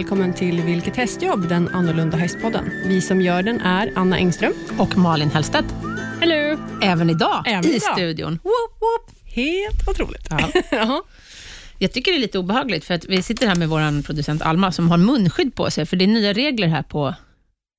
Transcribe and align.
välkommen 0.00 0.34
till 0.34 0.62
Vilket 0.62 0.96
hästjobb, 0.96 1.48
den 1.48 1.68
annorlunda 1.68 2.16
hästpodden. 2.16 2.70
Vi 2.86 3.00
som 3.00 3.20
gör 3.20 3.42
den 3.42 3.60
är 3.60 3.92
Anna 3.96 4.16
Engström. 4.16 4.52
Och 4.78 4.98
Malin 4.98 5.30
Hellstedt. 5.30 5.74
Hello! 6.20 6.58
Även 6.82 7.10
idag 7.10 7.42
Även 7.46 7.64
i 7.64 7.68
idag. 7.68 7.92
studion. 7.92 8.32
Woop, 8.42 8.80
woop. 8.80 9.16
Helt 9.24 9.88
otroligt. 9.88 10.28
Ja. 10.70 11.02
Jag 11.78 11.92
tycker 11.92 12.12
det 12.12 12.18
är 12.18 12.20
lite 12.20 12.38
obehagligt, 12.38 12.84
för 12.84 12.94
att 12.94 13.04
vi 13.04 13.22
sitter 13.22 13.46
här 13.46 13.54
med 13.54 13.68
vår 13.68 14.02
producent 14.02 14.42
Alma, 14.42 14.72
som 14.72 14.90
har 14.90 14.98
munskydd 14.98 15.54
på 15.54 15.70
sig, 15.70 15.86
för 15.86 15.96
det 15.96 16.04
är 16.04 16.06
nya 16.06 16.32
regler 16.32 16.68
här 16.68 16.82
på, 16.82 17.14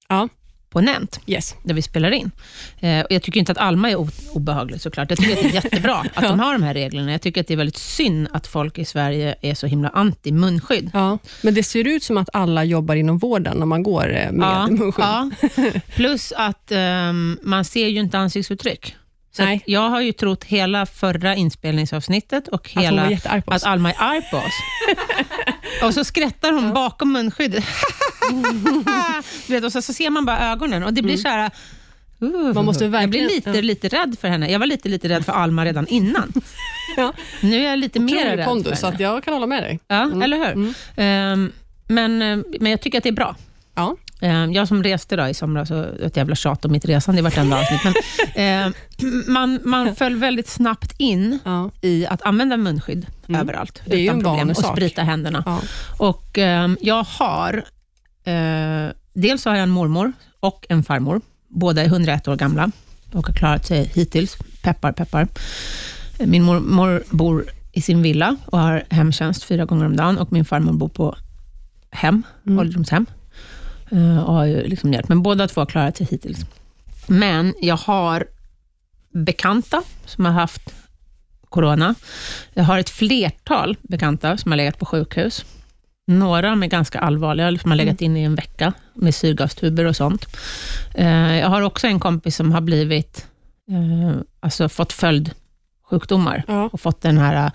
ja, 0.10 0.30
på 0.72 0.82
Nent, 0.82 1.20
yes. 1.26 1.56
där 1.64 1.74
vi 1.74 1.82
spelar 1.82 2.12
in. 2.12 2.32
Eh, 2.80 3.00
och 3.00 3.12
jag 3.12 3.24
tycker 3.24 3.40
inte 3.40 3.52
att 3.52 3.58
Alma 3.58 3.90
är 3.92 4.08
obehaglig 4.34 4.82
såklart. 4.82 5.10
Jag 5.10 5.20
tycker 5.20 5.34
att 5.34 5.42
det 5.44 5.50
är 5.50 5.54
jättebra 5.54 6.06
att 6.14 6.24
de 6.24 6.40
har 6.40 6.54
de 6.54 6.64
här 6.64 6.74
reglerna. 6.74 7.12
Jag 7.12 7.22
tycker 7.22 7.42
att 7.42 7.48
det 7.48 7.54
är 7.54 7.58
väldigt 7.58 7.78
synd 7.78 8.28
att 8.32 8.48
folk 8.48 8.78
i 8.78 8.86
Sverige 8.86 9.36
är 9.42 9.56
så 9.56 9.68
himla 9.68 9.90
anti 9.90 10.32
munskydd. 10.32 10.90
Ja, 10.94 11.18
men 11.42 11.54
det 11.54 11.64
ser 11.64 11.88
ut 11.88 12.04
som 12.04 12.18
att 12.18 12.30
alla 12.34 12.64
jobbar 12.64 12.96
inom 12.96 13.18
vården 13.18 13.58
när 13.58 13.66
man 13.66 13.84
går 13.84 14.14
eh, 14.14 14.32
med 14.32 14.72
munskydd. 14.72 15.06
ja. 15.06 15.32
Plus 15.96 16.34
att 16.38 16.72
ehm, 16.72 17.40
man 17.42 17.66
ser 17.66 17.88
ju 17.88 18.00
inte 18.00 18.18
ansiktsuttryck. 18.18 18.96
Så 19.34 19.44
Nej. 19.44 19.56
att 19.56 19.64
jag 19.66 19.90
har 19.90 20.02
ju 20.02 20.12
trott 20.12 20.44
hela 20.44 20.86
förra 20.86 21.36
inspelningsavsnittet 21.36 22.48
och 22.48 22.70
hela, 22.70 23.10
oss. 23.10 23.26
att 23.26 23.64
Alma 23.64 23.92
är 23.92 23.96
arg 24.00 24.22
på 24.32 24.38
oss. 24.38 24.54
och 25.84 25.94
så 25.94 26.04
skrattar 26.04 26.52
hon 26.52 26.74
bakom 26.74 27.12
munskyddet. 27.12 27.64
du 29.48 29.54
vet, 29.54 29.64
och 29.64 29.72
så, 29.72 29.82
så 29.82 29.94
ser 29.94 30.10
man 30.10 30.26
bara 30.26 30.52
ögonen 30.52 30.84
och 30.84 30.94
det 30.94 31.02
blir 31.02 31.18
så 31.18 31.28
här... 31.28 31.52
Uh, 32.24 32.54
Man 32.54 32.66
måste 32.66 32.84
jag 32.84 32.92
blir 32.92 33.00
verkligen- 33.00 33.28
lite, 33.28 33.62
lite 33.62 33.88
rädd 33.88 34.16
för 34.22 34.28
henne. 34.28 34.52
Jag 34.52 34.60
var 34.60 34.66
lite, 34.66 34.90
lite 34.90 35.10
rädd 35.10 35.26
för 35.26 35.34
Alma 35.34 35.66
redan 35.66 35.88
innan. 35.88 36.34
Ja. 36.98 37.14
Nu 37.42 37.56
är 37.66 37.70
jag 37.70 37.80
lite 37.80 38.00
mer 38.00 38.36
rädd 38.38 38.46
pondus, 38.48 38.70
för 38.70 38.76
så 38.76 38.88
att 38.88 38.94
henne. 38.94 39.04
jag 39.04 39.24
kan 39.24 39.34
hålla 39.34 39.46
med 39.48 39.64
dig. 39.64 39.80
Ja, 39.88 40.24
eller 40.24 40.38
hur? 40.38 40.74
Ehm, 40.96 41.52
men, 41.88 42.22
eh, 42.22 42.40
men 42.60 42.72
jag 42.72 42.82
tycker 42.82 42.98
att 42.98 43.04
det 43.04 43.10
är 43.10 43.14
bra. 43.14 43.36
Ja. 43.76 43.96
Eh, 44.22 44.46
Jag 44.46 44.68
som 44.68 44.84
reste 44.84 45.16
då 45.16 45.28
i 45.28 45.34
somras, 45.34 45.72
och 45.72 45.86
ett 46.02 46.18
jävla 46.18 46.36
tjat 46.36 46.66
om 46.66 46.72
mitt 46.72 46.86
resande 46.86 47.20
i 47.20 47.24
vartenda 47.24 47.60
avsnitt, 47.60 47.82
men 47.84 48.66
eh, 48.68 48.74
man, 49.28 49.60
man 49.64 49.96
föll 49.96 50.16
väldigt 50.16 50.48
snabbt 50.50 50.94
in 50.98 51.40
Ja. 51.46 51.72
i 51.82 52.06
att 52.06 52.22
använda 52.22 52.58
munskydd 52.58 53.06
överallt, 53.30 53.82
Det 53.86 53.94
är 53.96 54.00
ju 54.00 54.06
utan 54.06 54.18
en 54.18 54.24
problem, 54.24 54.50
och 54.50 54.58
sprita 54.58 55.02
händerna. 55.04 55.44
Ja. 55.46 55.60
Och 55.98 56.38
jag 56.82 57.04
har, 57.04 57.64
eh, 58.24 58.94
dels 59.14 59.46
har 59.46 59.56
jag 59.56 59.64
en 59.64 59.70
mormor 59.70 60.14
och 60.40 60.66
en 60.70 60.84
farmor, 60.84 61.22
båda 61.48 61.82
är 61.82 61.86
101 61.86 62.28
år 62.28 62.36
gamla 62.36 62.72
och 63.12 63.28
har 63.28 63.34
klarat 63.34 63.66
sig 63.66 63.92
hittills, 63.96 64.38
peppar 64.62 64.92
peppar. 64.92 65.28
Min 66.20 66.44
mormor 66.44 67.04
bor 67.10 67.46
i 67.72 67.82
sin 67.82 68.02
villa 68.02 68.38
och 68.46 68.60
har 68.60 68.84
hemtjänst 68.90 69.44
fyra 69.44 69.66
gånger 69.66 69.86
om 69.86 69.96
dagen 69.96 70.18
och 70.18 70.32
min 70.32 70.46
farmor 70.46 70.74
bor 70.74 70.90
på 70.90 71.16
hem, 71.92 72.24
ålderdomshem. 72.46 73.06
Eh, 73.92 74.18
och 74.18 74.34
har 74.34 74.46
ju 74.46 74.64
liksom 74.64 74.94
hjälp. 74.94 75.10
Men 75.10 75.22
båda 75.22 75.48
två 75.48 75.62
har 75.62 75.66
klarat 75.66 75.98
sig 75.98 76.08
hittills. 76.12 76.46
Men 77.08 77.54
jag 77.62 77.78
har 77.78 78.28
bekanta 79.14 79.84
som 80.06 80.26
har 80.26 80.32
haft 80.32 80.74
corona. 81.50 81.96
Jag 82.54 82.64
har 82.64 82.80
ett 82.80 82.90
flertal 82.90 83.78
bekanta 83.82 84.38
som 84.38 84.52
har 84.52 84.58
legat 84.58 84.80
på 84.80 84.86
sjukhus. 84.86 85.46
Några 86.20 86.56
med 86.56 86.70
ganska 86.70 87.00
allvarliga, 87.00 87.58
som 87.58 87.72
har 87.72 87.76
legat 87.78 88.02
inne 88.02 88.22
i 88.22 88.24
en 88.24 88.36
vecka 88.36 88.74
med 88.94 89.16
syrgastuber 89.16 89.86
och 89.86 89.96
sånt. 89.96 90.26
Eh, 90.96 91.38
Jag 91.40 91.48
har 91.50 91.62
också 91.62 91.88
en 91.88 92.00
kompis 92.00 92.36
som 92.36 92.52
har 92.52 92.62
blivit, 92.62 93.28
eh, 93.72 94.22
alltså 94.40 94.70
fått 94.70 94.94
följdsjukdomar 94.94 96.44
Ja. 96.48 96.70
och 96.74 96.82
fått 96.82 97.02
den 97.02 97.18
här 97.18 97.46
eh, 97.46 97.52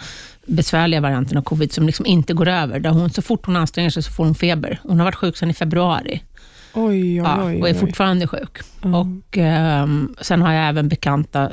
besvärliga 0.47 1.01
varianten 1.01 1.39
av 1.39 1.43
covid 1.43 1.73
som 1.73 1.87
liksom 1.87 2.07
inte 2.07 2.35
går 2.35 2.49
över. 2.49 2.81
Där 2.81 2.91
hon, 2.91 3.11
så 3.11 3.23
fort 3.23 3.47
hon 3.47 3.57
anstränger 3.57 3.91
sig 3.91 4.03
så 4.03 4.11
får 4.11 4.25
hon 4.25 4.35
feber. 4.35 4.81
Hon 4.83 4.99
har 4.99 5.05
varit 5.05 5.15
sjuk 5.15 5.37
sedan 5.37 5.51
i 5.51 5.55
februari 5.55 6.23
Oj, 6.75 6.91
oj, 7.01 7.17
ja, 7.17 7.43
och 7.61 7.69
är 7.69 7.75
fortfarande 7.75 8.27
sjuk. 8.27 8.59
Ja. 8.83 8.99
Och 8.99 9.39
ehm, 9.39 10.15
Sen 10.21 10.43
har 10.43 10.53
jag 10.53 10.69
även 10.69 10.89
bekanta, 10.89 11.51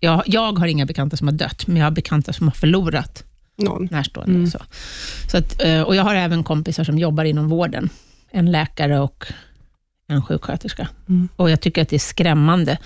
jag, 0.00 0.22
jag 0.26 0.58
har 0.58 0.66
inga 0.66 0.86
bekanta 0.86 1.16
som 1.16 1.28
har 1.28 1.34
dött, 1.34 1.66
men 1.66 1.76
jag 1.76 1.86
har 1.86 1.90
bekanta 1.90 2.32
som 2.32 2.48
har 2.48 2.54
förlorat 2.54 3.24
Någon. 3.64 3.88
närstående. 3.90 4.34
Mm. 4.34 4.46
Så. 4.46 4.58
Så 5.30 5.36
att, 5.36 5.62
eh, 5.62 5.82
och 5.82 5.96
jag 5.96 6.02
har 6.02 6.14
även 6.14 6.44
kompisar 6.44 6.84
som 6.84 6.98
jobbar 6.98 7.24
inom 7.24 7.48
vården, 7.48 7.88
en 8.30 8.52
läkare 8.52 9.00
och 9.00 9.26
en 10.08 10.22
sjuksköterska. 10.22 10.88
Mm. 11.08 11.28
Och 11.36 11.50
Jag 11.50 11.60
tycker 11.60 11.82
att 11.82 11.88
det 11.88 11.96
är 11.96 12.00
skrämmande 12.00 12.78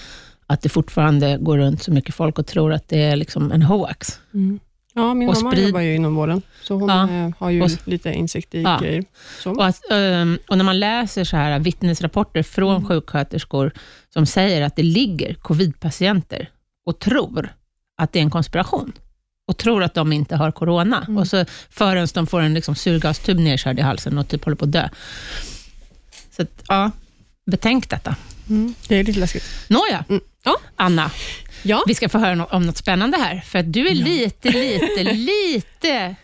att 0.46 0.62
det 0.62 0.68
fortfarande 0.68 1.36
går 1.40 1.58
runt 1.58 1.82
så 1.82 1.92
mycket 1.92 2.14
folk 2.14 2.38
och 2.38 2.46
tror 2.46 2.72
att 2.72 2.88
det 2.88 3.02
är 3.02 3.16
liksom 3.16 3.52
en 3.52 3.62
hoax. 3.62 4.20
Mm. 4.34 4.58
Ja, 4.94 5.14
min 5.14 5.26
mamma 5.28 5.50
sprid- 5.52 5.66
jobbar 5.66 5.80
ju 5.80 5.94
inom 5.94 6.14
vården, 6.14 6.42
så 6.62 6.74
hon 6.74 6.88
Ja. 6.88 7.10
eh, 7.10 7.30
har 7.38 7.50
ju 7.50 7.62
Och 7.62 7.70
lite 7.84 8.12
insikt 8.12 8.54
i 8.54 8.62
Ja. 8.62 8.78
grejer. 8.82 9.04
Och, 9.46 9.66
att, 9.66 9.90
ehm, 9.90 10.38
och 10.48 10.58
när 10.58 10.64
man 10.64 10.78
läser 10.80 11.24
så 11.24 11.36
här 11.36 11.58
vittnesrapporter 11.58 12.42
från 12.42 12.76
Mm. 12.76 12.88
sjuksköterskor 12.88 13.72
som 14.12 14.26
säger 14.26 14.62
att 14.62 14.76
det 14.76 14.82
ligger 14.82 15.34
covidpatienter 15.34 16.48
och 16.86 16.98
tror 16.98 17.52
att 17.98 18.12
det 18.12 18.18
är 18.18 18.22
en 18.22 18.30
konspiration 18.30 18.92
och 19.46 19.56
tror 19.56 19.82
att 19.82 19.94
de 19.94 20.12
inte 20.12 20.36
har 20.36 20.50
corona. 20.52 21.04
Mm. 21.08 21.18
Och 21.18 21.28
så 21.28 21.44
förrän 21.70 22.08
de 22.14 22.26
får 22.26 22.40
en 22.40 22.54
liksom 22.54 22.74
syrgastub 22.74 23.38
nedkörd 23.38 23.78
i 23.78 23.82
halsen 23.82 24.18
och 24.18 24.28
typ 24.28 24.44
håller 24.44 24.56
på 24.56 24.64
att 24.64 24.72
dö. 24.72 24.88
Så 26.36 26.42
att, 26.42 26.62
ja, 26.68 26.90
betänk 27.46 27.90
detta. 27.90 28.16
Mm. 28.48 28.74
Det 28.88 28.96
är 28.96 29.04
lite 29.04 29.20
läskigt. 29.20 29.44
Nåja, 29.68 30.04
Mm. 30.08 30.20
Ja. 30.44 30.56
Anna, 30.76 31.10
Ja. 31.62 31.84
vi 31.86 31.94
ska 31.94 32.08
få 32.08 32.18
höra 32.18 32.44
om 32.44 32.62
något 32.66 32.76
spännande 32.76 33.16
här, 33.18 33.40
för 33.46 33.58
att 33.58 33.72
du 33.72 33.88
är 33.88 33.94
lite, 33.94 34.50
lite, 34.50 35.02
lite 35.12 36.14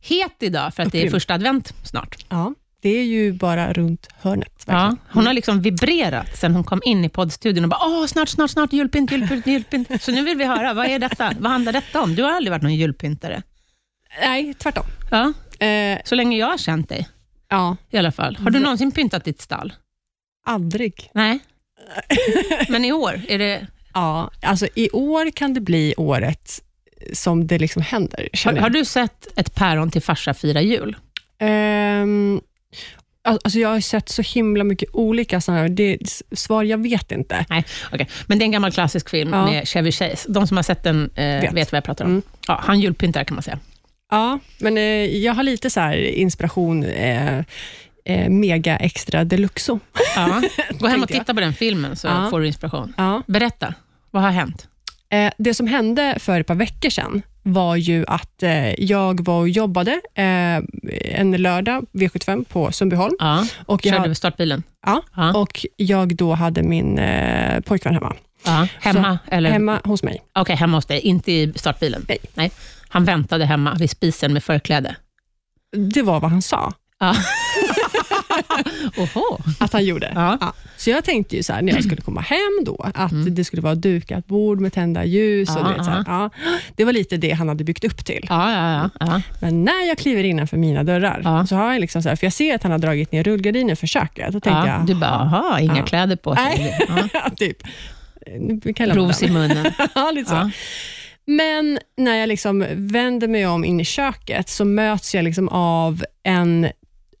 het 0.00 0.32
idag, 0.40 0.74
för 0.74 0.82
att 0.82 0.92
det 0.92 1.06
är 1.06 1.10
första 1.10 1.34
advent 1.34 1.74
snart. 1.84 2.16
ja, 2.28 2.54
det 2.84 2.98
är 2.98 3.04
ju 3.04 3.32
bara 3.32 3.72
runt 3.72 4.08
hörnet. 4.20 4.64
Ja, 4.66 4.96
hon 5.12 5.26
har 5.26 5.34
liksom 5.34 5.60
vibrerat 5.62 6.36
sen 6.38 6.54
hon 6.54 6.64
kom 6.64 6.80
in 6.84 7.04
i 7.04 7.08
poddstudion 7.08 7.64
och 7.64 7.70
bara, 7.70 7.80
åh, 7.86 8.06
snart, 8.06 8.28
snart, 8.28 8.50
snart, 8.50 8.72
julpynt, 8.72 9.12
julpynt, 9.12 9.46
julpynt. 9.46 10.02
Så 10.02 10.12
nu 10.12 10.22
vill 10.24 10.36
vi 10.38 10.44
höra, 10.44 10.74
vad 10.74 10.86
är 10.86 10.98
detta? 10.98 11.32
Vad 11.38 11.52
handlar 11.52 11.72
detta 11.72 12.02
om? 12.02 12.14
Du 12.14 12.22
har 12.22 12.30
aldrig 12.32 12.50
varit 12.50 12.62
någon 12.62 12.74
julpyntare. 12.74 13.42
Nej, 14.20 14.54
tvärtom. 14.54 14.84
Ja, 15.10 15.32
Eh, 15.66 15.98
så 16.04 16.14
länge 16.14 16.38
jag 16.38 16.46
har 16.46 16.58
känt 16.58 16.88
dig 16.88 17.08
ja, 17.48 17.76
i 17.90 17.98
alla 17.98 18.12
fall. 18.12 18.36
Har 18.36 18.50
du 18.50 18.58
någonsin 18.60 18.92
pyntat 18.92 19.24
ditt 19.24 19.40
stall? 19.42 19.72
aldrig. 20.46 21.10
Nej. 21.14 21.38
Men 22.68 22.84
i 22.84 22.92
år, 22.92 23.20
är 23.28 23.38
det, 23.38 23.66
Ja, 23.94 24.30
alltså 24.42 24.66
i 24.74 24.90
år 24.90 25.30
kan 25.30 25.54
det 25.54 25.60
bli 25.60 25.94
året 25.96 26.62
som 27.12 27.46
det 27.46 27.58
liksom 27.58 27.82
händer. 27.82 28.28
har, 28.44 28.52
har 28.56 28.70
du 28.70 28.84
sett 28.84 29.38
ett 29.38 29.54
päron 29.54 29.90
till 29.90 30.02
farsa 30.02 30.34
fira 30.34 30.60
jul? 30.62 30.96
Al- 31.40 32.40
alltså 33.24 33.58
jag 33.58 33.68
har 33.68 33.80
sett 33.80 34.08
så 34.08 34.22
himla 34.22 34.64
mycket 34.64 34.88
olika 34.92 35.40
sådana 35.40 35.68
det 35.68 35.98
svar 36.32 36.62
jag 36.64 36.82
vet 36.82 37.12
inte. 37.12 37.46
Nej, 37.50 37.64
okej. 37.92 38.08
Men 38.26 38.38
det 38.38 38.42
är 38.42 38.46
en 38.46 38.50
gammal 38.52 38.72
klassisk 38.72 39.08
film 39.10 39.32
Ja. 39.32 39.44
med 39.46 39.68
Chevy 39.68 39.92
Chase. 39.92 40.28
De 40.32 40.46
som 40.46 40.56
har 40.56 40.62
sett 40.62 40.82
den 40.82 41.10
eh, 41.14 41.24
Vet. 41.40 41.52
vet. 41.52 41.72
vad 41.72 41.76
jag 41.76 41.84
pratar 41.84 42.04
om. 42.04 42.10
Mm. 42.10 42.22
Ja, 42.48 42.60
han 42.64 42.80
julpyntar 42.80 43.24
kan 43.24 43.34
man 43.34 43.42
säga. 43.42 43.58
Ja, 44.10 44.38
men 44.58 44.76
eh, 44.78 44.82
jag 45.16 45.34
har 45.34 45.42
lite 45.42 45.70
så 45.70 45.92
inspiration, 45.92 46.84
eh, 46.84 47.38
eh, 48.04 48.28
mega 48.28 48.76
extra 48.76 49.24
deluxo. 49.24 49.78
Ja. 50.16 50.42
Gå 50.70 50.86
hem 50.86 51.02
och 51.02 51.08
titta 51.08 51.34
på 51.34 51.40
den 51.40 51.52
filmen, 51.54 51.96
så 51.96 52.06
Ja. 52.06 52.26
får 52.30 52.40
du 52.40 52.46
inspiration. 52.46 52.94
Ja. 52.96 53.22
Berätta, 53.26 53.74
vad 54.10 54.22
har 54.22 54.30
hänt? 54.30 54.68
Eh, 55.10 55.32
det 55.38 55.54
som 55.54 55.66
hände 55.66 56.14
för 56.18 56.40
ett 56.40 56.46
par 56.46 56.54
veckor 56.54 56.90
sedan 56.90 57.22
var 57.42 57.76
ju 57.76 58.04
att 58.08 58.42
eh, 58.42 58.80
jag 58.84 59.24
var 59.24 59.38
och 59.40 59.48
jobbade 59.48 60.00
eh, 60.14 60.56
en 61.20 61.32
lördag, 61.36 61.86
V75 61.92 62.44
på 62.44 62.72
Sundbyholm. 62.72 63.16
Ja. 63.18 63.46
Och 63.66 63.86
jag, 63.86 63.94
Körde 63.96 64.08
du 64.08 64.14
startbilen? 64.14 64.62
ja, 64.86 65.02
Ja. 65.16 65.34
och 65.36 65.66
jag 65.76 66.16
då 66.16 66.34
hade 66.34 66.62
min 66.62 66.98
eh, 66.98 67.60
pojkvän 67.60 67.94
hemma. 67.94 68.14
Ja. 68.44 68.68
Hemma? 68.80 69.18
eller? 69.28 69.50
Hemma 69.50 69.80
hos 69.84 70.02
mig. 70.02 70.22
Okej, 70.32 70.56
hemma 70.56 70.76
hos 70.76 70.86
dig, 70.86 71.00
inte 71.00 71.32
i 71.32 71.52
startbilen? 71.56 72.06
Nej. 72.34 72.50
Han 72.88 73.04
väntade 73.04 73.44
hemma 73.44 73.74
vid 73.74 73.90
spisen 73.90 74.32
med 74.32 74.44
förkläde? 74.44 74.96
Det 75.76 76.02
var 76.02 76.20
vad 76.20 76.30
han 76.30 76.42
sa 76.42 76.72
Ja. 77.00 77.16
Att 79.60 79.72
han 79.72 79.84
gjorde. 79.84 80.12
Ja. 80.14 80.38
Ja. 80.40 80.52
Så 80.76 80.90
jag 80.90 81.04
tänkte 81.04 81.36
ju 81.36 81.42
så 81.42 81.52
här, 81.52 81.62
när 81.62 81.72
jag 81.72 81.84
skulle 81.84 82.02
komma 82.02 82.20
hem 82.20 82.64
då, 82.64 82.90
att 82.94 83.12
det 83.36 83.44
skulle 83.44 83.62
vara 83.62 83.74
dukat 83.74 84.26
bord 84.26 84.60
med 84.60 84.72
tända 84.72 85.04
ljus. 85.04 85.48
Och 85.56 85.64
Mm. 85.64 85.66
Ja, 85.66 85.72
du 85.72 85.76
vet, 85.76 85.84
så 85.84 85.90
här, 85.90 86.04
ja. 86.06 86.30
Det 86.76 86.84
var 86.84 86.92
lite 86.92 87.16
det 87.16 87.30
han 87.30 87.48
hade 87.48 87.64
byggt 87.64 87.84
upp 87.84 88.04
till. 88.04 88.26
Men 89.40 89.64
när 89.64 89.88
jag 89.88 89.98
kliver 89.98 90.24
innanför 90.24 90.56
mina 90.56 90.84
dörrar, 90.84 91.46
så 91.46 91.56
har 91.56 91.72
jag 91.72 91.80
liksom 91.80 92.02
så 92.02 92.08
här, 92.08 92.16
för 92.16 92.26
jag 92.26 92.32
ser 92.32 92.54
att 92.54 92.62
han 92.62 92.72
har 92.72 92.78
dragit 92.78 93.12
ner 93.12 93.22
rullgardinen 93.24 93.76
för 93.76 93.86
köket. 93.86 94.32
Då 94.32 94.40
tänkte 94.40 94.68
ja. 94.68 94.76
jag, 94.78 94.86
Du 94.86 94.94
bara, 94.94 95.10
aha, 95.10 95.60
inga 95.60 95.82
kläder 95.82 96.16
på 96.16 96.36
sig. 96.36 96.78
Typ. 97.36 97.56
Ros 98.94 99.22
i 99.22 99.30
munnen. 99.30 99.66
ja, 99.94 100.10
lite 100.10 100.30
så. 100.30 100.50
Men 101.26 101.78
när 101.96 102.16
jag 102.16 102.28
liksom 102.28 102.66
vänder 102.74 103.28
mig 103.28 103.46
om 103.46 103.64
in 103.64 103.80
i 103.80 103.84
köket, 103.84 104.48
så 104.48 104.64
möts 104.64 105.14
jag 105.14 105.24
liksom 105.24 105.48
av 105.48 106.04
en 106.22 106.68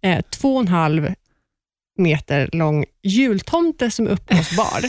eh, 0.04 0.20
två 0.30 0.54
och 0.54 0.60
en 0.60 0.68
halv 0.68 1.14
meter 1.98 2.48
lång 2.52 2.84
jultomte 3.02 3.90
som 3.90 4.06
är 4.06 4.10
uppe 4.10 4.36
hos 4.36 4.56
bar. 4.56 4.80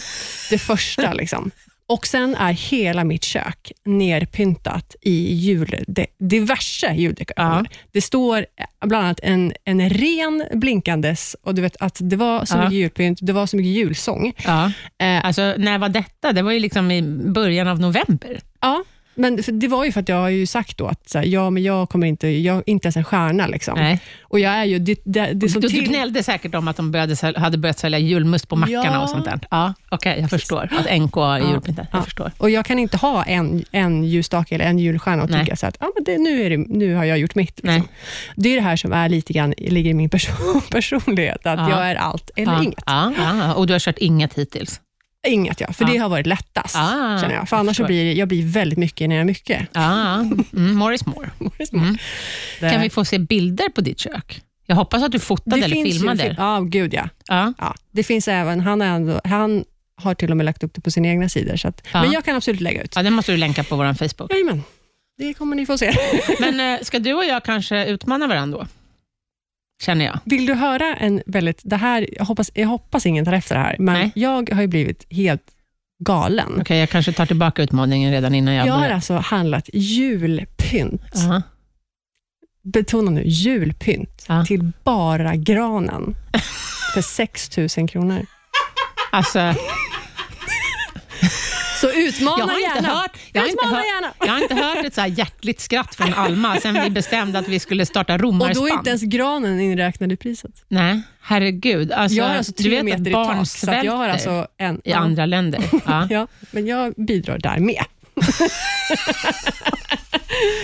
Det 0.49 0.57
första. 0.57 1.13
liksom. 1.13 1.51
Och 1.87 2.07
sen 2.07 2.35
är 2.35 2.53
hela 2.53 3.03
mitt 3.03 3.23
kök 3.23 3.71
nerpyntat 3.85 4.95
i 5.01 5.33
jul, 5.33 5.83
de, 5.87 6.05
diverse 6.17 6.93
juldekorationer. 6.93 7.69
Ja. 7.71 7.77
Det 7.91 8.01
står 8.01 8.37
eh, 8.37 8.87
bland 8.87 9.05
annat 9.05 9.19
en, 9.23 9.53
en 9.63 9.89
ren 9.89 10.43
blinkandes 10.53 11.35
och 11.43 11.55
du 11.55 11.61
vet 11.61 11.75
att 11.79 11.97
det 12.01 12.15
var 12.15 12.45
så 12.45 12.55
Ja. 12.57 12.61
mycket 12.63 12.73
julpynt, 12.77 13.19
det 13.21 13.33
var 13.33 13.47
så 13.47 13.57
mycket 13.57 13.71
julsång. 13.71 14.33
Ja. 14.45 14.71
Eh, 14.99 15.25
Alltså, 15.25 15.53
när 15.57 15.77
var 15.77 15.89
detta? 15.89 16.31
Det 16.33 16.41
var 16.41 16.51
ju 16.51 16.59
liksom 16.59 16.91
i 16.91 17.01
början 17.31 17.67
av 17.67 17.79
november. 17.79 18.39
ja, 18.61 18.83
men 19.15 19.43
för 19.43 19.51
det 19.51 19.67
var 19.67 19.85
ju 19.85 19.91
för 19.91 19.99
att 19.99 20.09
jag 20.09 20.15
har 20.15 20.29
ju 20.29 20.45
sagt 20.45 20.77
då 20.77 20.87
att 20.87 21.09
så 21.09 21.17
här, 21.17 21.25
ja, 21.25 21.49
men 21.49 21.63
jag 21.63 21.89
kommer 21.89 22.07
inte, 22.07 22.27
jag 22.27 22.57
är 22.57 22.63
inte 22.65 22.85
ens 22.87 22.97
en 22.97 23.03
stjärna. 23.03 23.47
Liksom. 23.47 23.73
Nej. 23.79 24.01
Och 24.21 24.39
jag 24.39 24.53
är 24.53 24.63
ju, 24.63 24.79
det, 24.79 24.99
det, 25.03 25.33
det 25.33 25.49
som 25.49 25.61
Du, 25.61 25.67
du 25.67 25.73
till... 25.73 25.87
gnällde 25.89 26.23
säkert 26.23 26.55
om 26.55 26.67
att 26.67 26.77
de 26.77 26.91
började, 26.91 27.39
hade 27.39 27.57
börjat 27.57 27.79
sälja 27.79 27.99
julmust 27.99 28.47
på 28.49 28.55
mackarna 28.55 28.85
Ja. 28.93 29.01
och 29.03 29.09
sånt 29.09 29.25
där. 29.25 29.39
Ja, 29.51 29.73
Okej, 29.89 30.17
jag 30.21 30.29
förstår. 30.29 30.69
Att 30.79 30.97
NK 31.01 31.17
är 31.17 31.21
Ja. 31.39 31.51
julpyntat. 31.51 31.87
Jag 31.91 31.99
Ja. 31.99 32.03
förstår. 32.03 32.31
Och 32.37 32.49
jag 32.49 32.65
kan 32.65 32.79
inte 32.79 32.97
ha 32.97 33.23
en, 33.23 33.63
en 33.71 34.03
ljusstake 34.03 34.55
eller 34.55 34.65
en 34.65 34.79
julstjärna 34.79 35.23
och 35.23 35.29
Nej. 35.29 35.39
tycka 35.43 35.55
så 35.55 35.65
att 35.67 35.77
ah, 35.79 35.87
men 35.95 36.03
det, 36.03 36.17
nu, 36.17 36.41
är 36.45 36.49
det, 36.49 36.57
nu 36.57 36.95
har 36.95 37.03
jag 37.05 37.17
gjort 37.19 37.35
mitt. 37.35 37.59
Liksom. 37.63 37.87
Det 38.35 38.49
är 38.49 38.55
det 38.55 38.61
här 38.61 38.75
som 38.75 38.93
är 38.93 39.09
lite 39.09 39.33
grann, 39.33 39.53
ligger 39.57 39.89
i 39.91 39.93
min 39.93 40.09
person, 40.09 40.61
personlighet, 40.71 41.45
att 41.45 41.59
Ja. 41.59 41.69
jag 41.69 41.89
är 41.91 41.95
allt 41.95 42.31
eller 42.35 42.53
ja. 42.53 42.63
inget. 42.63 42.83
Ja, 42.85 43.13
ja, 43.17 43.53
och 43.53 43.67
du 43.67 43.73
har 43.73 43.79
kört 43.79 43.97
inget 43.97 44.33
hittills? 44.33 44.81
Inget 45.25 45.61
ja, 45.61 45.73
för 45.73 45.85
Ja. 45.85 45.91
det 45.91 45.97
har 45.97 46.09
varit 46.09 46.25
lättast. 46.25 46.75
Ah, 46.75 47.19
känner 47.21 47.35
jag. 47.35 47.49
För 47.49 47.55
jag 47.57 47.59
annars 47.59 47.75
så 47.77 47.83
förstår. 47.83 47.87
blir 47.87 48.13
jag 48.13 48.27
blir 48.27 48.45
väldigt 48.45 48.79
mycket 48.79 49.09
när 49.09 49.15
jag 49.15 49.21
är 49.21 49.25
mycket. 49.25 49.67
Ja, 49.73 50.13
mm, 50.53 50.75
more 50.75 50.95
is 50.95 51.05
more. 51.05 51.29
Mm. 51.73 51.97
Det, 52.59 52.69
Kan 52.69 52.81
vi 52.81 52.89
få 52.89 53.05
se 53.05 53.19
bilder 53.19 53.69
på 53.69 53.81
ditt 53.81 53.99
kök? 53.99 54.41
Jag 54.67 54.75
hoppas 54.75 55.03
att 55.03 55.11
du 55.11 55.19
fotade 55.19 55.55
eller 55.55 55.75
finns 55.75 55.87
ju 55.87 55.91
filmade. 55.99 56.23
fil- 56.23 56.35
Ja, 56.37 56.59
gud 56.59 56.93
ja. 56.93 57.09
ja. 57.27 57.53
ja. 57.57 57.75
Det 57.91 58.03
finns 58.03 58.27
även, 58.27 58.59
han, 58.59 58.81
är 58.81 58.95
ändå, 58.95 59.21
han 59.23 59.63
har 59.95 60.13
till 60.15 60.31
och 60.31 60.37
med 60.37 60.45
lagt 60.45 60.63
upp 60.63 60.73
det 60.73 60.81
på 60.81 60.91
sina 60.91 61.07
egna 61.07 61.29
sidor. 61.29 61.55
Så 61.55 61.67
att, 61.67 61.87
Ja. 61.93 62.01
Men 62.01 62.11
jag 62.11 62.25
kan 62.25 62.35
absolut 62.35 62.61
lägga 62.61 62.81
ut. 62.83 62.93
ja, 62.95 63.03
det 63.03 63.09
måste 63.09 63.31
du 63.31 63.37
länka 63.37 63.63
på 63.63 63.75
vår 63.75 63.93
Facebook. 63.93 64.31
Jajamän, 64.33 64.63
det 65.17 65.33
kommer 65.33 65.55
ni 65.55 65.65
få 65.65 65.77
se. 65.77 65.93
Men 66.39 66.59
eh, 66.59 66.81
ska 66.81 66.99
du 66.99 67.13
och 67.13 67.25
jag 67.25 67.43
kanske 67.43 67.85
utmana 67.85 68.27
varandra 68.27 68.57
då? 68.57 68.67
Känner 69.81 70.05
jag. 70.05 70.19
Vill 70.25 70.45
du 70.45 70.53
höra 70.53 70.95
en 70.95 71.21
väldigt... 71.25 71.61
Det 71.63 71.75
här, 71.75 72.07
jag, 72.11 72.25
hoppas, 72.25 72.51
jag 72.53 72.67
hoppas 72.67 73.05
ingen 73.05 73.25
tar 73.25 73.33
efter 73.33 73.55
det 73.55 73.61
här, 73.61 73.75
men 73.79 73.93
Nej. 73.93 74.11
jag 74.15 74.49
har 74.53 74.61
ju 74.61 74.67
blivit 74.67 75.05
helt 75.13 75.43
galen. 75.99 76.57
Okej, 76.61 76.79
jag 76.79 76.89
kanske 76.89 77.13
tar 77.13 77.25
tillbaka 77.25 77.63
utmaningen 77.63 78.11
redan 78.11 78.35
innan 78.35 78.53
jag 78.53 78.67
Jag 78.67 78.73
har 78.73 78.89
alltså 78.89 79.13
handlat 79.13 79.69
julpynt, 79.73 81.01
Ja. 81.13 81.41
betona 82.63 83.11
nu, 83.11 83.23
julpynt, 83.25 84.25
Ja. 84.27 84.45
till 84.45 84.71
bara 84.83 85.35
granen 85.35 86.15
för 86.93 87.01
6 87.01 87.57
000 87.77 87.89
kronor. 87.89 88.25
Alltså, 89.11 89.53
Så 89.53 89.59
utmana 92.17 92.37
jag 92.39 92.47
har 92.47 92.59
inte 92.59 92.75
gärna. 92.75 92.87
hört, 92.87 93.11
jag 93.33 93.41
har 93.41 93.49
inte 93.49 93.65
hört, 93.65 93.83
gärna. 93.95 94.13
jag 94.19 94.27
har 94.27 94.41
inte 94.41 94.55
hört 94.55 94.85
ett 94.85 94.93
så 94.95 95.01
här 95.01 95.07
hjärtligt 95.07 95.59
skratt 95.59 95.95
från 95.95 96.13
Alma 96.13 96.57
sen 96.59 96.83
vi 96.83 96.89
bestämde 96.89 97.39
att 97.39 97.47
vi 97.47 97.59
skulle 97.59 97.85
starta 97.85 98.13
Och 98.13 98.19
romarspann. 98.19 98.63
då 98.63 98.67
är 98.67 98.73
inte 98.73 98.89
ens 98.89 99.01
granen 99.01 99.59
inräknad 99.59 100.11
i 100.11 100.17
priset. 100.17 100.51
Nej, 100.67 101.01
herregud. 101.21 101.91
Alltså, 101.91 102.17
jag 102.17 102.25
har 102.25 102.35
alltså 102.35 102.51
tre 102.53 102.69
vet 102.69 102.79
att 102.79 102.85
meter 102.85 103.09
i 103.09 103.13
tak, 103.13 103.47
så 103.47 103.71
att 103.71 103.83
jag 103.83 103.91
har 103.97 104.09
alltså 104.09 104.47
en... 104.57 104.81
i 104.83 104.93
andra 104.93 105.25
länder. 105.25 105.61
Ja. 105.85 106.07
Ja, 106.09 106.27
men 106.51 106.67
jag 106.67 106.93
bidrar 106.97 107.37
där 107.37 107.59
med. 107.59 107.83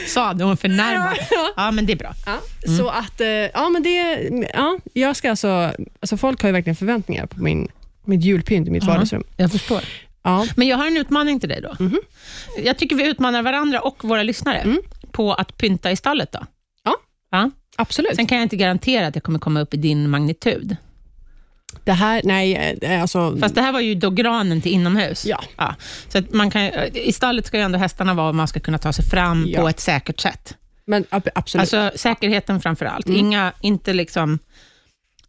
Sa 0.07 0.33
du, 0.33 0.43
hon 0.43 0.57
förnärmad. 0.57 1.17
Ja. 1.31 1.53
Ja, 1.55 1.71
men 1.71 1.85
det 1.85 1.93
är 1.93 1.97
bra. 1.97 2.13
Ja, 2.25 2.39
Så 2.77 2.89
att, 2.89 3.21
eh, 3.21 3.27
ja 3.27 3.69
men 3.69 3.83
det, 3.83 4.29
ja, 4.53 4.77
jag 4.93 5.15
ska 5.15 5.29
alltså, 5.29 5.73
alltså 5.99 6.17
folk 6.17 6.41
har 6.41 6.49
ju 6.49 6.53
verkligen 6.53 6.75
förväntningar 6.75 7.25
på 7.25 7.43
min, 7.43 7.67
mitt 8.05 8.23
julpynt 8.23 8.67
i 8.67 8.71
mitt 8.71 8.83
vardagsrum. 8.83 9.23
Jag 9.37 9.51
förstår. 9.51 9.81
Ja, 10.23 10.47
Men 10.55 10.67
jag 10.67 10.77
har 10.77 10.87
en 10.87 10.97
utmaning 10.97 11.39
till 11.39 11.49
dig 11.49 11.61
då. 11.61 11.83
Mhm. 11.83 11.99
Jag 12.63 12.77
tycker 12.77 12.95
vi 12.95 13.07
utmanar 13.07 13.41
varandra 13.41 13.79
och 13.81 14.03
våra 14.03 14.23
lyssnare 14.23 14.57
Mm. 14.57 14.81
på 15.11 15.33
att 15.33 15.57
pynta 15.57 15.91
i 15.91 15.95
stallet. 15.95 16.31
Då. 16.31 16.39
Ja. 16.83 16.95
Ja. 17.31 17.51
absolut. 17.77 18.15
Sen 18.15 18.25
kan 18.27 18.37
jag 18.37 18.45
inte 18.45 18.55
garantera 18.55 19.07
att 19.07 19.15
jag 19.15 19.23
kommer 19.23 19.39
komma 19.39 19.61
upp 19.61 19.73
i 19.73 19.77
din 19.77 20.09
magnitud. 20.09 20.75
Det 21.83 21.91
här, 21.91 22.21
nej, 22.23 22.77
eh, 22.81 23.01
alltså, 23.01 23.37
Fast 23.39 23.55
det 23.55 23.61
här 23.61 23.71
var 23.71 23.79
ju 23.79 23.95
då 23.95 24.09
granen 24.09 24.61
till 24.61 24.71
inomhus. 24.71 25.25
Ja. 25.25 25.75
Så 26.09 26.17
att 26.17 26.33
man 26.33 26.51
kan, 26.51 26.61
I 26.93 27.13
stallet 27.13 27.45
ska 27.45 27.57
ju 27.57 27.63
ändå 27.63 27.77
hästarna 27.77 28.13
vara 28.13 28.29
och 28.29 28.35
man 28.35 28.47
ska 28.47 28.59
kunna 28.59 28.77
ta 28.77 28.93
sig 28.93 29.05
fram 29.05 29.45
Ja. 29.47 29.61
på 29.61 29.69
ett 29.69 29.79
säkert 29.79 30.19
sätt. 30.19 30.57
men 30.85 31.03
ab- 31.09 31.29
absolut. 31.35 31.73
Alltså 31.73 31.97
säkerheten 31.99 32.61
framför 32.61 32.85
allt. 32.85 33.05
Mm. 33.05 33.19
Inga, 33.19 33.53
inte 33.61 33.93
liksom... 33.93 34.39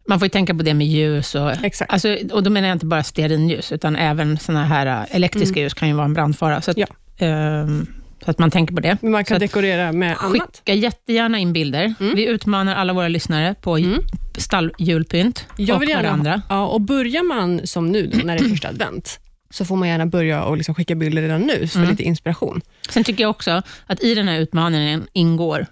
Man 0.08 0.18
får 0.18 0.26
ju 0.26 0.30
tänka 0.30 0.54
på 0.54 0.62
det 0.62 0.74
med 0.74 0.86
ljus. 0.86 1.34
Och, 1.34 1.64
Exakt. 1.64 1.92
alltså, 1.92 2.16
och 2.32 2.42
då 2.42 2.50
menar 2.50 2.68
jag 2.68 2.74
inte 2.74 2.86
bara 2.86 3.02
stearinljus, 3.02 3.72
utan 3.72 3.96
även 3.96 4.38
såna 4.38 4.64
här 4.64 4.86
äh, 4.86 5.16
elektriska 5.16 5.60
ljus 5.60 5.74
kan 5.74 5.88
ju 5.88 5.94
vara 5.94 6.04
en 6.04 6.14
brandfara. 6.14 6.60
Så 6.62 6.70
att, 6.70 6.76
Ja. 6.78 6.86
ehm, 7.18 7.86
så 8.24 8.30
att 8.30 8.38
man 8.38 8.50
tänker 8.50 8.74
på 8.74 8.80
det. 8.80 8.98
men 9.02 9.12
man 9.12 9.24
så 9.24 9.28
kan 9.28 9.34
att- 9.36 9.40
dekorera 9.40 9.92
med 9.92 10.16
annat. 10.18 10.32
Skicka 10.56 10.74
jättegärna 10.74 11.38
in 11.38 11.52
bilder. 11.52 11.94
Mm. 12.00 12.14
Vi 12.16 12.26
utmanar 12.26 12.74
alla 12.76 12.92
våra 12.92 13.08
lyssnare 13.08 13.54
på 13.60 13.76
Mm. 13.76 14.00
stalljulpynt 14.38 15.46
Jag 15.56 15.76
och 15.76 15.82
vill 15.82 15.88
gärna, 15.88 16.02
varandra. 16.02 16.42
ja, 16.48 16.66
och 16.66 16.80
börjar 16.80 17.22
man 17.22 17.66
som 17.66 17.92
nu, 17.92 18.06
då, 18.06 18.18
när 18.24 18.38
det 18.38 18.44
är 18.44 18.48
första 18.48 18.68
advent, 18.68 19.20
så 19.50 19.64
får 19.64 19.76
man 19.76 19.88
gärna 19.88 20.06
börja 20.06 20.42
och 20.44 20.56
liksom 20.56 20.74
skicka 20.74 20.94
bilder 20.94 21.22
redan 21.22 21.40
nu, 21.40 21.66
för 21.66 21.78
Mm. 21.78 21.90
lite 21.90 22.02
inspiration. 22.02 22.60
Sen 22.90 23.04
tycker 23.04 23.24
jag 23.24 23.30
också 23.30 23.62
att 23.86 24.02
i 24.02 24.14
den 24.14 24.28
här 24.28 24.38
utmaningen 24.40 25.06
ingår 25.12 25.66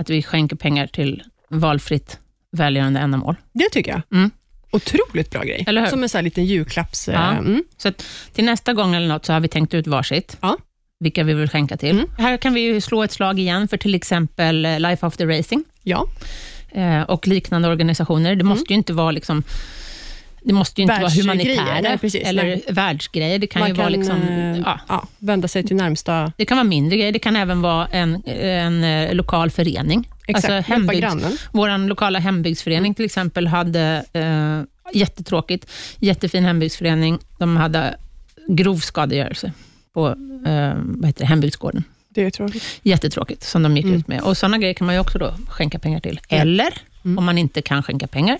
att 0.00 0.10
vi 0.10 0.22
skänker 0.22 0.56
pengar 0.56 0.86
till 0.86 1.22
valfritt 1.48 2.18
välgörande 2.54 3.00
ändamål. 3.00 3.36
Det 3.52 3.68
tycker 3.72 3.90
jag. 3.90 4.02
Mm. 4.12 4.30
Otroligt 4.70 5.30
bra 5.30 5.42
grej. 5.42 5.64
Eller 5.66 5.80
hur? 5.80 5.88
Som 5.88 6.02
en 6.02 6.08
sån 6.08 6.18
här 6.18 6.22
liten 6.22 6.44
julklapps... 6.44 7.08
eh, 7.08 7.14
Ja. 7.14 7.30
Mm. 7.32 7.64
Så 7.76 7.88
att 7.88 8.04
till 8.32 8.44
nästa 8.44 8.72
gång 8.72 8.94
eller 8.94 9.08
något 9.08 9.26
så 9.26 9.32
har 9.32 9.40
vi 9.40 9.48
tänkt 9.48 9.74
ut 9.74 9.86
varsitt, 9.86 10.36
Ja. 10.40 10.56
vilka 11.00 11.24
vi 11.24 11.34
vill 11.34 11.48
skänka 11.48 11.76
till. 11.76 11.90
Mm. 11.90 12.06
Här 12.18 12.36
kan 12.36 12.54
vi 12.54 12.60
ju 12.60 12.80
slå 12.80 13.02
ett 13.02 13.12
slag 13.12 13.38
igen 13.38 13.68
för 13.68 13.76
till 13.76 13.94
exempel 13.94 14.64
eh, 14.64 14.80
Life 14.80 15.06
After 15.06 15.26
Racing 15.26 15.64
ja. 15.82 16.06
eh, 16.72 17.02
och 17.02 17.28
liknande 17.28 17.68
organisationer. 17.68 18.36
Det 18.36 18.44
måste 18.44 18.72
ju 18.72 18.76
inte 18.76 18.92
vara 18.92 19.10
liksom 19.10 19.42
det 20.46 20.52
måste 20.54 20.80
ju 20.80 20.82
inte 20.82 21.00
vara 21.00 21.10
humanitära 21.10 21.80
nej, 21.82 21.98
precis, 21.98 22.22
eller 22.24 22.44
nej. 22.44 22.64
världsgrejer. 22.68 23.38
Det 23.38 23.46
kan 23.46 23.60
man 23.60 23.68
ju 23.68 23.74
vara 23.74 23.88
liksom, 23.88 24.22
eh, 24.22 24.58
ja, 24.58 24.80
ja, 24.88 25.06
vända 25.18 25.48
sig 25.48 25.62
till 25.62 25.76
närmsta... 25.76 26.32
det 26.36 26.44
kan 26.44 26.56
vara 26.56 26.64
mindre 26.64 26.96
grejer. 26.96 27.12
Det 27.12 27.18
kan 27.18 27.36
även 27.36 27.62
vara 27.62 27.86
en, 27.86 28.22
en 28.26 28.84
eh, 28.84 29.14
lokal 29.14 29.50
förening. 29.50 30.08
Exakt, 30.26 30.50
Alltså 30.52 30.72
hembygds-. 30.72 31.48
Vår 31.52 31.88
lokala 31.88 32.18
hembygdsförening 32.18 32.94
till 32.94 33.04
exempel 33.04 33.46
hade 33.46 34.04
eh, 34.12 34.62
jättetråkigt, 34.98 35.70
jättefin 35.98 36.44
hembygdsförening. 36.44 37.18
De 37.38 37.56
hade 37.56 37.96
grov 38.48 38.76
skadegörelse 38.78 39.52
på 39.92 40.08
eh, 40.46 40.72
vad 40.76 41.06
heter 41.06 41.20
det, 41.20 41.26
hembygdsgården. 41.26 41.84
Det 42.08 42.22
är 42.24 42.30
tråkigt. 42.30 42.62
Jättetråkigt, 42.82 43.42
som 43.42 43.62
de 43.62 43.76
gick 43.76 43.84
Mm. 43.84 43.96
ut 43.98 44.08
med. 44.08 44.20
Och 44.22 44.36
Sådana 44.36 44.58
grejer 44.58 44.74
kan 44.74 44.86
man 44.86 44.94
ju 44.94 45.00
också 45.00 45.18
då 45.18 45.34
skänka 45.48 45.78
pengar 45.78 46.00
till. 46.00 46.20
Eller, 46.28 46.74
Mm. 47.04 47.18
om 47.18 47.24
man 47.24 47.38
inte 47.38 47.62
kan 47.62 47.82
skänka 47.82 48.06
pengar, 48.06 48.38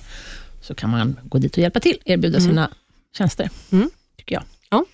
så 0.60 0.74
kan 0.74 0.90
man 0.90 1.16
gå 1.22 1.38
dit 1.38 1.52
och 1.52 1.58
hjälpa 1.62 1.80
till, 1.80 1.98
erbjuda 2.04 2.38
Mm. 2.38 2.50
sina 2.50 2.70
tjänster, 3.18 3.50
Mm. 3.72 3.90
tycker 4.18 4.34
jag. 4.34 4.42
Ja. 4.70 4.84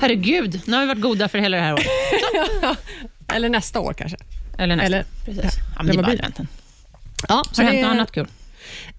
Herregud, 0.00 0.60
nu 0.66 0.76
har 0.76 0.80
vi 0.82 0.86
varit 0.88 1.00
goda 1.00 1.28
för 1.28 1.38
hela 1.38 1.56
det 1.56 1.62
här 1.62 1.72
året. 1.72 1.86
Eller 3.34 3.48
nästa 3.48 3.80
år 3.80 3.92
kanske. 3.92 4.16
Eller 4.58 4.76
nästa. 4.76 4.86
Eller- 4.86 5.04
Precis. 5.24 5.52
Ja, 5.76 5.82
men 5.82 5.86
det 5.86 5.92
det 5.92 6.02
var 6.02 6.12
adventen. 6.12 6.48
Ja, 7.28 7.34
Har 7.34 7.64
det 7.64 7.70
hänt 7.70 7.80
något 7.82 7.90
annat 7.90 8.12
kul? 8.12 8.26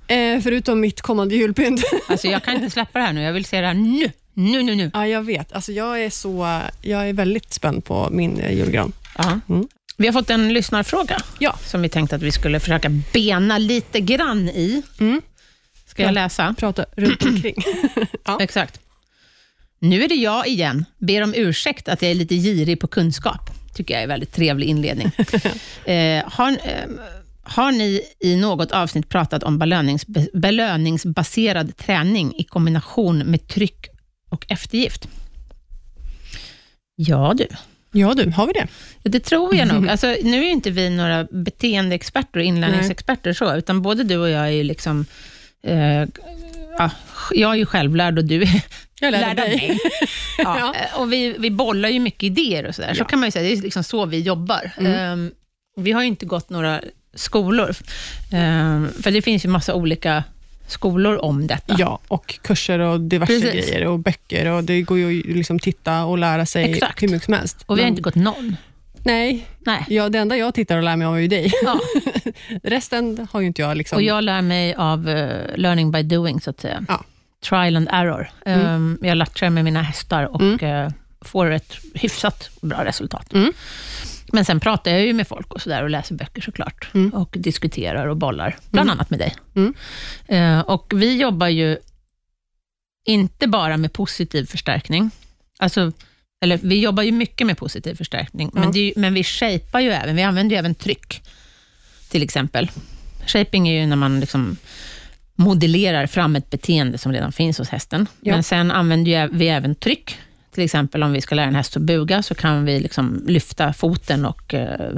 Eh, 0.08 0.42
förutom 0.42 0.80
mitt 0.80 1.02
kommande 1.02 1.36
julpynt. 1.36 1.84
Alltså, 2.10 2.28
jag 2.28 2.44
kan 2.44 2.56
inte 2.56 2.70
släppa 2.70 3.00
det 3.00 3.06
här 3.06 3.14
nu. 3.14 3.22
Jag 3.22 3.34
vill 3.34 3.46
se 3.46 3.62
det 3.62 3.68
här 3.68 3.74
nu. 3.74 4.12
Nu, 4.34 4.64
nu, 4.64 4.76
nu. 4.76 4.92
ja, 4.94 5.08
jag 5.08 5.22
vet. 5.22 5.54
Alltså, 5.54 5.72
jag, 5.72 6.04
är 6.04 6.10
så, 6.10 6.62
jag 6.82 7.10
är 7.10 7.14
väldigt 7.14 7.54
spänd 7.54 7.86
på 7.86 8.10
min 8.12 8.40
eh, 8.40 8.54
julgran. 8.58 8.92
Ja. 9.18 9.40
Mm. 9.50 9.68
Vi 9.98 10.06
har 10.08 10.14
fått 10.14 10.30
en 10.30 10.54
lyssnarfråga 10.54 11.22
Ja. 11.40 11.58
som 11.66 11.82
vi 11.82 11.90
tänkte 11.90 12.16
att 12.16 12.22
vi 12.22 12.32
skulle 12.32 12.60
försöka 12.60 12.90
bena 13.14 13.58
lite 13.58 14.00
grann 14.00 14.50
i. 14.50 14.82
Mm. 15.00 15.22
Ska 15.88 16.02
jag 16.02 16.10
Ja. 16.10 16.14
läsa? 16.14 16.56
Prata 16.58 16.86
runt 16.98 17.24
omkring. 17.24 17.56
Ja. 18.26 18.38
Exakt. 18.42 18.80
Nu 19.80 20.04
är 20.04 20.08
det 20.08 20.16
jag 20.16 20.48
igen. 20.48 20.86
Ber 20.98 21.24
om 21.24 21.34
ursäkt 21.36 21.88
att 21.88 22.02
jag 22.02 22.12
är 22.12 22.16
lite 22.16 22.36
girig 22.36 22.80
på 22.80 22.88
kunskap. 22.88 23.50
Tycker 23.74 23.94
jag 23.94 24.00
är 24.00 24.04
en 24.04 24.10
väldigt 24.10 24.34
trevlig 24.34 24.68
inledning. 24.68 25.12
eh, 25.86 26.24
har, 26.26 26.52
eh, 26.52 26.90
har 27.44 27.72
ni 27.72 28.02
i 28.20 28.36
något 28.36 28.72
avsnitt 28.72 29.10
pratat 29.10 29.44
om 29.44 29.60
belönings, 29.60 30.06
belöningsbaserad 30.34 31.78
träning 31.78 32.34
i 32.38 32.44
kombination 32.44 33.18
med 33.18 33.48
tryck 33.48 33.88
och 34.30 34.46
eftergift? 34.50 35.08
Ja 36.96 37.34
du. 37.38 37.48
ja 37.92 38.14
du, 38.14 38.32
har 38.32 38.48
vi 38.48 38.54
det? 38.54 38.68
Ja, 39.04 39.12
Det 39.12 39.20
tror 39.20 39.56
jag 39.56 39.68
nog. 39.68 39.88
Alltså, 39.90 40.08
nu 40.24 40.38
är 40.38 40.44
ju 40.44 40.52
inte 40.52 40.72
vi 40.72 40.90
några 40.90 41.24
beteendeexperter 41.24 42.40
och 42.40 42.46
inlärningsexperter, 42.46 43.34
så, 43.34 43.56
utan 43.56 43.82
både 43.82 44.04
du 44.04 44.18
och 44.18 44.30
jag 44.30 44.46
är 44.46 44.52
ju 44.52 44.64
liksom... 44.64 45.06
Eh, 45.64 46.04
ja, 46.80 46.90
jag 47.32 47.52
är 47.52 47.56
ju 47.56 47.66
självlärd 47.66 48.18
och 48.18 48.26
du 48.26 48.42
är 48.42 48.62
Jag 49.02 49.12
lärde 49.12 49.26
lärd 49.28 49.40
av 49.40 49.46
dig. 49.46 49.56
mig. 49.68 49.80
Ja, 50.38 50.60
Ja. 50.60 50.76
Och 51.02 51.14
vi, 51.14 51.36
vi 51.40 51.52
bollar 51.52 51.90
ju 51.90 52.00
mycket 52.00 52.24
idéer 52.24 52.66
och 52.66 52.76
sådär. 52.76 52.94
Så 52.94 53.06
kan 53.06 53.20
man 53.20 53.28
ju 53.28 53.32
säga, 53.32 53.44
det 53.50 53.54
är 53.58 53.62
liksom 53.62 53.84
så 53.84 54.06
vi 54.06 54.20
jobbar. 54.22 54.72
Mm. 54.78 54.94
Ehm, 54.94 55.32
vi 55.78 55.92
har 55.92 56.02
ju 56.02 56.08
inte 56.08 56.26
gått 56.26 56.50
några 56.50 56.82
skolor, 57.14 57.76
Ehm, 58.32 58.88
för 59.04 59.12
det 59.12 59.22
finns 59.22 59.46
ju 59.46 59.50
massa 59.50 59.74
olika 59.74 60.24
skolor 60.68 61.18
om 61.26 61.48
detta. 61.48 61.76
Ja, 61.80 62.00
och 62.08 62.40
kurser 62.42 62.80
och 62.80 63.02
diverse 63.02 63.42
Precis. 63.42 63.52
grejer 63.70 63.86
och 63.86 64.00
böcker 64.00 64.46
och 64.46 64.64
det 64.64 64.82
går 64.82 64.98
ju 64.98 65.20
att 65.20 65.36
liksom 65.36 65.60
titta 65.60 66.04
och 66.04 66.18
lära 66.18 66.46
sig 66.46 66.72
Exakt. 66.72 67.04
hur 67.04 67.08
mycket 67.08 67.26
som 67.26 67.34
helst. 67.34 67.58
Och 67.66 67.78
vi 67.78 67.82
har 67.82 67.86
Men- 67.86 67.94
inte 67.94 68.02
gått 68.02 68.16
någon. 68.16 68.56
Nej, 69.04 69.46
Nej. 69.60 69.86
ja, 69.88 70.10
det 70.10 70.20
enda 70.20 70.38
jag 70.38 70.54
tittar 70.54 70.78
och 70.78 70.84
lär 70.84 70.96
mig 70.96 71.08
av 71.08 71.16
är 71.16 71.20
ju 71.20 71.28
dig. 71.28 71.52
Ja. 71.64 71.80
Resten 72.64 73.28
har 73.32 73.42
ju 73.42 73.48
inte 73.48 73.62
jag 73.62 73.78
liksom... 73.78 73.96
Och 73.96 74.02
jag 74.02 74.24
lär 74.24 74.42
mig 74.42 74.74
av 74.76 75.10
eh, 75.10 75.58
learning 75.58 75.92
by 75.92 76.04
doing, 76.04 76.42
så 76.42 76.50
att 76.50 76.60
säga. 76.60 76.86
Ja. 76.88 77.04
Trial 77.50 77.76
and 77.76 77.88
error. 77.92 78.30
Um, 78.46 79.00
jag 79.02 79.18
latchar 79.18 79.50
med 79.50 79.64
mina 79.64 79.82
hästar 79.82 80.24
och 80.24 80.42
Mm. 80.42 80.86
eh, 80.86 80.92
får 81.22 81.52
ett 81.52 81.74
hyfsat 81.94 82.50
bra 82.62 82.86
resultat. 82.86 83.34
Mm. 83.34 83.54
Men 84.34 84.46
sen 84.46 84.60
pratar 84.60 84.92
jag 84.92 85.02
ju 85.06 85.14
med 85.14 85.28
folk 85.28 85.54
och, 85.54 85.62
så 85.62 85.70
där 85.70 85.84
och 85.84 85.90
läser 85.90 86.16
böcker 86.16 86.42
såklart. 86.42 86.90
Mm. 86.94 87.10
Och 87.14 87.36
diskuterar 87.40 88.08
och 88.08 88.18
bollar, 88.18 88.58
bland 88.72 88.90
annat 88.90 89.10
med 89.10 89.20
dig. 89.20 89.36
Mm. 89.56 89.74
Eh, 90.28 90.60
och 90.60 90.92
vi 90.96 91.18
jobbar 91.22 91.48
ju 91.48 91.78
inte 93.06 93.48
bara 93.48 93.78
med 93.78 93.94
positiv 93.94 94.46
förstärkning. 94.46 95.12
Alltså, 95.60 95.92
eller 96.42 96.58
vi 96.64 96.80
jobbar 96.82 97.04
ju 97.04 97.12
mycket 97.12 97.48
med 97.48 97.58
positiv 97.58 97.96
förstärkning, 97.96 98.52
Ja. 98.54 98.60
men, 98.60 98.72
ju, 98.72 98.94
men 98.96 99.14
vi 99.14 99.24
shapar 99.24 99.80
ju 99.80 99.90
även, 99.92 100.16
vi 100.16 100.24
använder 100.24 100.56
ju 100.56 100.60
även 100.60 100.76
tryck, 100.76 101.22
till 102.10 102.24
exempel. 102.24 102.72
Shaping 103.28 103.68
är 103.70 103.82
ju 103.82 103.86
när 103.88 103.96
man 103.96 104.20
liksom 104.20 104.58
modellerar 105.36 106.08
fram 106.08 106.36
ett 106.36 106.50
beteende 106.50 106.98
som 106.98 107.12
redan 107.14 107.32
finns 107.32 107.58
hos 107.58 107.70
hästen. 107.70 108.08
Ja. 108.22 108.34
Men 108.34 108.44
sen 108.44 108.72
använder 108.72 109.28
vi 109.32 109.48
även 109.48 109.76
tryck. 109.76 110.18
Till 110.54 110.64
exempel 110.64 111.04
om 111.04 111.12
vi 111.14 111.22
ska 111.22 111.36
lära 111.36 111.46
en 111.48 111.56
häst 111.56 111.76
att 111.78 111.82
buga, 111.84 112.24
så 112.24 112.36
kan 112.36 112.66
vi 112.66 112.80
liksom 112.80 113.24
lyfta 113.28 113.74
foten 113.74 114.26
och 114.26 114.54
eh, 114.54 114.92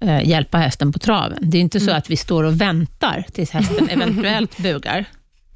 eh, 0.00 0.28
hjälpa 0.28 0.58
hästen 0.58 0.92
på 0.92 0.98
traven. 0.98 1.38
Det 1.42 1.58
är 1.58 1.60
inte 1.62 1.80
så 1.80 1.90
att 1.90 2.10
vi 2.10 2.16
står 2.16 2.44
och 2.44 2.60
väntar 2.60 3.24
tills 3.32 3.50
hästen 3.50 3.88
eventuellt 3.90 4.58
bugar. 4.58 5.04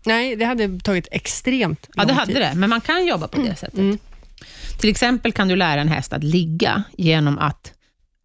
Nej, 0.05 0.37
det 0.37 0.45
hade 0.45 0.81
tagit 0.81 1.09
extremt 1.11 1.89
Ja, 1.97 2.03
lång 2.03 2.07
det 2.09 2.15
hade 2.15 2.33
tid. 2.33 2.43
det, 2.43 2.53
men 2.55 2.71
man 2.71 2.81
kan 2.81 3.07
jobba 3.07 3.29
på 3.29 3.43
det 3.43 3.57
sättet. 3.57 3.79
Mm. 3.79 3.99
Till 4.79 4.91
exempel 4.91 5.33
kan 5.33 5.49
du 5.49 5.57
lära 5.57 5.81
en 5.81 5.89
häst 5.89 6.13
att 6.13 6.25
ligga 6.25 6.83
genom 6.97 7.39
att 7.39 7.73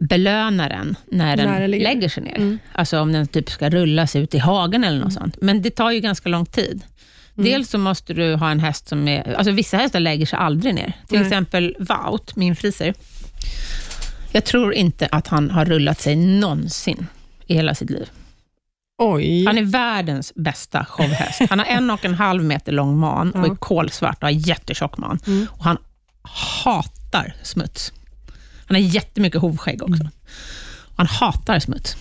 belöna 0.09 0.69
den 0.69 0.95
när 1.11 1.37
den 1.37 1.49
När 1.49 1.59
den 1.61 1.71
lägger 1.71 2.09
sig 2.09 2.23
ner. 2.23 2.37
Mm. 2.37 2.59
Alltså 2.73 2.99
om 2.99 3.11
den 3.11 3.27
typ 3.27 3.49
ska 3.49 3.69
rulla 3.69 4.07
sig 4.07 4.21
ut 4.21 4.35
i 4.35 4.37
hagen 4.37 4.83
eller 4.83 4.99
något 4.99 5.13
sånt. 5.13 5.37
Men 5.41 5.61
det 5.61 5.69
tar 5.69 5.91
ju 5.91 5.99
ganska 5.99 6.29
lång 6.29 6.45
tid. 6.45 6.83
Mm. 7.37 7.51
Dels 7.51 7.69
så 7.69 7.77
måste 7.77 8.13
du 8.13 8.35
ha 8.35 8.51
en 8.51 8.59
häst 8.59 8.87
som 8.87 9.07
är... 9.07 9.33
Alltså 9.33 9.51
vissa 9.51 9.77
hästar 9.77 9.99
lägger 9.99 10.25
sig 10.25 10.39
aldrig 10.39 10.75
ner. 10.75 10.93
Till 11.07 11.17
Nej. 11.19 11.27
exempel 11.27 11.75
Wout, 11.79 12.35
min 12.35 12.55
friser. 12.55 12.93
Jag 14.31 14.45
tror 14.45 14.73
inte 14.73 15.07
att 15.11 15.27
han 15.27 15.51
har 15.51 15.65
rullat 15.65 16.01
sig 16.01 16.15
någonsin 16.15 17.07
i 17.47 17.53
hela 17.53 17.75
sitt 17.75 17.89
liv. 17.89 18.09
Oj. 18.97 19.45
Han 19.45 19.57
är 19.57 19.63
världens 19.63 20.33
bästa 20.35 20.85
showhäst. 20.85 21.41
Han 21.49 21.59
har 21.59 21.65
en 21.65 21.89
och 21.89 22.05
en 22.05 22.13
halv 22.13 22.43
meter 22.43 22.71
lång 22.71 22.97
man 22.97 23.31
och 23.31 23.45
är 23.45 23.55
kolsvart 23.55 24.17
och 24.17 24.23
har 24.23 24.47
jättetjock 24.47 24.97
man. 24.97 25.19
Mm. 25.27 25.47
Och 25.51 25.63
han 25.63 25.77
hatar 26.23 27.33
smuts. 27.43 27.93
Han 28.65 28.75
har 28.75 28.81
jättemycket 28.81 29.41
hovskägg 29.41 29.83
också. 29.83 30.03
Och 30.85 30.97
han 30.97 31.07
hatar 31.07 31.59
smuts. 31.59 31.95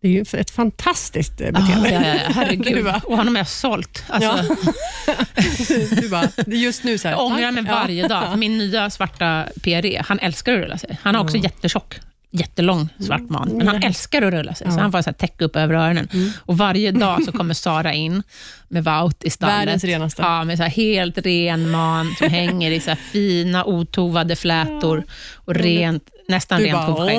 Det 0.00 0.08
är 0.08 0.12
ju 0.12 0.24
ett 0.40 0.50
fantastiskt 0.50 1.40
eh, 1.40 1.50
beteende. 1.52 1.88
Ah, 1.88 1.92
ja, 1.92 2.06
ja, 2.06 2.14
ja, 2.14 2.30
herregud. 2.34 2.84
bara- 2.84 3.00
Och 3.04 3.16
honom 3.16 3.34
har 3.34 3.40
jag 3.40 3.48
sålt. 3.48 4.04
Alltså, 4.08 4.54
du 6.00 6.08
bara, 6.08 6.22
är 6.22 6.50
just 6.52 6.84
nu 6.84 6.98
så 6.98 7.08
här. 7.08 7.14
Jag 7.14 7.24
ångrar 7.24 7.50
mig 7.52 7.62
varje 7.62 8.08
dag. 8.08 8.38
Min 8.38 8.58
nya 8.58 8.90
svarta 8.90 9.44
PRE, 9.62 10.02
han 10.06 10.18
älskar 10.18 10.52
att 10.54 10.58
rulla 10.60 10.78
sig. 10.78 10.98
Han 11.02 11.14
har 11.14 11.22
också 11.22 11.36
jättetjock, 11.36 11.94
jättelång 12.40 12.88
svart 13.00 13.30
man. 13.30 13.48
Men 13.48 13.68
han 13.68 13.82
älskar 13.82 14.22
att 14.22 14.32
rulla 14.32 14.54
sig, 14.54 14.66
så 14.70 14.78
Ja. 14.78 14.82
han 14.82 14.92
får 14.92 15.02
så 15.02 15.10
här 15.10 15.14
täcka 15.14 15.44
upp 15.44 15.56
över 15.56 15.74
öronen. 15.74 16.08
Och 16.38 16.58
Varje 16.58 16.90
dag 16.92 17.24
så 17.24 17.32
kommer 17.38 17.54
Sara 17.54 17.92
in 17.94 18.22
med 18.68 18.84
Wout 18.84 19.24
i 19.24 19.30
stallet. 19.30 19.56
Världens 19.56 19.84
renaste. 19.84 20.22
Ja, 20.22 20.44
med 20.44 20.56
så 20.58 20.64
helt 20.64 21.18
ren 21.18 21.70
man 21.70 22.14
som 22.18 22.28
hänger 22.30 22.70
i 22.70 22.80
så 22.80 22.96
fina 23.12 23.64
otovade 23.64 24.36
flätor 24.36 25.04
och 25.34 25.54
rent, 25.54 26.04
nästan 26.28 26.58
Du 26.60 26.66
rent 26.66 26.78
hovskägg. 26.78 27.18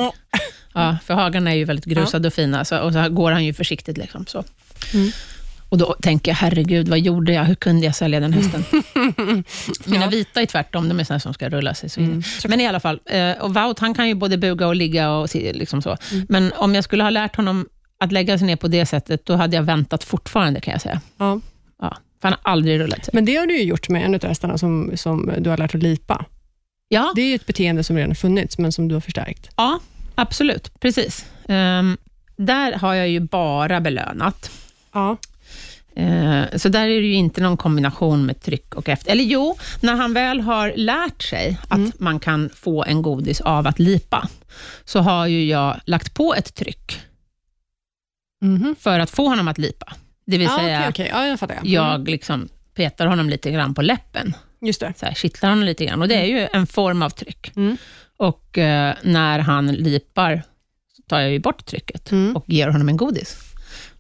Ja, 0.74 0.98
för 1.06 1.14
hagarna 1.14 1.52
är 1.52 1.56
ju 1.56 1.64
väldigt 1.66 1.86
grusade 1.86 2.28
och 2.28 2.34
fina, 2.34 2.66
så, 2.66 2.80
och 2.80 2.94
så 2.94 3.10
går 3.10 3.32
han 3.32 3.46
ju 3.46 3.54
försiktigt. 3.54 3.98
Liksom, 3.98 4.26
så. 4.26 4.44
Mm. 4.94 5.12
Och 5.70 5.78
Då 5.78 5.96
tänker 6.02 6.32
jag, 6.32 6.36
herregud, 6.36 6.88
vad 6.90 7.00
gjorde 7.00 7.34
jag? 7.34 7.44
Hur 7.44 7.56
kunde 7.56 7.86
jag 7.86 7.96
sälja 7.96 8.20
den 8.20 8.34
hästen? 8.34 8.64
Mina 9.86 10.08
vita 10.08 10.42
är 10.42 10.46
tvärtom, 10.46 10.90
de 10.90 11.00
är 11.00 11.04
såna 11.04 11.20
som 11.20 11.34
ska 11.34 11.50
rulla 11.50 11.74
sig. 11.74 11.90
Så 11.90 12.00
Mm. 12.02 12.22
Men 12.48 12.62
i 12.62 12.68
alla 12.68 12.80
fall, 12.80 13.00
eh, 13.06 13.32
och 13.32 13.54
Wout 13.54 13.80
han 13.80 13.94
kan 13.94 14.08
ju 14.08 14.16
både 14.16 14.38
buga 14.38 14.68
och 14.68 14.76
ligga 14.76 15.12
och 15.12 15.36
liksom 15.36 15.82
så. 15.82 15.98
Mm. 16.12 16.26
Men 16.30 16.54
om 16.54 16.76
jag 16.76 16.84
skulle 16.84 17.04
ha 17.04 17.10
lärt 17.10 17.36
honom 17.36 17.68
att 18.00 18.12
lägga 18.12 18.38
sig 18.38 18.48
ner 18.48 18.56
på 18.56 18.68
det 18.68 18.86
sättet, 18.86 19.26
då 19.26 19.36
hade 19.36 19.56
jag 19.56 19.64
väntat 19.64 20.04
fortfarande, 20.04 20.62
kan 20.62 20.72
jag 20.72 20.82
säga. 20.82 21.02
Ja. 21.18 21.40
Ja, 21.82 21.98
för 22.22 22.28
han 22.30 22.38
har 22.44 22.52
aldrig 22.52 22.80
rullat 22.80 23.06
sig. 23.06 23.12
Men 23.14 23.26
det 23.26 23.36
har 23.36 23.48
du 23.48 23.58
ju 23.58 23.64
gjort 23.64 23.90
med 23.90 24.06
en 24.06 24.16
av 24.16 24.24
hästarna 24.26 24.58
som, 24.58 24.92
som 24.96 25.32
du 25.38 25.50
har 25.50 25.58
lärt 25.58 25.76
att 25.76 25.84
lipa. 25.84 26.26
Ja, 26.90 27.12
Det 27.16 27.22
är 27.22 27.28
ju 27.30 27.36
ett 27.36 27.46
beteende 27.46 27.84
som 27.84 27.98
redan 27.98 28.16
funnits, 28.16 28.58
men 28.58 28.72
som 28.72 28.88
du 28.88 28.96
har 28.96 29.02
förstärkt. 29.02 29.50
ja 29.56 29.80
absolut. 30.16 30.80
Precis. 30.80 31.26
Ehm, 31.48 31.98
där 32.38 32.74
har 32.74 32.94
jag 32.94 33.10
ju 33.10 33.20
bara 33.20 33.82
belönat. 33.82 34.52
Ja. 34.94 35.18
Eh, 35.98 36.44
Så 36.58 36.70
där 36.70 36.82
är 36.88 37.01
det 37.01 37.08
ju 37.08 37.13
inte 37.13 37.42
någon 37.42 37.58
kombination 37.58 38.25
med 38.25 38.42
tryck 38.42 38.75
och 38.75 38.89
efter. 38.89 39.12
Eller 39.12 39.24
jo, 39.24 39.58
när 39.82 39.96
han 39.96 40.13
väl 40.13 40.42
har 40.42 40.74
lärt 40.75 41.24
sig 41.24 41.58
att 41.68 41.77
Mm. 41.77 41.92
man 42.00 42.20
kan 42.20 42.50
få 42.56 42.84
en 42.84 43.01
godis 43.01 43.42
av 43.42 43.68
att 43.68 43.80
lipa, 43.80 44.30
så 44.86 45.00
har 45.00 45.27
ju 45.27 45.46
jag 45.46 45.80
lagt 45.86 46.13
på 46.13 46.36
ett 46.36 46.56
tryck 46.56 47.00
Mhm. 48.42 48.75
för 48.80 49.00
att 49.00 49.10
få 49.10 49.27
honom 49.30 49.48
att 49.48 49.58
lipa. 49.58 49.94
Det 50.25 50.38
vill 50.38 50.48
Ja, 50.48 50.58
säga, 50.58 50.80
okej, 50.80 50.89
okej. 50.89 51.10
Ja, 51.13 51.27
jag. 51.27 51.51
Mm. 51.51 51.74
jag 51.74 52.10
liksom 52.10 52.50
petar 52.75 53.06
honom 53.08 53.30
lite 53.30 53.51
grann 53.51 53.74
på 53.74 53.82
läppen, 53.82 54.34
Just 54.62 54.80
det. 54.80 54.94
så 54.98 55.06
här, 55.06 55.13
kittlar 55.13 55.50
honom 55.50 55.63
lite 55.66 55.86
grann. 55.86 56.01
Och 56.01 56.08
det 56.08 56.16
är 56.16 56.25
ju 56.25 56.48
en 56.54 56.68
form 56.68 57.01
av 57.01 57.10
tryck. 57.10 57.51
Mm. 57.56 57.77
Och 58.18 58.58
eh, 58.58 58.96
när 59.04 59.39
han 59.39 59.68
lipar, 59.68 60.42
så 60.96 61.01
tar 61.01 61.20
jag 61.20 61.32
ju 61.32 61.39
bort 61.39 61.66
trycket 61.66 62.12
Mm. 62.12 62.36
och 62.36 62.44
ger 62.50 62.68
honom 62.68 62.89
en 62.89 62.98
godis. 62.98 63.47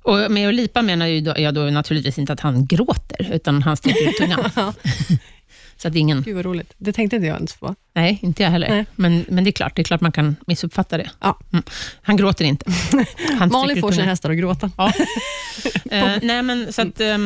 Och 0.07 0.31
med 0.31 0.49
att 0.49 0.55
lipa 0.55 0.81
menar 0.81 1.05
ju 1.05 1.21
då, 1.21 1.33
jag 1.37 1.53
då 1.53 1.61
naturligtvis 1.61 2.17
inte 2.19 2.33
att 2.33 2.39
han 2.39 2.65
gråter, 2.65 3.33
utan 3.33 3.63
han 3.63 3.77
sträcker 3.77 4.09
ut 4.09 4.17
tungan. 4.17 4.51
Så 5.77 5.87
att 5.87 5.95
ingen... 5.95 6.21
Gud 6.21 6.35
vad 6.35 6.45
roligt. 6.45 6.73
Det 6.77 6.93
tänkte 6.93 7.15
inte 7.15 7.27
jag 7.27 7.35
ens 7.35 7.55
på. 7.55 7.75
Nej, 7.93 8.19
inte 8.21 8.43
jag 8.43 8.49
heller. 8.49 8.69
Nej. 8.69 8.85
Men, 8.95 9.25
men 9.29 9.43
det 9.43 9.49
är 9.49 9.51
klart, 9.51 9.75
det 9.75 9.81
är 9.81 9.83
klart 9.83 10.01
man 10.01 10.11
kan 10.11 10.35
missuppfatta 10.47 10.97
det. 10.97 11.09
Ja. 11.19 11.39
Mm. 11.51 11.63
Han 12.01 12.17
gråter 12.17 12.45
inte. 12.45 12.65
Han 13.39 13.49
Malin 13.51 13.81
får 13.81 13.91
sina 13.91 14.05
hästar 14.05 14.29
att 14.29 14.37
gråta. 14.37 14.71
Ja. 14.77 14.93
eh, 15.91 16.11
nej, 16.21 16.43
men 16.43 16.73
så 16.73 16.81
att, 16.81 16.99
eh, 16.99 17.17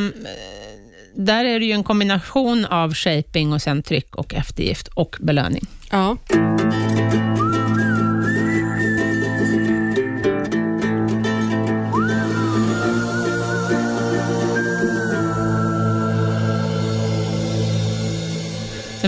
där 1.15 1.45
är 1.45 1.59
det 1.59 1.65
ju 1.65 1.71
en 1.71 1.83
kombination 1.83 2.65
av 2.65 2.93
shaping 2.93 3.53
och 3.53 3.61
sen 3.61 3.83
tryck 3.83 4.15
och 4.15 4.33
eftergift 4.33 4.87
och 4.87 5.17
belöning. 5.19 5.65
Ja. 5.91 6.17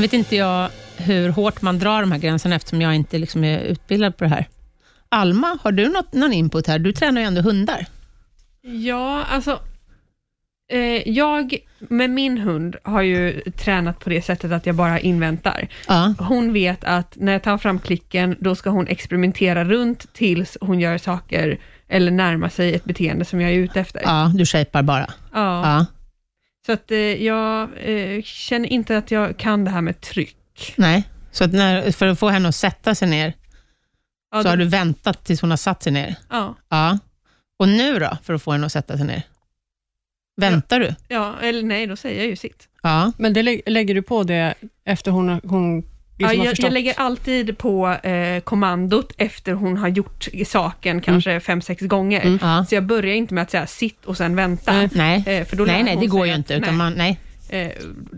Vet 0.03 0.13
inte 0.13 0.35
jag 0.35 0.69
hur 0.97 1.29
hårt 1.29 1.61
man 1.61 1.79
drar 1.79 2.01
de 2.01 2.11
här 2.11 2.19
gränserna 2.19 2.55
eftersom 2.55 2.81
jag 2.81 2.95
inte 2.95 3.17
liksom 3.17 3.43
är 3.43 3.59
utbildad 3.59 4.17
på 4.17 4.23
det 4.23 4.29
här. 4.29 4.47
Alma, 5.09 5.57
har 5.63 5.71
du 5.71 5.89
något, 5.89 6.13
någon 6.13 6.33
input 6.33 6.67
här? 6.67 6.79
Du 6.79 6.93
tränar 6.93 7.21
ju 7.21 7.27
ändå 7.27 7.41
hundar. 7.41 7.85
Ja, 8.61 9.23
alltså 9.23 9.59
eh, 10.71 11.09
jag 11.09 11.57
med 11.79 12.09
min 12.09 12.37
hund 12.37 12.75
har 12.83 13.01
ju 13.01 13.41
tränat 13.41 13.99
på 13.99 14.09
det 14.09 14.21
sättet 14.21 14.51
att 14.51 14.65
jag 14.65 14.75
bara 14.75 14.99
inväntar. 14.99 15.67
Ja. 15.87 16.13
Hon 16.19 16.53
vet 16.53 16.83
att 16.83 17.15
när 17.15 17.31
jag 17.31 17.43
tar 17.43 17.57
fram 17.57 17.79
klicken, 17.79 18.35
då 18.39 18.55
ska 18.55 18.69
hon 18.69 18.87
experimentera 18.87 19.63
runt 19.65 20.13
tills 20.13 20.57
hon 20.61 20.79
gör 20.79 20.97
saker 20.97 21.57
eller 21.87 22.11
närmar 22.11 22.49
sig 22.49 22.75
ett 22.75 22.85
beteende 22.85 23.25
som 23.25 23.41
jag 23.41 23.51
är 23.51 23.55
ute 23.55 23.79
efter. 23.79 24.01
ja, 24.03 24.31
du 24.35 24.45
shapar 24.45 24.83
bara. 24.83 25.09
Ja. 25.33 25.77
Ja. 25.77 25.85
Så 26.65 26.71
att 26.71 26.91
eh, 26.91 26.97
jag 26.97 27.69
eh, 27.77 28.21
känner 28.23 28.69
inte 28.69 28.97
att 28.97 29.11
jag 29.11 29.37
kan 29.37 29.65
det 29.65 29.71
här 29.71 29.81
med 29.81 30.01
tryck. 30.01 30.73
Nej, 30.77 31.03
så 31.31 31.43
att 31.43 31.53
när, 31.53 31.91
för 31.91 32.07
att 32.07 32.19
få 32.19 32.29
henne 32.29 32.49
att 32.49 32.55
sätta 32.55 32.95
sig 32.95 33.07
ner, 33.07 33.33
Ja, 34.31 34.43
så 34.43 34.49
har 34.49 34.57
då- 34.57 34.63
du 34.63 34.69
väntat 34.69 35.25
tills 35.25 35.41
hon 35.41 35.49
har 35.49 35.57
satt 35.57 35.83
sig 35.83 35.91
ner? 35.93 36.15
ja, 36.29 36.55
Ja. 36.69 36.99
Och 37.59 37.67
nu 37.69 37.99
då, 37.99 38.17
för 38.23 38.33
att 38.33 38.43
få 38.43 38.51
henne 38.51 38.65
att 38.65 38.71
sätta 38.71 38.97
sig 38.97 39.05
ner? 39.07 39.21
Väntar 40.41 40.79
du? 40.79 40.95
ja, 41.07 41.35
eller 41.41 41.63
nej, 41.63 41.87
då 41.87 41.95
säger 41.95 42.17
jag 42.19 42.27
ju 42.27 42.35
sitt. 42.35 42.67
Ja. 42.83 43.11
Men 43.17 43.33
det 43.33 43.43
lä- 43.43 43.61
lägger 43.65 43.95
du 43.95 44.01
på 44.01 44.23
det 44.23 44.53
efter 44.85 45.11
hon, 45.11 45.29
har- 45.29 45.41
hon 45.43 45.83
Ja, 46.17 46.33
jag, 46.33 46.55
jag 46.59 46.73
lägger 46.73 46.99
alltid 46.99 47.57
på 47.57 47.87
eh, 47.87 48.39
kommandot 48.39 49.11
efter 49.17 49.53
hon 49.53 49.77
har 49.77 49.87
gjort 49.87 50.27
saken 50.45 51.01
kanske 51.01 51.39
fem, 51.39 51.61
sex 51.61 51.81
gånger. 51.81 52.21
Mm. 52.21 52.39
ja. 52.41 52.65
Så 52.69 52.75
jag 52.75 52.83
börjar 52.83 53.15
inte 53.15 53.33
med 53.33 53.41
att 53.41 53.51
säga 53.51 53.67
sitt 53.67 54.05
och 54.05 54.17
sen 54.17 54.35
vänta. 54.35 54.73
Nej. 54.73 54.89
Nej. 54.91 55.23
Eh, 55.25 55.45
för 55.45 55.55
då 55.55 55.65
nej, 55.65 55.83
nej, 55.83 55.97
det 56.01 56.07
går 56.07 56.27
ju 56.27 56.33
inte. 56.35 56.53
Utan 56.53 56.69
nej. 56.69 56.77
man, 56.77 56.93
nej. 56.93 57.19
Eh, 57.49 57.71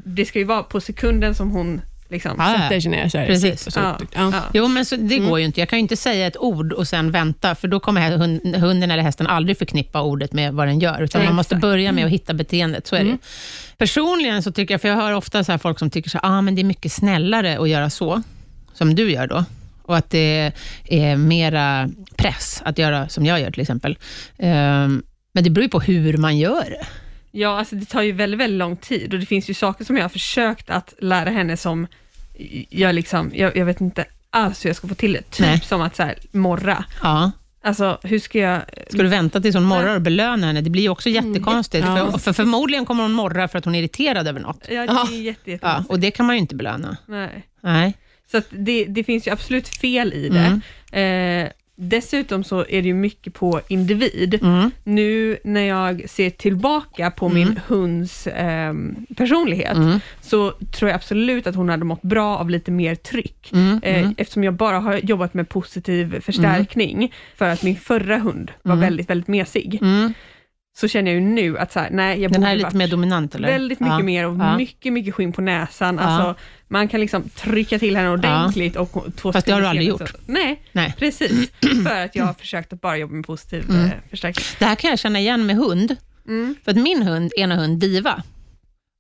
det 0.06 0.26
ska 0.26 0.40
ju 0.40 0.46
vara 0.46 0.64
på 0.64 0.82
sekunden 0.82 1.36
som 1.36 1.52
hon 1.52 1.82
Liksom. 2.10 2.38
Sig 2.82 2.92
ner 2.92 3.10
så 3.10 3.18
här. 3.18 3.26
Precis. 3.28 3.74
så. 3.74 3.80
Ja, 3.80 3.98
Ja. 4.16 4.30
ja. 4.34 4.42
Jo, 4.54 4.68
men 4.68 4.86
så, 4.86 4.96
det 4.96 5.18
går 5.18 5.40
ju 5.40 5.46
inte. 5.46 5.60
Jag 5.62 5.70
kan 5.70 5.80
ju 5.80 5.82
inte 5.82 5.98
säga 5.98 6.28
ett 6.28 6.38
ord 6.38 6.74
och 6.74 6.88
sen 6.88 7.12
vänta, 7.12 7.56
för 7.56 7.68
då 7.68 7.80
kommer 7.80 8.18
hund- 8.18 8.56
hunden 8.56 8.92
eller 8.92 9.04
hästen 9.04 9.28
aldrig 9.28 9.58
förknippa 9.58 10.02
ordet 10.02 10.34
med 10.34 10.54
vad 10.54 10.68
den 10.68 10.80
gör, 10.80 11.02
utan 11.02 11.22
man 11.26 11.36
måste 11.36 11.56
börja 11.56 11.92
med 11.92 12.06
att 12.06 12.12
hitta 12.12 12.34
beteendet. 12.34 12.88
Så 12.88 12.96
är 12.96 13.00
det 13.00 13.06
ju. 13.10 13.18
Personligen 13.78 14.44
så 14.44 14.52
tycker 14.52 14.74
jag, 14.74 14.82
för 14.82 14.88
jag 14.88 14.96
hör 14.96 15.12
ofta 15.14 15.44
så 15.44 15.52
här 15.52 15.60
folk 15.60 15.80
som 15.80 15.90
tycker 15.90 16.10
så 16.10 16.18
här, 16.24 16.30
ah, 16.38 16.42
men 16.42 16.56
det 16.56 16.62
är 16.62 16.64
mycket 16.64 16.92
snällare 16.92 17.58
att 17.60 17.70
göra 17.70 17.90
så, 17.90 18.22
som 18.74 18.96
du 18.96 19.12
gör 19.12 19.28
då, 19.28 19.46
och 19.82 19.98
att 19.98 20.10
det 20.10 20.52
är 20.86 21.16
mera 21.16 21.90
press 22.16 22.62
att 22.66 22.78
göra 22.78 23.10
som 23.10 23.26
jag 23.26 23.40
gör 23.42 23.52
till 23.52 23.62
exempel. 23.62 23.98
Ehm, 24.38 25.04
men 25.34 25.44
det 25.44 25.50
beror 25.50 25.64
ju 25.64 25.70
på 25.70 25.80
hur 25.80 26.18
man 26.18 26.38
gör 26.38 26.64
det. 26.70 26.86
Ja, 27.38 27.60
alltså 27.60 27.76
det 27.76 27.86
tar 27.86 28.02
ju 28.02 28.12
väldigt, 28.12 28.40
väldigt 28.40 28.58
lång 28.60 28.76
tid 28.76 29.14
och 29.14 29.20
det 29.20 29.26
finns 29.26 29.50
ju 29.50 29.54
saker 29.54 29.86
som 29.86 29.98
jag 29.98 30.04
har 30.04 30.10
försökt 30.10 30.70
att 30.70 30.94
lära 31.00 31.30
henne 31.30 31.58
som 31.58 31.88
jag 32.70 32.96
liksom, 32.96 33.32
jag, 33.36 33.58
jag 33.58 33.66
vet 33.66 33.82
inte 33.82 34.06
alls 34.30 34.66
hur 34.66 34.70
jag 34.70 34.78
ska 34.78 34.88
få 34.88 34.96
till 34.96 35.14
det. 35.14 35.22
Typ 35.22 35.46
Nej. 35.46 35.62
som 35.62 35.82
att 35.82 35.96
så 35.96 36.04
här, 36.04 36.18
morra. 36.32 36.86
Ja. 37.04 37.32
Alltså 37.64 38.00
hur 38.04 38.20
ska 38.20 38.40
jag... 38.40 38.62
Ska 38.90 38.98
du 38.98 39.08
vänta 39.08 39.42
tills 39.42 39.56
hon 39.56 39.64
morrar 39.64 39.96
och 39.96 40.02
belöna 40.02 40.48
henne? 40.48 40.62
Det 40.62 40.70
blir 40.70 40.84
ju 40.84 40.90
också 40.90 41.10
jättekonstigt. 41.10 41.86
Ja. 41.86 42.12
För, 42.12 42.20
för 42.20 42.34
förmodligen 42.34 42.86
kommer 42.86 43.04
hon 43.04 43.12
morra 43.12 43.48
för 43.48 43.58
att 43.58 43.66
hon 43.66 43.76
är 43.76 43.80
irriterad 43.80 44.28
över 44.28 44.40
något. 44.40 44.66
Ja, 44.70 45.06
det 45.10 45.16
är 45.16 45.22
jätte, 45.22 45.52
jätte 45.52 45.68
Ja, 45.68 45.84
och 45.90 46.00
det 46.00 46.12
kan 46.12 46.26
man 46.26 46.36
ju 46.36 46.42
inte 46.42 46.56
belöna. 46.56 46.98
Nej. 47.06 47.48
Nej. 47.62 47.94
Så 48.32 48.42
det, 48.50 48.86
det 48.86 49.04
finns 49.04 49.28
ju 49.28 49.32
absolut 49.32 49.68
fel 49.68 50.14
i 50.14 50.30
det. 50.30 50.62
Mm. 50.92 51.46
Eh, 51.46 51.52
dessutom 51.76 52.44
så 52.44 52.60
är 52.60 52.82
det 52.82 52.88
ju 52.88 52.94
mycket 52.94 53.34
på 53.34 53.62
individ. 53.68 54.40
Mm. 54.44 54.72
Nu 54.84 55.38
när 55.44 55.62
jag 55.62 56.10
ser 56.10 56.30
tillbaka 56.30 57.12
på 57.12 57.30
min 57.30 57.60
hunds 57.68 58.28
ehm, 58.34 58.96
personlighet, 59.18 59.76
Mm. 59.78 60.00
så 60.22 60.52
tror 60.52 60.90
jag 60.90 60.96
absolut 60.96 61.48
att 61.48 61.56
hon 61.56 61.70
hade 61.70 61.86
mått 61.86 62.02
bra 62.02 62.38
av 62.38 62.50
lite 62.50 62.72
mer 62.72 62.96
tryck. 62.96 63.52
Mm. 63.54 63.80
Eh, 63.84 64.00
Mm. 64.00 64.16
Eftersom 64.18 64.44
jag 64.44 64.54
bara 64.54 64.80
har 64.80 64.98
jobbat 65.04 65.34
med 65.34 65.50
positiv 65.50 66.20
förstärkning, 66.22 67.14
för 67.36 67.50
att 67.50 67.64
min 67.64 67.76
förra 67.76 68.18
hund 68.18 68.52
var 68.62 68.74
Mm. 68.74 68.82
väldigt, 68.82 69.10
väldigt 69.10 69.28
mesig, 69.28 69.80
Mm. 69.82 70.14
Så 70.78 70.88
känner 70.88 71.12
jag 71.12 71.22
ju 71.22 71.28
nu 71.28 71.58
att 71.58 71.72
så 71.72 71.80
här, 71.80 71.90
nej, 71.92 72.22
jag 72.22 72.32
Den 72.32 72.44
här 72.44 72.52
är 72.52 72.56
lite 72.58 72.76
mer 72.76 72.88
dominant, 72.88 73.36
eller? 73.36 73.48
Väldigt 73.48 73.80
mycket 73.80 73.94
ja. 73.94 74.04
mer 74.04 74.26
och 74.28 74.36
Ja. 74.40 74.58
mycket, 74.58 74.94
mycket 74.94 75.16
skinn 75.16 75.34
på 75.34 75.42
näsan. 75.42 75.96
Ja. 75.96 76.04
Alltså, 76.04 76.42
man 76.68 76.88
kan 76.88 77.00
liksom 77.00 77.30
trycka 77.30 77.80
till 77.80 77.96
henne 77.98 78.10
ordentligt 78.10 78.76
och 78.76 79.06
två 79.16 79.34
Fast 79.34 79.46
det 79.48 79.54
har 79.54 79.62
du 79.62 79.68
aldrig 79.68 79.88
gjort. 79.88 80.10
Så, 80.10 80.18
nej, 80.26 80.62
Nej. 80.72 80.94
precis. 81.00 81.52
För 81.88 82.06
att 82.06 82.16
jag 82.16 82.26
har 82.26 82.34
försökt 82.34 82.74
att 82.74 82.82
bara 82.82 82.98
jobba 82.98 83.14
med 83.14 83.26
positiv 83.26 83.66
Mm. 83.70 83.86
eh, 83.86 83.92
förstärkning. 84.10 84.46
Det 84.60 84.66
här 84.66 84.76
kan 84.76 84.90
jag 84.90 85.00
känna 85.00 85.20
igen 85.20 85.46
med 85.46 85.56
hund. 85.56 85.96
Mm. 86.28 86.56
För 86.64 86.72
att 86.72 86.78
min 86.78 87.04
hund, 87.04 87.32
ena 87.38 87.56
hund, 87.56 87.80
Diva, 87.80 88.24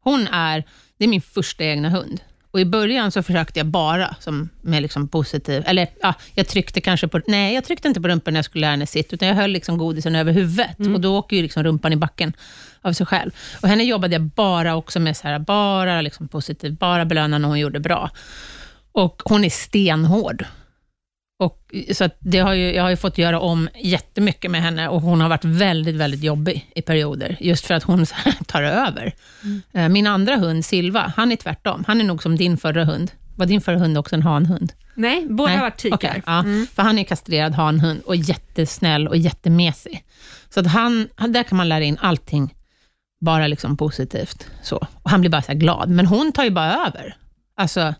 hon 0.03 0.27
är, 0.27 0.63
det 0.97 1.03
är 1.03 1.07
min 1.09 1.21
första 1.21 1.63
egna 1.63 1.89
hund. 1.89 2.21
Och 2.55 2.61
I 2.61 2.65
början 2.65 3.11
så 3.11 3.23
försökte 3.23 3.59
jag 3.59 3.67
bara 3.67 4.15
som 4.19 4.49
med 4.61 4.81
liksom 4.81 5.07
positiv, 5.07 5.63
eller 5.65 5.87
ja, 6.01 6.13
jag 6.33 6.47
tryckte 6.47 6.81
kanske 6.81 7.07
på, 7.07 7.21
nej 7.27 7.55
jag 7.55 7.63
tryckte 7.63 7.87
inte 7.87 8.01
på 8.01 8.07
rumpan 8.07 8.33
när 8.33 8.37
jag 8.37 8.45
skulle 8.45 8.61
lära 8.61 8.71
henne 8.71 8.87
sitt, 8.87 9.13
utan 9.13 9.27
jag 9.27 9.35
höll 9.35 9.51
liksom 9.51 9.77
godisen 9.77 10.15
över 10.15 10.31
huvudet 10.31 10.79
och 10.79 11.01
då 11.01 11.17
åker 11.17 11.35
ju 11.35 11.41
liksom 11.41 11.63
rumpan 11.63 11.93
i 11.93 11.95
backen 11.95 12.33
av 12.81 12.93
sig 12.93 13.05
själv. 13.05 13.31
Och 13.61 13.67
henne 13.67 13.83
jobbade 13.83 14.13
jag 14.13 14.21
bara 14.21 14.75
också 14.75 14.99
med 14.99 15.17
så 15.17 15.27
här, 15.27 15.39
bara 15.39 16.01
liksom 16.01 16.27
positiv, 16.27 16.75
bara 16.75 17.05
belöna 17.05 17.37
när 17.37 17.47
hon 17.47 17.59
gjorde 17.59 17.79
bra. 17.79 18.09
Och 18.91 19.21
hon 19.25 19.43
är 19.43 19.49
stenhård. 19.49 20.45
Och, 21.37 21.75
så 21.93 22.09
det 22.19 22.39
har 22.39 22.53
ju, 22.53 22.73
jag 22.73 22.83
har 22.83 22.89
ju 22.89 22.95
fått 22.95 23.17
göra 23.17 23.39
om 23.39 23.69
jättemycket 23.75 24.51
med 24.51 24.61
henne 24.61 24.87
och 24.87 25.01
hon 25.01 25.21
har 25.21 25.29
varit 25.29 25.45
väldigt, 25.45 25.95
väldigt 25.95 26.23
jobbig 26.23 26.71
i 26.75 26.81
perioder, 26.81 27.37
just 27.39 27.65
för 27.65 27.73
att 27.73 27.83
hon 27.83 28.05
tar 28.47 28.63
över. 28.63 29.13
Eh, 29.73 29.89
Min 29.89 30.07
andra 30.07 30.35
hund, 30.35 30.65
Silva, 30.65 31.13
han 31.15 31.31
är 31.31 31.35
tvärtom. 31.35 31.83
Han 31.87 32.01
är 32.01 32.05
nog 32.05 32.23
som 32.23 32.35
din 32.35 32.57
förra 32.57 32.83
hund. 32.85 33.11
Var 33.35 33.45
din 33.45 33.61
förra 33.61 33.77
hund 33.77 33.97
också 33.97 34.15
en 34.15 34.21
hanhund? 34.21 34.73
Nej, 34.95 35.27
båda 35.29 35.49
Nej? 35.49 35.57
har 35.57 35.65
varit 35.65 35.77
tikar. 35.77 35.95
Okej, 35.97 36.23
ja. 36.25 36.39
Mm. 36.39 36.67
För 36.75 36.83
han 36.83 36.97
är 36.97 37.03
kastrerad 37.03 37.53
hanhund 37.53 38.01
och 38.05 38.15
jättesnäll 38.15 39.07
och 39.07 39.17
jättemesig. 39.17 40.03
Så 40.49 40.59
att 40.59 40.67
han, 40.67 41.07
där 41.27 41.43
kan 41.43 41.57
man 41.57 41.69
lära 41.69 41.83
in 41.83 41.97
allting 42.01 42.55
bara 43.21 43.47
liksom 43.47 43.77
positivt. 43.77 44.47
Så. 44.63 44.87
Och 45.03 45.09
han 45.09 45.21
blir 45.21 45.31
bara 45.31 45.41
så 45.41 45.53
glad. 45.53 45.89
Men 45.89 46.05
hon 46.05 46.31
tar 46.31 46.43
ju 46.43 46.49
bara 46.49 46.73
över. 46.87 47.15
Alltså, 47.57 47.93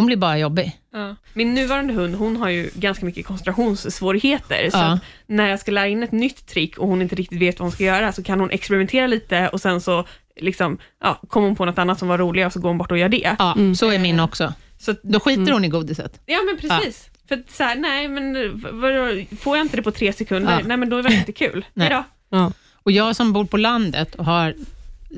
hon 0.00 0.06
blir 0.06 0.16
bara 0.16 0.38
jobbig. 0.38 0.76
Ja. 0.92 1.16
Min 1.34 1.54
nuvarande 1.54 1.92
hund, 1.94 2.14
hon 2.14 2.36
har 2.36 2.48
ju 2.48 2.70
ganska 2.74 3.04
mycket 3.06 3.26
koncentrationssvårigheter, 3.26 4.70
så 4.70 4.76
Ja. 4.78 4.92
att 4.92 5.00
när 5.26 5.48
jag 5.48 5.60
ska 5.60 5.70
lära 5.72 5.86
in 5.88 6.02
ett 6.02 6.12
nytt 6.12 6.46
trick 6.46 6.78
och 6.78 6.88
hon 6.88 7.02
inte 7.02 7.14
riktigt 7.14 7.40
vet 7.40 7.58
vad 7.58 7.64
hon 7.66 7.72
ska 7.72 7.84
göra, 7.84 8.12
så 8.12 8.22
kan 8.22 8.40
hon 8.40 8.50
experimentera 8.50 9.06
lite 9.06 9.48
och 9.48 9.60
sen 9.60 9.80
så 9.80 10.04
liksom, 10.40 10.78
ja, 11.02 11.20
kommer 11.28 11.46
hon 11.46 11.56
på 11.56 11.64
något 11.64 11.78
annat 11.78 11.98
som 11.98 12.08
var 12.08 12.18
roligare 12.18 12.46
och 12.46 12.52
så 12.52 12.60
går 12.60 12.68
hon 12.68 12.78
bort 12.78 12.90
och 12.90 12.98
gör 12.98 13.08
det. 13.08 13.34
Ja, 13.38 13.52
Mm. 13.56 13.74
så 13.74 13.90
är 13.90 13.98
min 13.98 14.20
också. 14.20 14.52
Så, 14.78 14.90
att- 14.90 15.02
Då 15.02 15.20
skiter 15.20 15.52
hon 15.52 15.64
i 15.64 15.68
godiset. 15.68 16.20
ja 16.26 16.38
men 16.46 16.56
precis. 16.70 17.06
För 17.28 17.34
att 17.36 17.50
så 17.50 17.62
här, 17.64 17.76
nej 17.76 18.08
men 18.08 18.34
vadå, 18.80 19.24
får 19.40 19.56
jag 19.56 19.64
inte 19.64 19.76
det 19.76 19.82
på 19.82 19.90
tre 19.90 20.12
sekunder, 20.12 20.52
Ja. 20.60 20.66
nej 20.66 20.76
men 20.76 20.88
då 20.90 20.96
är 20.98 21.02
det 21.02 21.14
inte 21.14 21.32
kul. 21.32 21.64
Nej. 21.74 21.88
Hejdå. 21.88 22.04
Ja. 22.30 22.52
Och 22.82 22.92
jag 22.92 23.16
som 23.16 23.32
bor 23.32 23.44
på 23.44 23.56
landet 23.56 24.14
och 24.14 24.24
har 24.24 24.54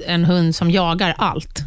en 0.07 0.25
hund 0.25 0.55
som 0.55 0.71
jagar 0.71 1.15
allt. 1.19 1.59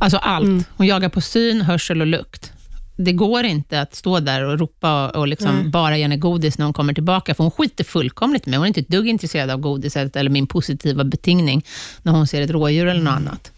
Alltså 0.00 0.16
allt. 0.16 0.46
Mm. 0.46 0.64
Hon 0.76 0.86
jagar 0.86 1.08
på 1.08 1.20
syn, 1.20 1.60
hörsel 1.60 2.00
och 2.00 2.06
lukt. 2.06 2.52
Det 2.96 3.12
går 3.12 3.44
inte 3.44 3.80
att 3.80 3.94
stå 3.94 4.20
där 4.20 4.44
och 4.44 4.58
ropa 4.58 5.08
och 5.08 5.28
liksom 5.28 5.70
bara 5.70 5.96
ge 5.96 6.02
henne 6.02 6.16
godis 6.16 6.58
när 6.58 6.64
hon 6.64 6.72
kommer 6.72 6.94
tillbaka, 6.94 7.34
för 7.34 7.44
hon 7.44 7.50
skiter 7.50 7.84
fullkomligt 7.84 8.46
med. 8.46 8.58
Hon 8.58 8.64
är 8.64 8.68
inte 8.68 8.80
ett 8.80 8.88
dugg 8.88 9.08
intresserad 9.08 9.50
av 9.50 9.60
godiset 9.60 10.16
eller 10.16 10.30
min 10.30 10.46
positiva 10.46 11.04
betingning 11.04 11.64
när 12.02 12.12
hon 12.12 12.26
ser 12.26 12.42
ett 12.42 12.50
rådjur 12.50 12.86
eller 12.86 13.02
något 13.02 13.12
annat. 13.16 13.52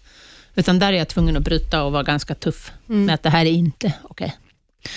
Utan 0.55 0.79
där 0.79 0.93
är 0.93 0.97
jag 0.97 1.09
tvungen 1.09 1.37
att 1.37 1.43
bryta 1.43 1.83
och 1.83 1.93
vara 1.93 2.03
ganska 2.03 2.35
tuff 2.35 2.73
med 2.87 3.15
att 3.15 3.23
det 3.23 3.31
här 3.31 3.47
är 3.47 3.51
inte 3.51 3.93
okej. 4.03 4.37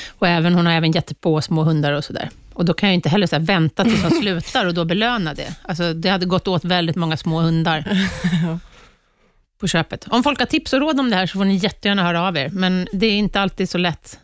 Och 0.08 0.28
även, 0.28 0.54
hon 0.54 0.66
har 0.66 0.74
även 0.74 0.92
gett 0.92 1.22
på 1.22 1.42
små 1.42 1.64
hundar 1.64 1.94
och 1.94 2.04
sådär. 2.04 2.30
Och 2.54 2.66
då 2.66 2.74
kan 2.74 2.90
jag 2.90 2.94
inte 2.94 3.10
heller 3.10 3.28
så 3.28 3.40
vänta 3.40 3.84
tills 3.84 4.04
hon 4.04 4.12
slutar 4.22 4.66
och 4.66 4.74
då 4.74 4.86
belöna 4.86 5.34
det. 5.34 5.56
Alltså, 5.62 5.94
det 5.94 6.10
hade 6.10 6.26
gått 6.26 6.48
åt 6.48 6.66
väldigt 6.66 6.96
många 6.96 7.18
små 7.18 7.40
hundar 7.40 7.84
på 9.64 9.68
köpet. 9.68 10.06
Om 10.10 10.24
folk 10.24 10.40
har 10.40 10.46
tips 10.46 10.74
och 10.74 10.80
råd 10.80 11.00
om 11.00 11.10
det 11.10 11.16
här 11.16 11.26
så 11.26 11.38
får 11.38 11.46
ni 11.46 11.56
jättegärna 11.56 12.04
höra 12.04 12.28
av 12.28 12.38
er, 12.38 12.50
men 12.50 12.88
det 12.92 13.06
är 13.06 13.18
inte 13.18 13.40
alltid 13.42 13.70
så 13.70 13.78
lätt. 13.78 14.20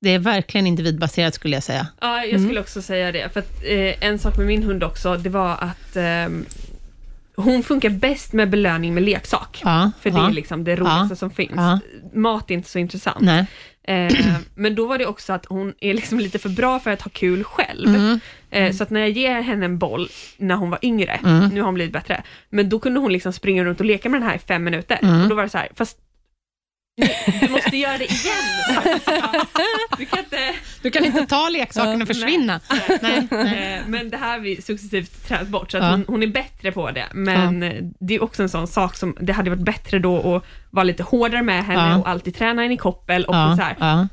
Det 0.00 0.10
är 0.10 0.18
verkligen 0.18 0.66
individbaserat 0.66 1.34
skulle 1.34 1.56
jag 1.56 1.62
säga. 1.62 1.86
Ja, 2.00 2.24
jag 2.24 2.40
skulle 2.40 2.60
också 2.60 2.82
säga 2.82 3.12
det. 3.12 3.32
För 3.32 3.40
att, 3.40 3.64
eh, 3.64 4.04
en 4.08 4.18
sak 4.18 4.36
med 4.36 4.46
min 4.46 4.62
hund 4.62 4.84
också, 4.84 5.16
det 5.16 5.28
var 5.30 5.52
att 5.52 5.96
ehm, 5.96 6.44
hon 7.44 7.62
funkar 7.62 7.90
bäst 7.90 8.32
med 8.32 8.50
belöning 8.50 8.94
med 8.94 9.02
leksak. 9.02 9.60
Ja, 9.64 9.90
För 10.00 10.10
det 10.10 10.16
ja. 10.16 10.28
är 10.28 10.32
liksom 10.32 10.64
det 10.64 10.76
roligaste 10.76 11.12
Ja. 11.12 11.16
som 11.16 11.30
finns. 11.30 11.60
Mat 12.14 12.50
är 12.50 12.54
inte 12.54 12.68
så 12.70 12.78
intressant. 12.78 13.20
Nej. 13.20 13.46
Eh, 13.84 14.14
men 14.54 14.74
då 14.74 14.86
var 14.86 14.98
det 14.98 15.06
också 15.06 15.32
att 15.32 15.46
hon 15.46 15.74
är 15.80 15.94
liksom 15.94 16.20
lite 16.20 16.38
för 16.38 16.48
bra 16.48 16.78
för 16.80 16.90
att 16.90 17.02
ha 17.02 17.10
kul 17.14 17.44
själv. 17.44 17.88
Mm. 17.88 18.20
Eh, 18.50 18.72
så 18.72 18.82
att 18.82 18.90
när 18.90 19.00
jag 19.00 19.10
ger 19.10 19.40
henne 19.40 19.64
en 19.64 19.78
boll 19.78 20.08
när 20.36 20.54
hon 20.54 20.70
var 20.70 20.78
yngre, 20.82 21.20
Mm. 21.24 21.48
nu 21.48 21.60
har 21.60 21.66
hon 21.66 21.74
blivit 21.74 21.92
bättre, 21.92 22.22
men 22.50 22.68
då 22.68 22.78
kunde 22.78 23.00
hon 23.00 23.12
liksom 23.12 23.32
springa 23.32 23.64
runt 23.64 23.80
och 23.80 23.86
leka 23.86 24.08
med 24.08 24.20
den 24.20 24.28
här 24.28 24.36
i 24.36 24.38
fem 24.38 24.64
minuter. 24.64 24.98
Mm. 25.02 25.22
Och 25.22 25.28
då 25.28 25.34
var 25.34 25.42
det 25.42 25.48
så 25.48 25.58
här, 25.58 25.68
fast 25.74 25.98
du, 27.40 27.48
måste 27.48 27.76
göra 27.76 27.98
det 27.98 28.04
igen. 28.04 28.34
Du 29.98 30.06
kan 30.06 30.18
inte... 30.18 30.38
Du 30.82 30.90
kan 30.90 31.04
inte 31.04 31.26
ta 31.26 31.48
leksaken 31.48 32.02
och 32.02 32.08
försvinna. 32.08 32.60
Nej. 33.02 33.28
Nej. 33.30 33.74
Eh, 33.74 33.80
Men 33.86 34.10
det 34.10 34.16
här 34.16 34.30
har 34.32 34.38
vi 34.38 34.62
successivt 34.62 35.28
tränat 35.28 35.48
bort, 35.48 35.70
så 35.70 35.76
att 35.78 35.82
Ja. 35.84 35.90
hon, 35.90 36.04
hon 36.08 36.22
är 36.22 36.26
bättre 36.26 36.72
på 36.72 36.90
det. 36.90 37.04
Men 37.12 37.62
eh, 37.62 37.72
det 38.00 38.14
är 38.14 38.22
också 38.22 38.42
en 38.42 38.48
sån 38.48 38.66
sak 38.66 38.96
som, 38.96 39.16
det 39.20 39.32
hade 39.32 39.50
varit 39.50 39.62
bättre 39.64 39.98
då 39.98 40.36
att 40.36 40.44
vara 40.70 40.84
lite 40.84 41.02
hårdare 41.02 41.42
med 41.42 41.64
henne 41.64 41.88
Ja. 41.90 41.96
och 41.98 42.08
alltid 42.08 42.34
träna 42.34 42.62
henne 42.62 42.74
i 42.74 42.76
koppel 42.76 43.24
och 43.24 43.34
Ja, 43.34 43.56
så 43.56 43.62
här, 43.62 43.76
ja, 43.80 44.08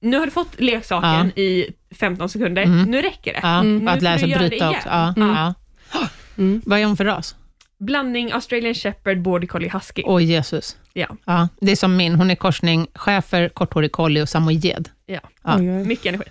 nu 0.00 0.18
har 0.18 0.24
du 0.26 0.30
fått 0.32 0.60
leksaken 0.60 1.32
i 1.38 1.66
15 2.00 2.28
sekunder, 2.28 2.62
Mm. 2.62 2.82
nu 2.90 3.02
räcker 3.02 3.32
det. 3.32 3.40
ja. 3.42 3.62
Nu 3.62 3.90
Att 3.90 4.02
lära 4.02 4.14
du 4.14 4.20
sig 4.20 4.38
bryta. 4.48 4.56
Ja, 4.84 5.14
Ja. 5.16 5.54
ja. 5.92 6.06
Mm. 6.38 6.62
Vad 6.66 6.78
är 6.78 6.84
hon 6.84 6.96
för 6.96 7.04
ras? 7.04 7.34
Blandning 7.78 8.32
Australian 8.32 8.74
shepherd, 8.74 9.22
border 9.22 9.46
collie 9.46 9.68
husky. 9.72 10.02
Åh 10.06 10.22
Jesus. 10.24 10.76
Ja, 10.92 11.16
Ja, 11.24 11.48
det 11.60 11.72
är 11.72 11.76
som 11.76 11.96
min. 11.96 12.14
Hon 12.14 12.30
är 12.30 12.34
korsning 12.34 12.86
schäfer, 12.94 13.48
korthårig 13.48 13.92
collie 13.92 14.22
och 14.22 14.28
samoyed. 14.28 14.88
ja. 15.06 15.20
Ja. 15.44 15.56
Oj, 15.58 15.70
oj. 15.70 15.84
Mycket 15.84 16.06
energi. 16.06 16.24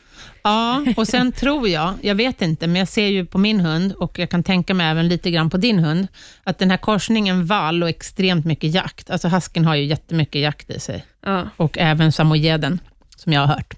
Ja, 0.44 0.86
och 0.98 1.08
sen 1.08 1.32
tror 1.32 1.68
jag, 1.70 1.94
jag 2.02 2.16
vet 2.16 2.42
inte, 2.42 2.68
men 2.68 2.76
jag 2.76 2.88
ser 2.88 3.08
ju 3.08 3.26
på 3.26 3.38
min 3.38 3.60
hund 3.60 3.92
och 3.94 4.20
jag 4.20 4.30
kan 4.30 4.44
tänka 4.44 4.74
mig 4.74 4.88
även 4.88 5.08
lite 5.08 5.32
grann 5.32 5.50
på 5.50 5.58
din 5.58 5.80
hund, 5.80 6.08
att 6.44 6.60
den 6.60 6.70
här 6.72 6.78
korsningen 6.78 7.46
vall 7.46 7.84
och 7.84 7.90
extremt 7.90 8.46
mycket 8.46 8.74
jakt, 8.74 9.10
alltså 9.10 9.28
husken 9.28 9.66
har 9.66 9.76
ju 9.76 9.84
jättemycket 9.86 10.42
jakt 10.42 10.70
i 10.70 10.80
sig, 10.80 11.06
Ja. 11.26 11.50
och 11.58 11.78
även 11.78 12.12
samoyeden, 12.12 12.80
som 13.16 13.34
jag 13.34 13.42
har 13.42 13.48
hört. 13.48 13.74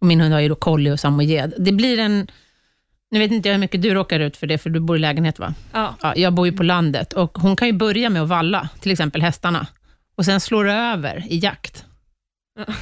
Och 0.00 0.06
min 0.06 0.20
hund 0.20 0.32
har 0.34 0.40
ju 0.40 0.48
då 0.48 0.54
collie 0.54 0.90
och 0.90 1.00
samoyed. 1.00 1.54
Det 1.58 1.72
blir 1.72 1.98
en, 1.98 2.26
nu 3.10 3.18
vet 3.18 3.30
inte 3.30 3.48
jag 3.48 3.54
hur 3.54 3.60
mycket 3.60 3.82
du 3.82 3.94
råkar 3.94 4.20
ut 4.20 4.36
för 4.36 4.46
det, 4.46 4.58
för 4.58 4.70
du 4.70 4.80
bor 4.80 4.96
i 4.96 4.98
lägenhet 5.00 5.38
va? 5.38 5.54
Ja. 5.72 5.94
Ja, 6.02 6.16
jag 6.16 6.32
bor 6.32 6.46
ju 6.46 6.52
på 6.52 6.62
landet 6.62 7.12
och 7.12 7.38
hon 7.38 7.56
kan 7.56 7.68
ju 7.68 7.74
börja 7.74 8.10
med 8.10 8.22
att 8.22 8.28
valla, 8.28 8.68
till 8.80 8.92
exempel 8.92 9.22
hästarna, 9.22 9.66
och 10.16 10.24
sen 10.24 10.40
slår 10.40 10.64
det 10.64 10.72
över 10.72 11.24
i 11.28 11.38
jakt. 11.38 11.84
Ja. 12.58 12.74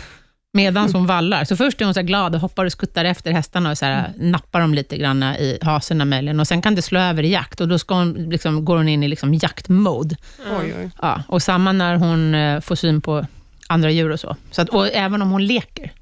Medan 0.52 0.92
hon 0.92 1.06
vallar. 1.16 1.44
Så 1.44 1.56
först 1.56 1.80
är 1.80 1.84
hon 1.84 1.94
så 1.94 2.02
glad 2.02 2.34
och 2.34 2.40
hoppar 2.40 2.64
och 2.64 2.72
skuttar 2.72 3.04
efter 3.04 3.32
hästarna 3.32 3.70
och 3.70 3.78
så 3.78 3.84
här, 3.86 4.12
nappar 4.18 4.60
dem 4.60 4.74
lite 4.74 4.96
grann 4.96 5.22
i 5.22 5.58
haserna 5.62 6.04
möjligen. 6.04 6.40
Och 6.40 6.46
sen 6.48 6.62
kan 6.62 6.74
det 6.74 6.82
slå 6.82 7.00
över 7.00 7.22
i 7.22 7.32
jakt 7.32 7.60
och 7.60 7.68
då 7.68 7.78
ska 7.78 7.94
hon, 7.94 8.12
liksom, 8.12 8.64
går 8.64 8.76
hon 8.76 8.88
in 8.88 9.02
i 9.02 9.08
liksom 9.08 9.34
jaktmode. 9.34 10.16
Oj. 10.60 10.90
Ja, 11.02 11.22
och 11.28 11.42
samma 11.42 11.72
när 11.72 11.96
hon 11.96 12.34
eh, 12.34 12.60
får 12.60 12.74
syn 12.74 13.00
på 13.00 13.26
andra 13.66 13.90
djur 13.90 14.10
och 14.10 14.20
så. 14.20 14.36
så 14.50 14.62
att, 14.62 14.68
och 14.68 14.88
även 14.92 15.22
om 15.22 15.30
hon 15.30 15.46
leker 15.46 15.92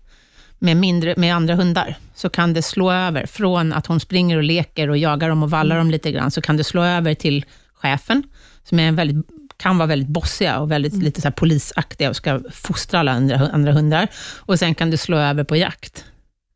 med, 0.65 0.77
mindre, 0.77 1.15
med 1.17 1.35
andra 1.35 1.55
hundar, 1.55 1.97
så 2.15 2.29
kan 2.29 2.53
det 2.55 2.63
slå 2.63 2.93
över. 2.93 3.27
Från 3.27 3.73
att 3.73 3.87
hon 3.87 4.01
springer 4.01 4.37
och 4.37 4.43
leker 4.43 4.91
och 4.91 4.97
jagar 4.99 5.29
dem 5.29 5.43
och 5.43 5.51
vallar 5.51 5.77
dem 5.79 5.91
lite 5.91 6.13
grann, 6.13 6.31
så 6.31 6.41
kan 6.41 6.57
det 6.57 6.65
slå 6.65 6.83
över 6.83 7.15
till 7.15 7.45
chefen, 7.75 8.23
som 8.65 8.79
är 8.79 8.89
en 8.89 8.97
väldigt, 8.97 9.27
kan 9.57 9.79
vara 9.79 9.87
väldigt 9.87 10.09
bossiga 10.09 10.59
och 10.59 10.71
väldigt 10.71 10.95
lite 10.95 11.21
så 11.21 11.27
här 11.29 11.33
polisaktiga 11.33 12.09
och 12.11 12.17
ska 12.17 12.41
fostra 12.53 13.01
alla 13.01 13.13
andra, 13.13 13.49
andra 13.53 13.73
hundar. 13.73 14.09
Och 14.39 14.59
sen 14.59 14.75
kan 14.75 14.91
det 14.91 14.99
slå 14.99 15.17
över 15.17 15.45
på 15.45 15.57
jakt. 15.57 16.05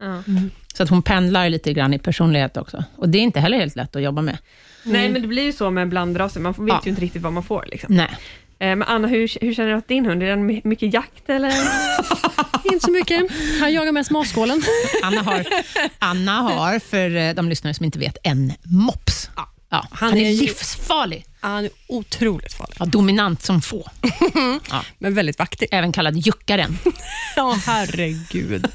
Ja. 0.01 0.23
Så 0.75 0.83
att 0.83 0.88
hon 0.88 1.03
pendlar 1.03 1.49
lite 1.49 1.73
grann 1.73 1.94
i 1.94 1.99
personlighet 1.99 2.57
också. 2.57 2.85
Och 2.97 3.09
det 3.09 3.18
är 3.18 3.23
inte 3.23 3.40
heller 3.40 3.59
helt 3.59 3.77
lätt 3.77 3.97
att 3.97 4.03
jobba 4.03 4.23
med. 4.23 4.38
Nej, 4.85 5.09
men 5.09 5.23
det 5.23 5.29
blir 5.29 5.42
ju 5.42 5.53
så 5.53 5.71
med 5.71 5.88
blandraser, 5.88 6.40
man 6.40 6.53
vet 6.53 6.68
Ja. 6.68 6.81
ju 6.85 6.90
inte 6.90 7.03
riktigt 7.03 7.23
vad 7.23 7.33
man 7.33 7.42
får. 7.42 7.64
Liksom. 7.71 7.94
Nej. 7.97 8.09
Eh, 8.59 8.77
Men 8.77 8.83
Anna, 8.83 9.09
hur, 9.09 9.31
hur 9.40 9.55
känner 9.55 9.71
du 9.71 9.77
att 9.77 9.88
din 9.88 10.07
hund, 10.07 10.23
är 10.23 10.27
den 10.27 10.47
my- 10.47 10.61
mycket 10.64 10.94
jakt 10.94 11.29
eller? 11.31 11.53
Inte 12.64 12.85
så 12.85 12.90
mycket. 12.90 13.27
Han 13.61 13.72
jagar 13.72 13.92
mest 13.92 14.11
matskålen. 14.11 14.62
Anna 15.03 15.22
har, 15.22 15.44
Anna 15.98 16.33
har, 16.40 16.79
för 16.79 17.16
eh, 17.16 17.35
de 17.35 17.48
lyssnare 17.48 17.74
som 17.74 17.85
inte 17.85 17.98
vet, 17.98 18.16
en 18.22 18.53
mops. 18.62 19.31
Ja, 19.37 19.48
han, 19.70 19.85
Han 19.90 20.18
är, 20.18 20.31
är 20.31 20.35
livsfarlig. 20.35 21.24
Han 21.40 21.64
är 21.64 21.70
otroligt 21.88 22.53
farlig, 22.53 22.77
Ja, 22.79 22.85
dominant 22.85 23.42
som 23.42 23.61
få. 23.62 23.90
men 24.98 25.14
väldigt 25.14 25.38
vaktig. 25.38 25.68
Även 25.70 25.92
kallad 25.92 26.16
juckaren. 26.16 26.79
Ja, 27.37 27.59
herregud. 27.66 28.66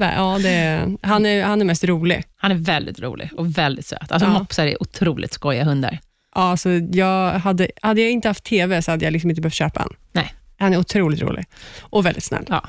ja, 0.00 0.38
det 0.42 0.86
han, 1.02 1.26
är, 1.26 1.44
han 1.44 1.60
är 1.60 1.64
mest 1.64 1.84
rolig. 1.84 2.24
Han 2.36 2.50
är 2.50 2.54
väldigt 2.54 3.00
rolig 3.00 3.30
och 3.36 3.58
väldigt 3.58 3.86
söt. 3.86 4.12
Alltså, 4.12 4.28
Ja. 4.28 4.38
Mopsar 4.38 4.66
är 4.66 4.82
otroligt 4.82 5.32
skojiga 5.32 5.64
hundar. 5.64 5.98
Ja, 6.34 6.50
alltså, 6.50 6.70
jag 6.70 7.32
hade, 7.32 7.70
hade 7.82 8.00
jag 8.00 8.10
inte 8.10 8.28
haft 8.28 8.44
TV 8.44 8.82
så 8.82 8.90
hade 8.90 9.04
jag 9.04 9.12
liksom 9.12 9.30
inte 9.30 9.42
behövt 9.42 9.54
köpa 9.54 9.80
en. 9.80 9.88
Nej. 10.12 10.34
Han 10.58 10.72
är 10.74 10.78
otroligt 10.78 11.20
rolig 11.22 11.44
och 11.80 12.06
väldigt 12.06 12.24
snäll. 12.24 12.44
Ja. 12.48 12.68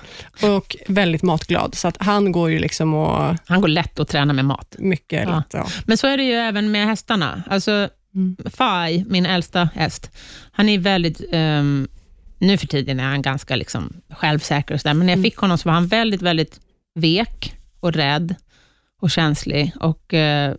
Och 0.58 0.75
väldigt 0.88 1.23
matglad, 1.23 1.75
så 1.75 1.88
att 1.88 1.97
han 1.99 2.32
går 2.32 2.52
ju 2.52 2.60
liksom 2.60 2.93
och 2.93 3.36
Han 3.47 3.62
går 3.62 3.67
lätt 3.67 3.99
att 3.99 4.08
träna 4.10 4.34
med 4.34 4.45
mat. 4.45 4.75
mycket 4.80 5.23
Ja. 5.23 5.36
lätt. 5.38 5.54
Ja. 5.54 5.67
Men 5.86 5.97
så 5.97 6.08
är 6.08 6.17
det 6.17 6.23
ju 6.23 6.34
även 6.34 6.71
med 6.71 6.86
hästarna. 6.88 7.43
Alltså, 7.49 7.89
Mm. 8.15 8.38
Fai, 8.54 9.06
min 9.08 9.25
äldsta 9.25 9.69
häst, 9.75 10.12
han 10.52 10.69
är 10.69 10.80
väldigt... 10.80 11.21
ehm, 11.32 11.88
nu 12.39 12.58
för 12.58 12.67
tiden 12.67 12.99
är 12.99 13.04
han 13.04 13.21
ganska 13.21 13.56
liksom 13.56 13.93
självsäker 14.10 14.73
och 14.73 14.82
sådär, 14.82 14.93
men 14.93 15.06
när 15.06 15.13
jag 15.13 15.17
Mm. 15.17 15.23
fick 15.32 15.38
honom 15.38 15.58
så 15.58 15.69
var 15.69 15.73
han 15.73 15.88
väldigt, 15.88 16.21
väldigt 16.21 16.60
vek 16.95 17.54
och 17.80 17.93
rädd 17.93 18.36
och 19.02 19.12
känslig. 19.12 19.71
Och, 19.80 20.13
eh, 20.13 20.56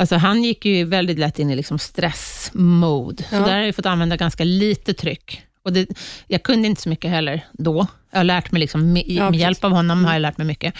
alltså, 0.00 0.16
han 0.16 0.44
gick 0.44 0.64
ju 0.64 0.84
väldigt 0.84 1.18
lätt 1.18 1.38
in 1.38 1.50
i 1.50 1.56
liksom 1.56 1.78
stressmode, 1.78 3.22
så 3.22 3.34
Ja. 3.34 3.40
där 3.40 3.54
har 3.56 3.62
jag 3.62 3.74
fått 3.76 3.86
använda 3.86 4.16
ganska 4.16 4.44
lite 4.44 4.94
tryck. 4.94 5.42
Och 5.66 5.72
det, 5.72 5.86
jag 6.26 6.42
kunde 6.42 6.68
inte 6.68 6.82
så 6.82 6.88
mycket 6.88 7.10
heller 7.10 7.44
då. 7.52 7.86
Jag 8.10 8.18
har 8.18 8.24
lärt 8.24 8.52
mig, 8.52 8.60
liksom, 8.60 8.92
med, 8.92 9.02
Ja, 9.06 9.30
med 9.30 9.40
hjälp 9.40 9.64
av 9.64 9.72
honom 9.72 10.04
har 10.04 10.12
jag 10.12 10.22
lärt 10.22 10.38
mig 10.38 10.46
mycket. 10.46 10.74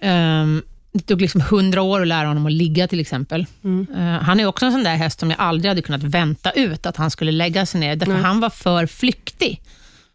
Ehm, 0.00 0.62
det 0.92 1.02
tog 1.02 1.20
liksom 1.20 1.40
hundra 1.40 1.82
år 1.82 2.02
att 2.02 2.08
lära 2.08 2.28
honom 2.28 2.46
att 2.46 2.52
ligga 2.52 2.88
till 2.88 3.00
exempel. 3.00 3.46
Mm. 3.64 3.86
Eh, 3.96 4.22
han 4.22 4.40
är 4.40 4.46
också 4.46 4.66
en 4.66 4.72
sån 4.72 4.84
där 4.84 4.96
häst 4.96 5.20
som 5.20 5.30
jag 5.30 5.40
aldrig 5.40 5.68
hade 5.68 5.82
kunnat 5.82 6.02
vänta 6.02 6.50
ut 6.50 6.86
att 6.86 6.96
han 6.96 7.10
skulle 7.10 7.32
lägga 7.32 7.66
sig 7.66 7.80
ner, 7.80 7.96
därför 7.96 8.12
Nej. 8.12 8.22
han 8.22 8.40
var 8.40 8.50
för 8.50 8.86
flyktig. 8.86 9.62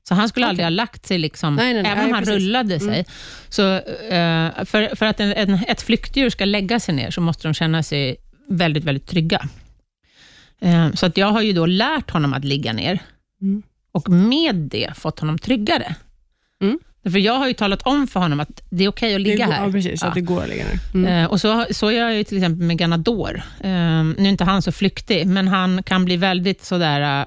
Så 0.08 0.16
han 0.16 0.30
skulle 0.30 0.46
aldrig 0.46 0.66
Okej. 0.66 0.76
ha 0.76 0.84
lagt 0.84 1.06
sig, 1.06 1.18
liksom, 1.18 1.56
Nej, 1.56 1.74
nej, 1.74 1.92
även 1.92 2.06
om 2.06 2.12
han 2.14 2.24
precis. 2.24 2.36
Mm. 2.36 2.44
rullade 2.44 2.80
sig. 2.80 3.06
Så, 3.50 3.74
eh, 4.16 4.66
för, 4.66 4.96
för 4.96 5.06
att 5.06 5.20
en, 5.20 5.34
en, 5.34 5.60
ett 5.68 5.82
flyktdjur 5.82 6.30
ska 6.30 6.46
lägga 6.46 6.80
sig 6.80 6.96
ner, 6.96 7.12
så 7.12 7.22
måste 7.22 7.48
de 7.48 7.54
känna 7.54 7.84
sig 7.84 8.16
väldigt, 8.50 8.84
väldigt 8.84 9.08
trygga. 9.08 9.48
Eh, 10.62 10.92
så 10.94 11.06
att 11.06 11.18
jag 11.18 11.28
har 11.28 11.42
ju 11.42 11.54
då 11.54 11.66
lärt 11.66 12.10
honom 12.10 12.34
att 12.34 12.46
ligga 12.46 12.74
ner, 12.74 13.00
Mm. 13.42 13.64
Och 13.92 14.10
med 14.10 14.56
det 14.56 14.90
fått 14.98 15.20
honom 15.20 15.38
tryggare. 15.38 15.96
Mm. 16.62 16.80
För 17.04 17.20
jag 17.20 17.34
har 17.34 17.48
ju 17.48 17.54
talat 17.54 17.82
om 17.82 18.08
för 18.08 18.20
honom 18.20 18.40
att 18.40 18.62
det 18.70 18.84
är 18.84 18.88
okej 18.90 19.16
att 19.16 19.22
ligga 19.22 19.46
går, 19.46 19.54
här. 19.54 19.66
Ja, 19.66 19.72
precis. 19.72 20.02
Ja. 20.02 20.08
Att 20.08 20.14
det 20.14 20.22
går 20.22 20.42
att 20.44 20.50
ligga 20.50 20.64
ner. 20.64 20.80
Mm. 20.94 21.24
Eh, 21.24 21.30
och 21.32 21.42
så, 21.42 21.66
så 21.72 21.92
gör 21.92 22.08
jag 22.10 22.18
ju 22.18 22.24
till 22.24 22.38
exempel 22.38 22.66
med 22.68 22.78
Ganador. 22.78 23.42
Eh, 23.60 23.70
nu 24.04 24.16
är 24.18 24.30
inte 24.30 24.44
han 24.44 24.62
så 24.62 24.72
flyktig, 24.72 25.28
men 25.28 25.48
han 25.48 25.84
kan 25.84 26.06
bli 26.06 26.18
väldigt 26.18 26.64
sådär... 26.66 27.22
eh, 27.22 27.26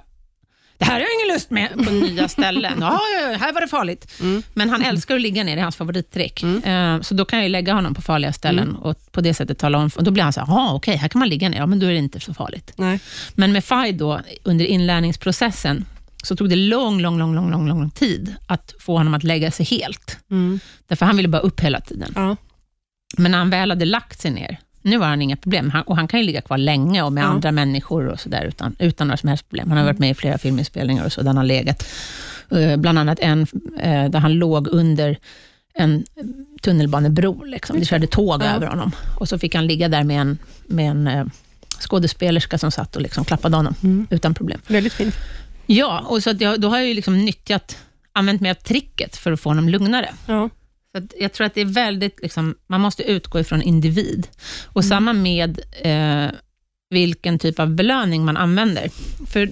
det 0.79 0.85
här 0.85 0.92
har 0.92 1.00
jag 1.00 1.09
ingen 1.22 1.35
lust 1.35 1.50
med 1.50 1.70
på 1.87 1.90
nya 2.07 2.29
ställen. 2.29 2.72
Ja, 2.81 3.00
här 3.38 3.53
var 3.53 3.61
det 3.61 3.68
farligt. 3.68 4.20
Mm. 4.20 4.42
Men 4.55 4.70
han 4.70 4.83
älskar 4.83 5.14
att 5.14 5.20
ligga 5.20 5.44
ner, 5.44 5.55
det 5.57 5.61
är 5.61 5.62
hans 5.62 5.77
favorittrick. 5.77 6.42
Eh, 6.42 7.00
så 7.00 7.14
då 7.14 7.24
kan 7.24 7.42
jag 7.42 7.50
lägga 7.50 7.74
honom 7.74 7.94
på 7.94 8.03
farliga 8.03 8.33
ställen 8.33 8.68
Mm. 8.68 8.81
och 8.81 8.96
på 9.12 9.20
det 9.20 9.35
sättet 9.35 9.59
tala 9.59 9.79
om. 9.79 9.90
Och 9.96 10.05
då 10.05 10.11
blir 10.11 10.22
han 10.22 10.33
så 10.33 10.40
här, 10.40 10.46
ja 10.46 10.72
okej, 10.74 10.96
här 10.96 11.09
kan 11.09 11.18
man 11.18 11.29
ligga 11.29 11.48
ner. 11.48 11.59
Ja, 11.59 11.66
men 11.66 11.79
då 11.81 11.87
är 11.87 11.90
det 11.90 11.98
inte 11.98 12.20
så 12.20 12.35
farligt. 12.35 12.72
Nej. 12.77 13.00
Men 13.35 13.53
med 13.53 13.64
Fai 13.64 13.92
då, 13.92 14.20
under 14.42 14.64
inlärningsprocessen, 14.64 15.85
så 16.26 16.37
tog 16.37 16.48
det 16.48 16.56
lång, 16.56 17.00
lång, 17.00 17.18
lång, 17.18 17.34
lång, 17.34 17.50
lång, 17.50 17.68
lång 17.68 17.90
tid 17.90 18.34
att 18.46 18.74
få 18.80 18.96
honom 18.98 19.14
att 19.14 19.24
lägga 19.24 19.50
sig 19.50 19.66
helt. 19.66 20.18
Mm. 20.30 20.60
Därför 20.88 21.06
han 21.06 21.16
ville 21.16 21.28
bara 21.28 21.42
upp 21.42 21.60
hela 21.60 21.80
tiden. 21.80 22.12
Ja. 22.16 22.37
Men 23.18 23.30
när 23.30 23.38
han 23.38 23.50
väl 23.50 23.70
hade 23.70 23.84
lagt 23.84 24.20
sig 24.20 24.30
ner, 24.30 24.58
nu 24.82 24.98
har 24.98 25.06
han 25.06 25.22
inga 25.22 25.37
problem. 25.37 25.70
Han, 25.70 25.82
och 25.82 25.96
han 25.96 26.08
kan 26.08 26.20
ju 26.20 26.26
ligga 26.26 26.40
kvar 26.40 26.58
länge 26.58 27.02
och 27.02 27.12
med 27.12 27.22
Ja. 27.24 27.28
andra 27.28 27.52
människor 27.52 28.06
och 28.08 28.20
så 28.20 28.28
där 28.28 28.44
utan, 28.44 28.76
utan 28.78 29.06
några 29.08 29.16
som 29.16 29.28
helst 29.28 29.48
problem. 29.48 29.68
Han 29.68 29.78
har 29.78 29.84
varit 29.84 29.98
med 29.98 30.10
i 30.10 30.14
flera 30.14 30.38
filminspelningar 30.38 31.04
och 31.04 31.12
så, 31.12 31.20
där 31.20 31.26
han 31.26 31.37
har 31.37 31.44
legat. 31.44 31.87
Eh, 32.50 32.76
bland 32.76 32.98
annat 32.98 33.18
en 33.20 33.40
eh, 33.80 34.10
där 34.10 34.18
han 34.18 34.32
låg 34.34 34.68
under 34.68 35.18
en 35.74 36.04
tunnelbanebro. 36.62 37.44
Liksom. 37.44 37.80
Det 37.80 37.84
körde 37.87 38.06
tåg 38.06 38.42
Ja. 38.42 38.46
över 38.46 38.66
honom. 38.66 38.92
Och 39.18 39.28
så 39.28 39.38
fick 39.38 39.54
han 39.54 39.66
ligga 39.66 39.88
där 39.88 40.04
med 40.04 40.20
en, 40.20 40.38
med 40.66 40.90
en 40.90 41.06
eh, 41.06 41.24
skådespelerska 41.80 42.58
som 42.58 42.70
satt 42.70 42.96
och 42.96 43.02
liksom 43.02 43.24
klappade 43.24 43.56
honom 43.56 43.74
Mm. 43.82 44.06
utan 44.10 44.34
problem. 44.34 44.60
Väldigt 44.66 44.92
fint. 44.92 45.14
Ja, 45.66 46.00
och 46.00 46.22
så 46.22 46.35
jag, 46.38 46.61
då 46.61 46.68
har 46.68 46.79
jag 46.79 46.87
ju 46.87 46.94
liksom 46.94 47.24
nyttjat, 47.24 47.79
använt 48.12 48.40
mig 48.40 48.50
av 48.50 48.55
tricket 48.55 49.16
för 49.16 49.33
att 49.33 49.40
få 49.40 49.50
honom 49.50 49.68
lugnare. 49.68 50.14
Ja. 50.27 50.50
Så 50.96 51.07
jag 51.18 51.33
tror 51.33 51.46
att 51.46 51.55
det 51.55 51.61
är 51.61 51.64
väldigt, 51.64 52.20
liksom, 52.22 52.55
man 52.66 52.81
måste 52.81 53.03
utgå 53.03 53.40
ifrån 53.40 53.62
individ. 53.62 54.29
Och 54.64 54.85
samma 54.85 55.12
med 55.12 55.61
eh, 55.83 56.31
vilken 56.90 57.38
typ 57.38 57.61
av 57.61 57.70
belöning 57.70 58.24
man 58.24 58.37
använder. 58.37 58.90
För, 59.27 59.50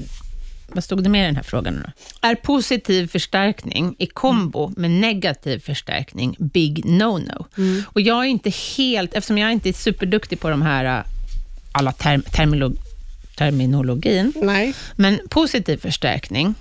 vad 0.68 0.84
stod 0.84 1.02
det 1.02 1.08
med 1.08 1.22
i 1.22 1.26
den 1.26 1.36
här 1.36 1.42
frågan 1.42 1.82
då? 1.84 1.92
Är 2.28 2.34
positiv 2.34 3.06
förstärkning 3.06 3.94
i 3.98 4.06
kombo 4.06 4.72
med 4.76 4.90
negativ 4.90 5.58
förstärkning 5.58 6.36
big 6.38 6.84
no-no? 6.84 7.46
Mm. 7.56 7.82
Och 7.86 8.00
jag 8.00 8.24
är 8.24 8.28
inte 8.28 8.52
helt, 8.76 9.14
eftersom 9.14 9.38
jag 9.38 9.52
inte 9.52 9.68
är 9.68 9.72
superduktig 9.72 10.40
på 10.40 10.50
de 10.50 10.62
här, 10.62 10.98
eh, 10.98 11.04
alla 11.72 11.92
term, 11.92 12.22
termilo, 12.22 12.72
terminologin, 13.36 14.32
Nej. 14.42 14.74
men 14.96 15.20
positiv 15.30 15.76
förstärkning, 15.76 16.54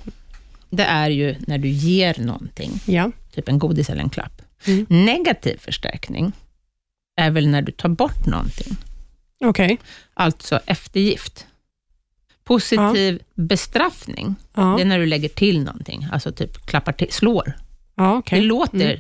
det 0.70 0.84
är 0.84 1.10
ju 1.10 1.36
när 1.48 1.58
du 1.58 1.68
ger 1.70 2.16
någonting 2.20 2.72
Ja. 2.86 3.12
typ 3.36 3.50
en 3.50 3.60
godis 3.60 3.90
eller 3.90 4.02
en 4.02 4.10
klapp. 4.10 4.42
Mm. 4.66 4.86
Negativ 4.90 5.58
förstärkning 5.58 6.32
är 7.16 7.32
väl 7.32 7.48
när 7.48 7.62
du 7.62 7.72
tar 7.72 7.90
bort 7.90 8.26
någonting, 8.26 8.78
Okej. 9.46 9.78
alltså 10.14 10.60
eftergift. 10.66 11.46
Positiv 12.44 13.20
bestraffning, 13.36 14.36
Ja. 14.56 14.74
det 14.78 14.84
är 14.84 14.86
när 14.86 15.00
du 15.00 15.06
lägger 15.06 15.30
till 15.30 15.64
någonting, 15.64 16.08
alltså 16.12 16.32
typ 16.32 16.66
klappar 16.66 16.92
till, 16.94 17.12
slår. 17.12 17.54
Ja, 17.96 18.18
okej. 18.18 18.40
Det 18.40 18.46
låter 18.46 18.86
Mm. 18.92 19.00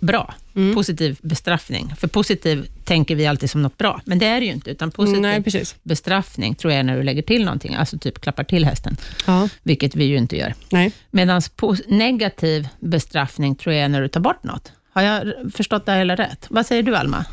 Bra, 0.00 0.34
Mm. 0.54 0.74
positiv 0.74 1.18
bestraffning. 1.22 1.92
För 1.98 2.08
positiv 2.08 2.66
tänker 2.84 3.14
vi 3.16 3.26
alltid 3.26 3.50
som 3.50 3.62
något 3.62 3.78
bra, 3.78 4.00
men 4.04 4.18
det 4.18 4.26
är 4.26 4.40
det 4.40 4.46
ju 4.46 4.52
inte, 4.52 4.70
utan 4.70 4.90
positiv 4.90 5.22
Nej, 5.22 5.42
bestraffning 5.82 6.54
tror 6.54 6.72
jag 6.72 6.78
är 6.80 6.84
när 6.84 6.96
du 6.96 7.02
lägger 7.02 7.22
till 7.22 7.44
någonting, 7.44 7.74
alltså 7.74 7.98
typ 7.98 8.20
klappar 8.20 8.44
till 8.44 8.64
hästen, 8.64 8.96
Ja. 9.26 9.48
vilket 9.62 9.94
vi 9.96 10.04
ju 10.04 10.16
inte 10.16 10.36
gör. 10.36 10.54
Nej. 10.70 10.92
Medan 11.10 11.42
negativ 11.86 12.68
bestraffning 12.80 13.54
tror 13.54 13.74
jag 13.74 13.84
är 13.84 13.88
när 13.88 14.02
du 14.02 14.08
tar 14.08 14.20
bort 14.20 14.44
något. 14.44 14.72
Har 14.92 15.02
jag 15.02 15.32
förstått 15.54 15.86
det 15.86 15.92
här 15.92 15.98
hela 15.98 16.14
rätt? 16.16 16.46
Vad 16.50 16.66
säger 16.66 16.82
du, 16.82 16.96
Alma? 16.96 17.24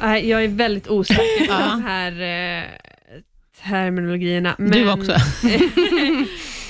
Nej, 0.00 0.28
Jag 0.28 0.44
är 0.44 0.48
väldigt 0.48 0.88
osäker 0.88 1.46
på 1.46 1.52
de 1.70 1.82
här 1.84 2.12
eh, 2.60 2.64
terminologierna. 3.68 4.54
Men, 4.58 4.70
Du 4.70 4.90
också. 4.92 5.12
eh, 5.12 5.18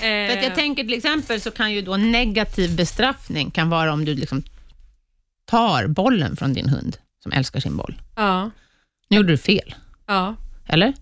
För 0.01 0.37
att 0.39 0.45
jag 0.45 0.55
tänker 0.55 0.83
till 0.85 0.95
exempel 0.95 1.41
så 1.41 1.51
kan 1.51 1.73
ju 1.73 1.83
då 1.83 1.97
negativ 1.97 2.77
bestraffning 2.77 3.51
kan 3.51 3.71
vara 3.71 3.93
om 3.93 4.05
du 4.05 4.15
liksom 4.15 4.43
tar 5.47 5.87
bollen 5.87 6.37
från 6.37 6.53
din 6.53 6.69
hund, 6.69 6.97
som 7.23 7.33
älskar 7.33 7.61
sin 7.61 7.77
boll. 7.77 8.01
ja, 8.17 8.51
Nu 9.09 9.17
gjorde 9.17 9.33
du 9.33 9.39
fel, 9.39 9.75
ja. 10.07 10.37
eller? 10.67 10.95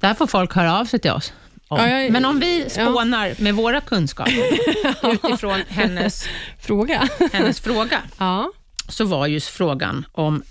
Där 0.00 0.14
får 0.14 0.26
folk 0.26 0.54
höra 0.54 0.78
av 0.80 0.84
sig 0.84 1.00
till 1.00 1.10
oss. 1.10 1.32
om. 1.68 1.78
Ja, 1.80 1.88
jag- 1.88 2.12
Men 2.12 2.24
om 2.24 2.40
vi 2.40 2.70
spånar 2.70 3.34
med 3.42 3.54
våra 3.54 3.80
kunskaper 3.80 4.32
utifrån 5.12 5.60
hennes, 5.68 6.24
Fråga. 6.60 7.08
hennes 7.32 7.60
fråga, 7.60 8.02
Ja. 8.18 8.52
så 8.88 9.04
var 9.04 9.26
ju 9.26 9.40
frågan 9.40 10.06
om 10.12 10.42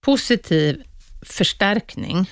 positiv 0.00 0.82
förstärkning 1.22 2.30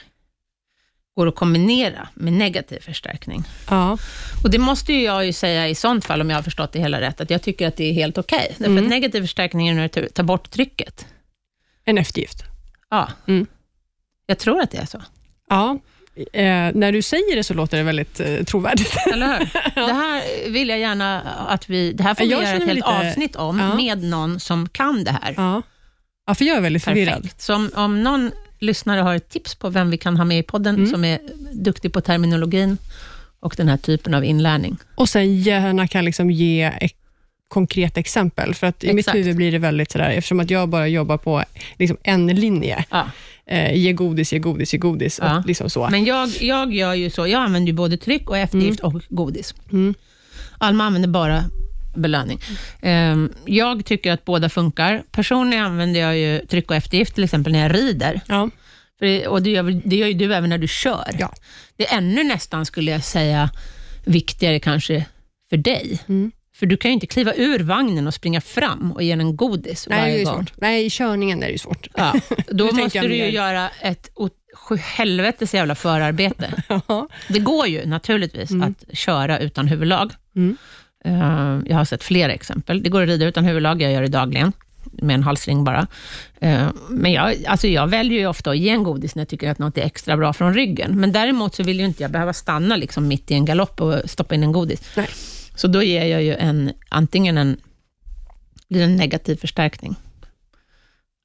går 1.16 1.26
att 1.26 1.34
kombinera 1.34 2.08
med 2.14 2.32
negativ 2.32 2.80
förstärkning. 2.80 3.44
Ja. 3.70 3.98
Och 4.44 4.50
Det 4.50 4.58
måste 4.58 4.92
ju 4.92 5.02
jag 5.02 5.26
ju 5.26 5.32
säga 5.32 5.68
i 5.68 5.74
sånt 5.74 6.04
fall, 6.04 6.20
om 6.20 6.30
jag 6.30 6.36
har 6.36 6.42
förstått 6.42 6.72
det 6.72 6.78
hela 6.80 7.00
rätt, 7.00 7.20
att 7.20 7.30
jag 7.30 7.42
tycker 7.42 7.68
att 7.68 7.76
det 7.76 7.84
är 7.84 7.92
helt 7.92 8.18
okej. 8.18 8.46
Därför 8.58 8.70
Mm. 8.72 8.84
att 8.84 8.90
negativ 8.90 9.20
förstärkning 9.20 9.68
är 9.68 9.74
när 9.74 9.88
du 9.94 10.08
tar 10.08 10.22
bort 10.22 10.50
trycket. 10.50 11.06
En 11.84 11.98
eftergift. 11.98 12.44
Ja. 12.90 13.08
Mm. 13.28 13.46
Jag 14.26 14.38
tror 14.38 14.60
att 14.60 14.70
det 14.70 14.78
är 14.78 14.86
så. 14.86 15.02
Ja. 15.48 15.78
Eh, 16.32 16.44
när 16.74 16.92
du 16.92 17.02
säger 17.02 17.36
det 17.36 17.44
så 17.44 17.54
låter 17.54 17.76
det 17.76 17.82
väldigt 17.82 18.20
eh, 18.20 18.42
trovärdigt. 18.44 18.94
Eller 19.12 19.38
hur? 19.38 19.48
Det 19.86 19.92
här 19.92 20.50
vill 20.50 20.68
jag 20.68 20.78
gärna 20.78 21.20
att 21.48 21.68
vi... 21.70 21.92
Det 21.92 22.02
här 22.02 22.14
får 22.14 22.24
vi 22.24 22.30
Jag 22.30 22.42
göra 22.42 22.52
ett 22.56 22.62
helt 22.62 22.74
lite- 22.74 22.86
avsnitt 22.88 23.36
om, 23.36 23.58
Ja. 23.60 23.74
med 23.74 24.02
någon 24.02 24.40
som 24.40 24.68
kan 24.68 25.04
det 25.04 25.10
här. 25.22 25.34
ja. 25.36 25.62
ja, 26.26 26.34
för 26.34 26.44
jag 26.44 26.56
är 26.56 26.60
väldigt 26.60 26.84
förvirrad. 26.84 27.14
Perfekt. 27.22 27.40
Så 27.40 27.54
om, 27.54 27.70
om 27.74 28.02
någon 28.02 28.30
lyssnare 28.60 29.00
har 29.00 29.14
ett 29.14 29.28
tips 29.28 29.54
på 29.54 29.68
vem 29.68 29.90
vi 29.90 29.96
kan 29.96 30.16
ha 30.16 30.24
med 30.24 30.38
i 30.38 30.42
podden, 30.42 30.74
Mm. 30.74 30.90
som 30.90 31.04
är 31.04 31.18
duktig 31.52 31.92
på 31.92 32.00
terminologin 32.00 32.76
och 33.40 33.54
den 33.56 33.68
här 33.68 33.76
typen 33.76 34.14
av 34.14 34.24
inlärning. 34.24 34.76
Och 34.94 35.08
sen 35.08 35.36
gärna 35.36 35.88
kan 35.88 36.04
liksom 36.04 36.30
ge 36.30 36.62
ett 36.80 36.92
konkret 37.48 37.96
exempel. 37.96 38.54
För 38.54 38.66
att 38.66 38.84
i 38.84 38.86
mitt 38.92 38.98
Exakt. 38.98 39.16
huvud 39.18 39.36
blir 39.36 39.52
det 39.52 39.58
väldigt 39.58 39.90
sådär, 39.90 40.10
eftersom 40.10 40.40
att 40.40 40.50
jag 40.50 40.68
bara 40.68 40.88
jobbar 40.88 41.16
på 41.16 41.42
liksom 41.78 41.96
en 42.02 42.26
linje. 42.26 42.84
Ja. 42.90 43.06
Eh, 43.46 43.74
ge 43.76 43.92
godis, 43.92 44.32
ge 44.32 44.38
godis, 44.38 44.72
ge 44.72 44.78
godis. 44.78 45.18
Ja. 45.22 45.38
Och 45.38 45.46
liksom 45.46 45.70
så. 45.70 45.88
Men 45.90 46.04
jag, 46.04 46.28
jag 46.40 46.74
gör 46.74 46.94
ju 46.94 47.10
så, 47.10 47.26
jag 47.26 47.42
använder 47.42 47.66
ju 47.72 47.76
både 47.76 47.96
tryck 47.96 48.30
och 48.30 48.38
eftergift 48.38 48.80
och 48.80 49.02
godis. 49.08 49.54
Mm. 49.72 49.94
Alma 50.58 50.84
använder 50.84 51.08
bara 51.08 51.44
belöning. 51.94 52.40
Ehm, 52.82 53.32
jag 53.46 53.84
tycker 53.84 54.12
att 54.12 54.24
båda 54.24 54.48
funkar. 54.48 55.02
Personligen 55.10 55.64
använder 55.64 56.00
jag 56.00 56.18
ju 56.18 56.46
tryck 56.46 56.70
och 56.70 56.76
eftergift, 56.76 57.14
till 57.14 57.24
exempel 57.24 57.52
när 57.52 57.62
jag 57.62 57.74
rider. 57.74 58.20
Ja. 58.26 58.50
Det, 59.00 59.26
och 59.26 59.42
det 59.42 59.50
gör, 59.50 59.80
det 59.84 59.96
gör 59.96 60.06
ju 60.06 60.14
du 60.14 60.34
även 60.34 60.50
när 60.50 60.58
du 60.58 60.68
kör. 60.68 61.10
Ja. 61.18 61.32
Det 61.76 61.88
är 61.92 61.98
ännu 61.98 62.24
nästan, 62.24 62.66
skulle 62.66 62.90
jag 62.90 63.04
säga, 63.04 63.50
viktigare 64.04 64.60
kanske 64.60 65.04
för 65.50 65.56
dig. 65.56 65.98
Mm. 66.08 66.32
För 66.56 66.66
du 66.66 66.76
kan 66.76 66.90
ju 66.90 66.92
inte 66.94 67.06
kliva 67.06 67.34
ur 67.34 67.58
vagnen 67.58 68.06
och 68.06 68.14
springa 68.14 68.40
fram 68.40 68.92
och 68.92 69.02
ge 69.02 69.16
den 69.16 69.36
godis 69.36 69.86
Nej, 69.90 69.98
det 69.98 70.02
är 70.06 70.12
varje 70.12 70.24
gång. 70.24 70.34
svårt. 70.46 70.52
Nej, 70.60 70.84
i 70.86 70.90
körningen 70.90 71.42
är 71.42 71.46
det 71.46 71.52
ju 71.52 71.58
svårt. 71.58 71.88
Ja, 71.94 72.14
då 72.48 72.64
måste 72.72 73.00
du 73.00 73.14
ju 73.16 73.22
mer. 73.22 73.28
göra 73.30 73.68
ett 73.80 74.10
helvetes 74.80 75.54
jävla 75.54 75.74
förarbete. 75.74 76.62
Ja. 76.88 77.08
Det 77.28 77.38
går 77.38 77.66
ju 77.66 77.86
naturligtvis 77.86 78.50
Mm. 78.50 78.68
att 78.70 78.98
köra 78.98 79.38
utan 79.38 79.68
huvudlag. 79.68 80.12
Mm. 80.36 80.56
Eh, 81.04 81.58
jag 81.66 81.76
har 81.76 81.84
sett 81.84 82.02
flera 82.02 82.32
exempel. 82.32 82.82
Det 82.82 82.88
går 82.90 83.02
att 83.02 83.08
rida 83.08 83.26
utan 83.26 83.44
huvudlag, 83.44 83.82
jag 83.82 83.92
gör 83.92 84.02
det 84.02 84.08
dagligen, 84.08 84.52
med 84.92 85.14
en 85.14 85.22
halsring 85.22 85.64
bara. 85.64 85.86
Eh, 86.40 86.68
men 86.88 87.12
jag, 87.12 87.34
alltså 87.46 87.66
jag 87.68 87.86
väljer 87.86 88.18
ju 88.18 88.26
ofta 88.26 88.50
att 88.50 88.58
ge 88.58 88.68
en 88.70 88.82
godis 88.82 89.14
när 89.14 89.20
jag 89.20 89.28
tycker 89.28 89.50
att 89.50 89.58
något 89.58 89.78
är 89.78 89.82
extra 89.82 90.16
bra 90.16 90.32
från 90.32 90.54
ryggen. 90.54 91.00
Men 91.00 91.12
däremot 91.12 91.54
så 91.54 91.62
vill 91.62 91.80
ju 91.80 91.86
inte 91.86 92.02
jag 92.02 92.10
behöva 92.10 92.32
stanna 92.32 92.76
liksom 92.76 93.08
mitt 93.08 93.30
i 93.30 93.34
en 93.34 93.44
galopp 93.44 93.80
och 93.80 94.10
stoppa 94.10 94.34
in 94.34 94.42
en 94.42 94.52
godis. 94.52 94.82
Nej. 94.96 95.08
Så 95.54 95.68
då 95.68 95.82
ger 95.82 96.04
jag 96.04 96.22
ju 96.22 96.34
en, 96.34 96.72
antingen 96.88 97.38
en, 97.38 97.56
blir 98.68 98.82
en 98.82 98.96
negativ 98.96 99.36
förstärkning. 99.36 99.96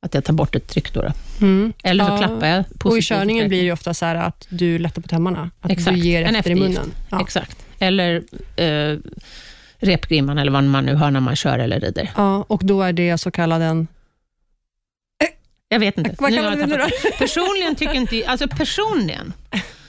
Att 0.06 0.14
jag 0.14 0.24
tar 0.24 0.34
bort 0.34 0.56
ett 0.56 0.68
tryck 0.68 0.94
då. 0.94 1.02
då. 1.02 1.12
Mm. 1.42 1.74
Eller 1.84 2.06
så 2.06 2.12
Ja. 2.12 2.18
klappar 2.18 2.48
jag 2.48 2.64
Och 2.84 2.98
i 2.98 3.02
körningen 3.02 3.48
blir 3.48 3.58
det 3.60 3.66
ju 3.66 3.72
ofta 3.72 3.94
så 3.94 4.06
att 4.06 4.48
du 4.50 4.80
lättar 4.80 5.02
på 5.02 5.08
tömmarna. 5.08 5.52
Att 5.62 5.72
Exakt. 5.72 5.96
du 5.98 6.02
ger 6.02 6.24
En 6.24 6.36
efter 6.36 6.52
i 6.52 6.56
munnen. 6.56 6.92
Ja. 7.12 7.22
Exakt. 7.22 7.66
Eller 7.80 8.24
eh, 8.56 8.98
repgrimman, 9.80 10.38
eller 10.38 10.52
vad 10.52 10.64
man 10.64 10.86
nu 10.86 10.96
hör 10.96 11.12
när 11.12 11.20
man 11.20 11.36
kör 11.36 11.60
eller 11.60 11.80
rider. 11.80 12.12
ja, 12.16 12.46
och 12.48 12.66
då 12.66 12.82
är 12.82 12.94
det 12.94 13.18
så 13.18 13.32
kallad 13.32 13.62
en... 13.62 13.88
Jag 15.70 15.80
vet 15.80 15.98
inte. 15.98 16.16
Vad 16.20 16.32
Nu 16.32 16.38
kallar 16.38 16.56
vi 16.56 16.62
det 16.66 16.78
det. 16.78 17.18
Personligen 17.18 17.76
tycker 17.76 17.94
inte... 17.94 18.24
Alltså 18.28 18.48
personligen 18.48 19.34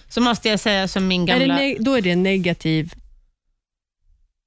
så 0.08 0.20
måste 0.20 0.48
jag 0.48 0.60
säga 0.60 0.88
som 0.88 1.08
min 1.08 1.28
Är 1.28 1.38
det 1.38 1.46
gamla 1.46 1.74
då 1.78 1.94
är 1.94 2.02
det 2.02 2.10
en 2.10 2.22
negativ 2.22 2.94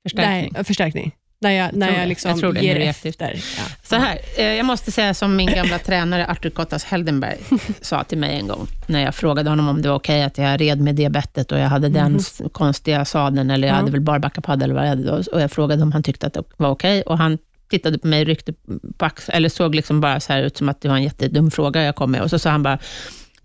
förstärkning. 0.03 0.51
Nej, 0.53 0.63
förstärkning. 0.63 1.15
När 1.41 1.51
jag, 1.51 1.73
när 1.73 1.99
jag 1.99 2.07
liksom 2.07 2.31
Jag 2.31 2.39
tror 2.39 2.53
det, 2.53 2.59
ger 2.61 2.75
är 2.75 2.89
efter. 2.89 3.33
Ja. 3.57 3.63
Så 3.83 3.95
här, 3.95 4.19
eh, 4.37 4.45
jag 4.45 4.65
måste 4.65 4.91
säga 4.91 5.13
som 5.13 5.35
min 5.35 5.47
gamla 5.47 5.79
tränare 5.85 6.25
Artur 6.27 6.49
Kottas 6.49 6.83
Heldenberg 6.83 7.37
sa 7.81 8.03
till 8.03 8.17
mig 8.17 8.35
en 8.39 8.47
gång, 8.47 8.67
när 8.87 9.03
jag 9.03 9.15
frågade 9.15 9.49
honom 9.49 9.67
om 9.69 9.81
det 9.81 9.89
var 9.89 9.95
okej 9.95 10.23
att 10.23 10.37
jag 10.37 10.61
red 10.61 10.81
med 10.81 10.95
det 10.95 11.09
bettet 11.09 11.51
och 11.51 11.59
jag 11.59 11.67
hade 11.67 11.89
den 11.89 12.15
s- 12.15 12.41
konstiga 12.51 13.05
sadeln, 13.05 13.51
eller 13.51 13.67
jag 13.67 13.75
Ja. 13.75 13.79
hade 13.79 13.91
väl 13.91 14.01
barbackapadel 14.01 14.63
eller 14.63 14.73
vad 14.73 14.83
jag 14.83 14.89
hade 14.89 15.03
då, 15.03 15.23
och 15.33 15.41
jag 15.41 15.51
frågade 15.51 15.83
om 15.83 15.91
han 15.91 16.03
tyckte 16.03 16.27
att 16.27 16.33
det 16.33 16.43
var 16.57 16.69
okej, 16.69 17.01
och 17.01 17.17
han 17.17 17.37
tittade 17.69 17.97
på 17.99 18.07
mig, 18.07 18.25
ryckte 18.25 18.53
på 18.97 19.05
ax- 19.05 19.29
eller 19.29 19.49
såg 19.49 19.75
liksom 19.75 20.01
bara 20.01 20.19
så 20.19 20.33
här 20.33 20.43
ut 20.43 20.57
som 20.57 20.69
att 20.69 20.81
det 20.81 20.87
var 20.89 20.95
en 20.95 21.03
jättedum 21.03 21.51
fråga 21.51 21.83
jag 21.83 21.95
kom 21.95 22.11
med, 22.11 22.21
och 22.21 22.29
så 22.29 22.39
sa 22.39 22.49
han 22.49 22.63
bara, 22.63 22.79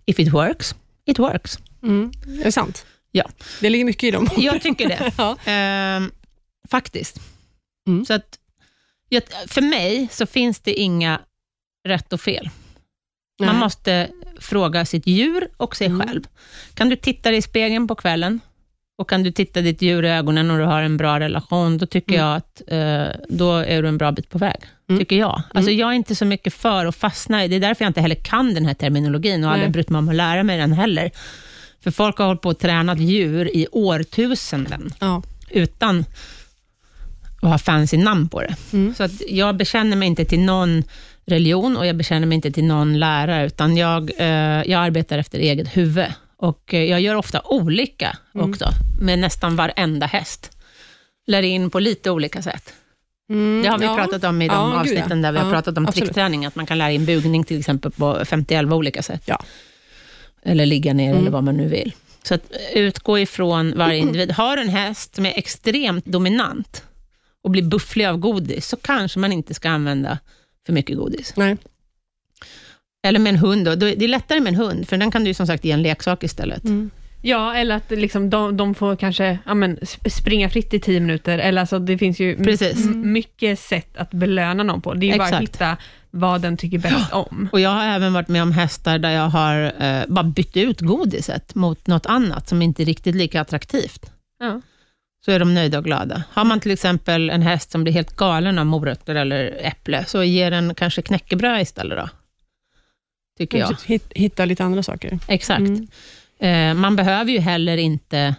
if 0.05 0.19
it 0.19 0.33
works, 0.33 0.75
it 1.05 1.19
works. 1.19 1.59
Mm. 1.83 2.11
Är 2.39 2.43
det 2.43 2.51
sant? 2.51 2.85
Ja. 3.11 3.23
Det 3.61 3.69
ligger 3.69 3.85
mycket 3.85 4.03
i 4.03 4.11
dem. 4.11 4.27
Jag 4.37 4.61
tycker 4.61 4.89
det. 4.89 5.11
ja. 5.17 5.37
Ehm, 5.51 6.11
faktiskt. 6.71 7.19
Mm. 7.87 8.05
Så 8.05 8.13
att, 8.13 8.39
för 9.47 9.61
mig 9.61 10.07
så 10.11 10.25
finns 10.25 10.59
det 10.59 10.73
inga 10.73 11.21
rätt 11.87 12.13
och 12.13 12.21
fel. 12.21 12.49
Man 13.39 13.49
Nej. 13.49 13.57
måste 13.59 14.09
fråga 14.39 14.85
sitt 14.85 15.07
djur 15.07 15.47
och 15.57 15.75
sig 15.75 15.87
Mm. 15.87 16.07
själv. 16.07 16.23
Kan 16.73 16.89
du 16.89 16.95
titta 16.95 17.29
dig 17.29 17.37
i 17.37 17.41
spegeln 17.41 17.87
på 17.87 17.95
kvällen 17.95 18.39
och 18.97 19.09
kan 19.09 19.23
du 19.23 19.31
titta 19.31 19.61
ditt 19.61 19.81
djur 19.81 20.05
i 20.05 20.09
ögonen 20.09 20.51
och 20.51 20.57
du 20.57 20.63
har 20.63 20.81
en 20.81 20.97
bra 20.97 21.19
relation, 21.19 21.77
då 21.77 21.85
tycker 21.85 22.13
Mm. 22.13 22.25
jag 22.25 22.35
att 22.35 22.61
eh, 22.67 23.21
då 23.29 23.51
är 23.53 23.81
du 23.81 23.87
en 23.87 23.97
bra 23.97 24.11
bit 24.11 24.29
på 24.29 24.37
väg. 24.37 24.57
Mm. 24.89 24.99
Tycker 24.99 25.15
jag. 25.15 25.41
Alltså 25.53 25.71
jag 25.71 25.89
är 25.89 25.93
inte 25.93 26.15
så 26.15 26.25
mycket 26.25 26.53
för 26.53 26.85
att 26.85 26.95
fastna 26.95 27.45
i, 27.45 27.47
det 27.47 27.55
är 27.55 27.59
därför 27.59 27.85
jag 27.85 27.89
inte 27.89 28.01
heller 28.01 28.15
kan 28.15 28.53
den 28.53 28.65
här 28.65 28.73
terminologin 28.73 29.43
och 29.43 29.49
aldrig 29.51 29.67
Nej. 29.67 29.73
brytt 29.73 29.89
mig 29.89 29.99
om 29.99 30.09
att 30.09 30.15
lära 30.15 30.43
mig 30.43 30.57
den 30.57 30.73
heller. 30.73 31.11
För 31.83 31.91
folk 31.91 32.17
har 32.17 32.25
hållit 32.25 32.41
på 32.41 32.49
och 32.49 32.59
tränat 32.59 32.99
djur 32.99 33.55
i 33.55 33.67
årtusenden 33.71 34.93
Ja. 34.99 35.23
utan 35.49 36.05
att 37.45 37.51
ha 37.51 37.57
fancy 37.57 37.97
namn 37.97 38.29
på 38.29 38.41
det. 38.41 38.55
Mm. 38.73 38.95
Så 38.95 39.03
att 39.03 39.11
jag 39.29 39.55
bekänner 39.57 39.97
mig 39.97 40.07
inte 40.07 40.25
till 40.25 40.39
någon 40.39 40.83
religion 41.25 41.77
och 41.77 41.85
jag 41.85 41.95
bekänner 41.95 42.27
mig 42.27 42.35
inte 42.35 42.51
till 42.51 42.63
någon 42.65 42.99
lärare, 42.99 43.45
utan 43.45 43.77
jag, 43.77 44.11
eh, 44.17 44.27
jag 44.71 44.73
arbetar 44.73 45.17
efter 45.17 45.39
eget 45.39 45.77
huvud. 45.77 46.05
Och 46.37 46.73
eh, 46.73 46.83
jag 46.83 47.01
gör 47.01 47.15
ofta 47.15 47.41
olika 47.45 48.17
Mm. 48.35 48.49
också, 48.51 48.69
med 49.01 49.19
nästan 49.19 49.55
varenda 49.55 50.05
häst. 50.05 50.51
Lär 51.27 51.43
in 51.43 51.69
på 51.69 51.79
lite 51.79 52.11
olika 52.11 52.41
sätt. 52.41 52.73
Mm, 53.29 53.61
Det 53.63 53.69
har 53.69 53.77
vi 53.77 53.85
ja. 53.85 53.95
pratat 53.95 54.23
om 54.23 54.41
i 54.41 54.47
de 54.47 54.53
Ja, 54.53 54.65
gud, 54.67 54.75
avsnitten 54.79 55.17
ja. 55.23 55.23
där 55.23 55.31
vi 55.31 55.37
har 55.39 55.51
pratat 55.51 55.77
om 55.77 55.85
absolut. 55.87 56.05
trickträning, 56.07 56.45
att 56.45 56.55
man 56.55 56.65
kan 56.65 56.77
lära 56.77 56.91
in 56.91 57.05
bugning 57.05 57.43
till 57.43 57.59
exempel 57.59 57.91
på 57.91 58.25
50 58.25 58.73
olika 58.73 59.03
sätt. 59.03 59.21
Ja. 59.25 59.43
Eller 60.43 60.65
ligga 60.65 60.93
ner 60.93 61.09
Mm. 61.09 61.17
eller 61.21 61.31
vad 61.31 61.43
man 61.43 61.57
nu 61.57 61.67
vill. 61.67 61.93
Så 62.23 62.33
att 62.35 62.51
utgå 62.75 63.19
ifrån 63.19 63.73
varje 63.77 63.97
individ. 64.05 64.31
Har 64.31 64.57
en 64.57 64.69
häst 64.69 65.15
som 65.15 65.25
är 65.25 65.33
extremt 65.37 66.05
dominant 66.05 66.83
och 67.45 67.51
blir 67.51 67.63
bufflig 67.63 68.05
av 68.05 68.17
godis, 68.17 68.67
så 68.67 68.77
kanske 68.77 69.19
man 69.19 69.31
inte 69.31 69.53
ska 69.53 69.69
använda 69.69 70.19
för 70.65 70.73
mycket 70.73 70.97
godis. 70.97 71.33
Nej. 71.37 71.57
Eller 73.07 73.19
med 73.19 73.29
en 73.29 73.39
hund. 73.39 73.65
Då. 73.65 73.75
Det 73.75 74.03
är 74.03 74.07
lättare 74.07 74.39
med 74.39 74.47
en 74.53 74.59
hund, 74.59 74.87
för 74.87 74.97
den 74.97 75.11
kan 75.11 75.23
du 75.23 75.33
som 75.33 75.47
sagt 75.47 75.65
ge 75.65 75.71
en 75.71 75.81
leksak 75.81 76.23
istället. 76.23 76.63
Mm. 76.63 76.89
Ja, 77.21 77.55
eller 77.55 77.75
att 77.75 77.91
liksom 77.91 78.29
de, 78.29 78.57
de 78.57 78.75
får 78.75 78.95
kanske 78.95 79.39
ja, 79.45 79.53
men, 79.53 79.77
sp- 79.77 80.09
springa 80.09 80.49
fritt 80.49 80.73
i 80.73 80.79
tio 80.79 80.99
minuter. 80.99 81.37
Eller 81.37 81.61
alltså, 81.61 81.79
det 81.79 81.97
finns 81.97 82.19
ju 82.19 82.43
Precis. 82.43 82.85
mycket 82.95 83.59
sätt 83.59 83.97
att 83.97 84.11
belöna 84.11 84.63
någon 84.63 84.81
på. 84.81 84.93
Det 84.93 85.05
är 85.05 85.11
ju 85.11 85.17
bara 85.17 85.23
att 85.23 85.29
Exakt. 85.29 85.55
hitta 85.55 85.77
vad 86.11 86.41
den 86.41 86.57
tycker 86.57 86.77
bäst 86.77 87.13
om. 87.13 87.49
Och 87.51 87.59
Jag 87.59 87.69
har 87.69 87.85
även 87.85 88.13
varit 88.13 88.27
med 88.27 88.41
om 88.43 88.51
hästar 88.51 88.99
där 88.99 89.11
jag 89.11 89.29
har 89.29 89.73
eh, 89.79 90.03
bara 90.07 90.23
bytt 90.23 90.57
ut 90.57 90.81
godiset 90.81 91.55
mot 91.55 91.87
något 91.87 92.05
annat 92.05 92.49
som 92.49 92.61
inte 92.61 92.83
är 92.83 92.85
riktigt 92.85 93.15
lika 93.15 93.41
attraktivt. 93.41 94.11
Ja. 94.39 94.61
Så 95.25 95.31
är 95.31 95.39
de 95.39 95.53
nöjda 95.53 95.77
och 95.77 95.83
glada. 95.83 96.23
Har 96.31 96.45
man 96.45 96.59
till 96.59 96.71
exempel 96.71 97.29
en 97.29 97.41
häst 97.41 97.71
som 97.71 97.83
blir 97.83 97.93
helt 97.93 98.15
galen 98.15 98.59
av 98.59 98.65
morötter 98.65 99.15
eller 99.15 99.57
äpple, 99.65 100.05
så 100.07 100.23
ger 100.23 100.51
den 100.51 100.75
kanske 100.75 101.01
knäckebröd 101.01 101.61
istället 101.61 101.97
då. 101.97 102.09
Tycker 103.37 103.57
jag. 103.57 103.75
Hitta 104.15 104.45
lite 104.45 104.63
andra 104.63 104.83
saker. 104.83 105.19
Exakt. 105.27 105.59
Mm. 105.59 105.87
Eh, 106.39 106.81
man 106.81 106.95
behöver 106.95 107.31
ju 107.31 107.39
heller 107.39 107.77
inte 107.77 108.35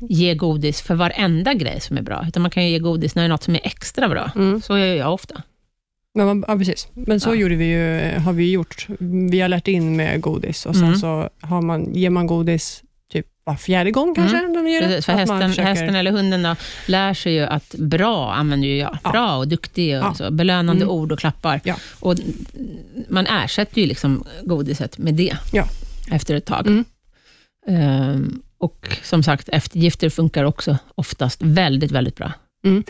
ge 0.00 0.34
godis 0.34 0.82
för 0.82 0.94
varenda 0.94 1.54
grej 1.54 1.80
som 1.80 1.98
är 1.98 2.02
bra, 2.02 2.24
utan 2.28 2.42
man 2.42 2.50
kan 2.50 2.64
ju 2.64 2.70
ge 2.70 2.78
godis 2.78 3.14
när 3.14 3.22
det 3.22 3.26
är 3.26 3.28
något 3.28 3.42
som 3.42 3.54
är 3.54 3.60
extra 3.64 4.08
bra. 4.08 4.30
Mm. 4.36 4.60
Så 4.62 4.78
gör 4.78 4.86
jag 4.86 5.14
ofta. 5.14 5.42
Men, 6.14 6.44
ja, 6.48 6.56
precis. 6.58 6.88
Men 6.94 7.20
så 7.20 7.30
Ja. 7.30 7.34
gjorde 7.34 7.54
vi 7.56 7.64
ju, 7.64 8.18
har 8.18 8.32
vi 8.32 8.50
gjort. 8.52 8.86
Vi 9.30 9.40
har 9.40 9.48
lärt 9.48 9.68
in 9.68 9.96
med 9.96 10.20
godis 10.20 10.66
och 10.66 10.74
sen 10.76 10.84
Mm. 10.84 10.98
så 10.98 11.30
har 11.40 11.62
man, 11.62 11.94
ger 11.94 12.10
man 12.10 12.26
godis 12.26 12.82
var 13.48 13.56
fjärde 13.56 13.90
gång 13.90 14.14
kanske. 14.14 14.36
man 14.42 14.66
gör 14.72 14.80
det. 14.80 14.86
Precis, 14.86 15.06
för 15.06 15.12
hästen, 15.12 15.48
försöker- 15.48 15.68
hästen 15.68 15.94
eller 15.94 16.10
hunden 16.12 16.42
då, 16.42 16.56
lär 16.86 17.14
sig 17.14 17.34
ju 17.34 17.40
att 17.42 17.74
bra 17.78 18.32
använder 18.34 18.68
ju 18.68 18.76
jag. 18.76 18.98
Ja. 19.04 19.10
Bra 19.10 19.36
och 19.36 19.48
duktig 19.48 19.96
och 19.98 20.02
Ja. 20.04 20.14
så, 20.14 20.30
belönande 20.30 20.82
Mm. 20.82 20.94
ord 20.94 21.12
och 21.12 21.18
klappar. 21.18 21.60
Ja. 21.64 21.74
Och 22.00 22.14
man 23.08 23.26
ersätter 23.26 23.80
ju 23.80 23.86
liksom 23.86 24.24
godiset 24.44 24.98
med 24.98 25.14
det 25.14 25.36
efter 26.10 26.34
ett 26.34 26.44
tag. 26.46 26.66
Mm. 26.66 26.84
Ehm, 27.68 28.42
och 28.58 28.98
som 29.02 29.22
sagt, 29.22 29.48
eftergifter 29.52 30.10
funkar 30.10 30.44
också 30.44 30.78
oftast 30.94 31.42
väldigt, 31.42 31.90
väldigt 31.92 32.16
bra. 32.16 32.32
Mm. 32.64 32.84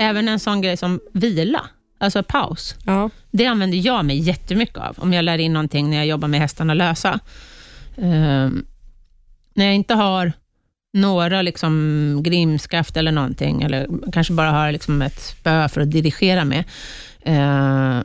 Även 0.00 0.28
en 0.28 0.40
sån 0.40 0.60
grej 0.60 0.76
som 0.76 1.00
vila, 1.12 1.60
alltså 2.04 2.22
paus. 2.22 2.74
Ja. 2.86 3.10
Det 3.30 3.46
använder 3.46 3.78
jag 3.78 4.04
mig 4.04 4.18
jättemycket 4.18 4.78
av, 4.78 4.94
om 4.98 5.12
jag 5.12 5.24
lär 5.24 5.38
in 5.38 5.52
någonting 5.52 5.90
när 5.90 5.96
jag 5.96 6.06
jobbar 6.06 6.28
med 6.28 6.40
hästarna 6.40 6.74
lösa. 6.74 7.20
Ehm, 7.96 8.66
när 9.54 9.64
jag 9.64 9.74
inte 9.74 9.94
har 9.94 10.32
några 10.92 11.42
liksom 11.42 12.20
grimskaft 12.24 12.96
eller 12.96 13.12
någonting, 13.12 13.62
eller 13.62 13.88
kanske 14.12 14.32
bara 14.32 14.50
har 14.50 14.72
liksom 14.72 15.02
ett 15.02 15.20
spö 15.20 15.68
för 15.68 15.80
att 15.80 15.90
dirigera 15.90 16.44
med, 16.44 16.64
eh, 17.20 18.02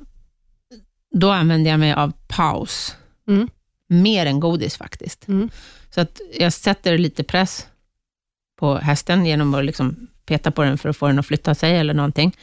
då 1.11 1.31
använder 1.31 1.71
jag 1.71 1.79
mig 1.79 1.93
av 1.93 2.13
paus. 2.27 2.95
Mm. 3.27 3.49
Mer 3.87 4.25
än 4.25 4.39
godis 4.39 4.77
faktiskt. 4.77 5.27
Mm. 5.27 5.49
Så 5.89 6.01
att 6.01 6.21
jag 6.39 6.53
sätter 6.53 6.97
lite 6.97 7.23
press 7.23 7.67
på 8.59 8.75
hästen 8.75 9.25
genom 9.25 9.53
att 9.53 9.65
liksom 9.65 10.07
peta 10.25 10.51
på 10.51 10.63
den 10.63 10.77
för 10.77 10.89
att 10.89 10.97
få 10.97 11.07
den 11.07 11.19
att 11.19 11.25
flytta 11.25 11.55
sig 11.55 11.77
eller 11.77 11.93
någonting. 11.93 12.35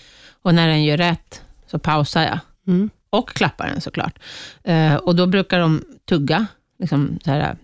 Och 0.42 0.54
när 0.54 0.68
den 0.68 0.84
gör 0.84 0.96
rätt 0.96 1.42
så 1.66 1.78
pausar 1.78 2.22
jag. 2.22 2.38
Mm. 2.66 2.90
Och 3.10 3.28
klappar 3.30 3.66
den 3.66 3.80
såklart. 3.80 4.18
Eh, 4.64 4.94
och 4.94 5.16
då 5.16 5.26
brukar 5.26 5.58
de 5.60 5.84
tugga, 6.08 6.46
liksom 6.78 7.18
så 7.24 7.30
här, 7.30 7.40
eh, 7.40 7.54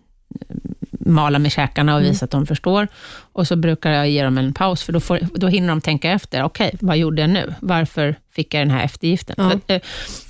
mala 0.91 1.39
med 1.39 1.53
käkarna 1.53 1.95
och 1.95 2.01
Mm. 2.01 2.13
visa 2.13 2.25
att 2.25 2.31
de 2.31 2.47
förstår. 2.47 2.89
Och 3.33 3.47
så 3.49 3.57
brukar 3.57 3.91
jag 3.91 4.09
ge 4.11 4.25
dem 4.25 4.39
en 4.39 4.55
paus, 4.55 4.83
för 4.83 4.93
då, 4.93 5.01
får, 5.01 5.19
då 5.35 5.47
hinner 5.49 5.69
de 5.69 5.81
tänka 5.81 6.11
efter. 6.11 6.43
Okej, 6.43 6.77
vad 6.81 6.97
gjorde 6.97 7.21
jag 7.23 7.31
nu? 7.31 7.55
Varför 7.61 8.17
fick 8.31 8.55
jag 8.55 8.61
den 8.61 8.71
här 8.71 8.85
eftergiften? 8.85 9.41
Att, 9.41 9.71
eh, 9.71 9.79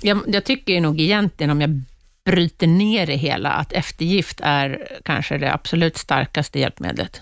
jag, 0.01 0.19
jag 0.27 0.43
tycker 0.43 0.81
nog 0.81 1.01
egentligen, 1.01 1.49
om 1.49 1.61
jag 1.61 1.81
bryter 2.25 2.67
ner 2.67 3.05
det 3.07 3.15
hela, 3.15 3.49
att 3.51 3.73
eftergift 3.73 4.39
är 4.43 4.87
kanske 5.03 5.37
det 5.37 5.53
absolut 5.53 5.97
starkaste 5.97 6.59
hjälpmedlet. 6.59 7.21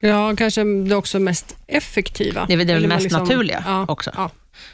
Ja, 0.00 0.36
kanske 0.36 0.64
det 0.88 0.94
också 0.96 1.18
mest 1.18 1.56
effektiva. 1.66 2.44
Det 2.46 2.52
är 2.52 2.56
väl 2.56 2.82
det 2.82 2.88
mest 2.88 3.02
liksom- 3.02 3.22
naturliga 3.22 3.62
ja, 3.66 3.84
också. 3.88 4.10
Ja. 4.16 4.30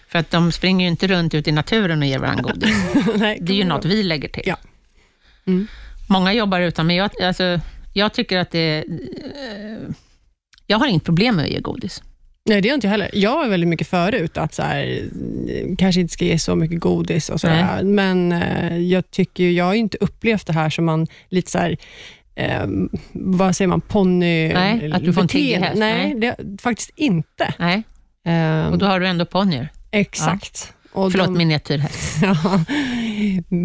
För 0.08 0.18
att 0.18 0.30
de 0.30 0.52
springer 0.52 0.86
ju 0.86 0.90
inte 0.90 1.06
runt 1.06 1.34
ute 1.34 1.50
i 1.50 1.52
naturen 1.52 2.02
och 2.02 2.08
ger 2.08 2.18
varandra 2.18 2.42
godis. 2.42 2.74
Nej, 3.16 3.38
Det 3.40 3.52
är 3.52 3.56
ju 3.56 3.64
något 3.64 3.84
vi 3.84 4.02
lägger 4.02 4.28
till. 4.28 4.42
Ja. 4.46 4.56
Mm. 5.46 5.66
Många 6.08 6.32
jobbar 6.32 6.60
utan, 6.60 6.86
men 6.86 6.96
jag, 6.96 7.10
alltså, 7.22 7.60
jag 7.94 8.12
tycker 8.12 8.38
att 8.38 8.50
det... 8.50 8.78
Eh, 8.78 9.88
jag 10.66 10.78
har 10.78 10.86
inget 10.86 11.04
problem 11.04 11.36
med 11.36 11.44
att 11.44 11.50
ge 11.50 11.60
godis. 11.60 12.02
Nej, 12.48 12.60
det 12.60 12.68
har 12.68 12.74
inte 12.74 12.86
jag 12.86 12.90
heller. 12.90 13.10
Jag 13.12 13.36
var 13.36 13.48
väldigt 13.48 13.68
mycket 13.68 13.88
förut 13.88 14.38
att 14.38 14.54
så 14.54 14.62
här, 14.62 15.04
kanske 15.78 16.00
inte 16.00 16.12
ska 16.12 16.24
ge 16.24 16.38
så 16.38 16.56
mycket 16.56 16.80
godis 16.80 17.28
och 17.28 17.40
sådär. 17.40 17.82
Men 17.82 18.32
eh, 18.32 18.78
jag 18.78 19.10
tycker 19.10 19.50
jag 19.50 19.64
har 19.64 19.74
ju 19.74 19.80
inte 19.80 19.98
upplevt 20.00 20.46
det 20.46 20.52
här 20.52 20.70
som 20.70 20.84
man 20.84 21.06
lite 21.28 21.50
så 21.50 21.58
här, 21.58 21.76
eh, 22.34 22.66
vad 23.12 23.56
säger 23.56 23.68
man, 23.68 23.80
ponny... 23.80 24.48
Nej, 24.48 24.92
att 24.92 25.04
du 25.04 25.12
får 25.12 25.36
en 25.36 25.62
häst. 25.62 25.78
Nej, 25.78 26.14
Nej. 26.14 26.34
Det, 26.38 26.62
faktiskt 26.62 26.90
inte. 26.96 27.54
Nej, 27.58 27.82
Eh, 28.26 28.68
och 28.68 28.78
då 28.78 28.86
har 28.86 29.00
du 29.00 29.06
ändå 29.06 29.24
ponnyer. 29.24 29.68
Exakt. 29.90 30.72
Och 30.92 31.12
Förlåt, 31.12 31.26
de- 31.26 31.38
miniatyrhäst. 31.38 32.18
ja, 32.22 32.60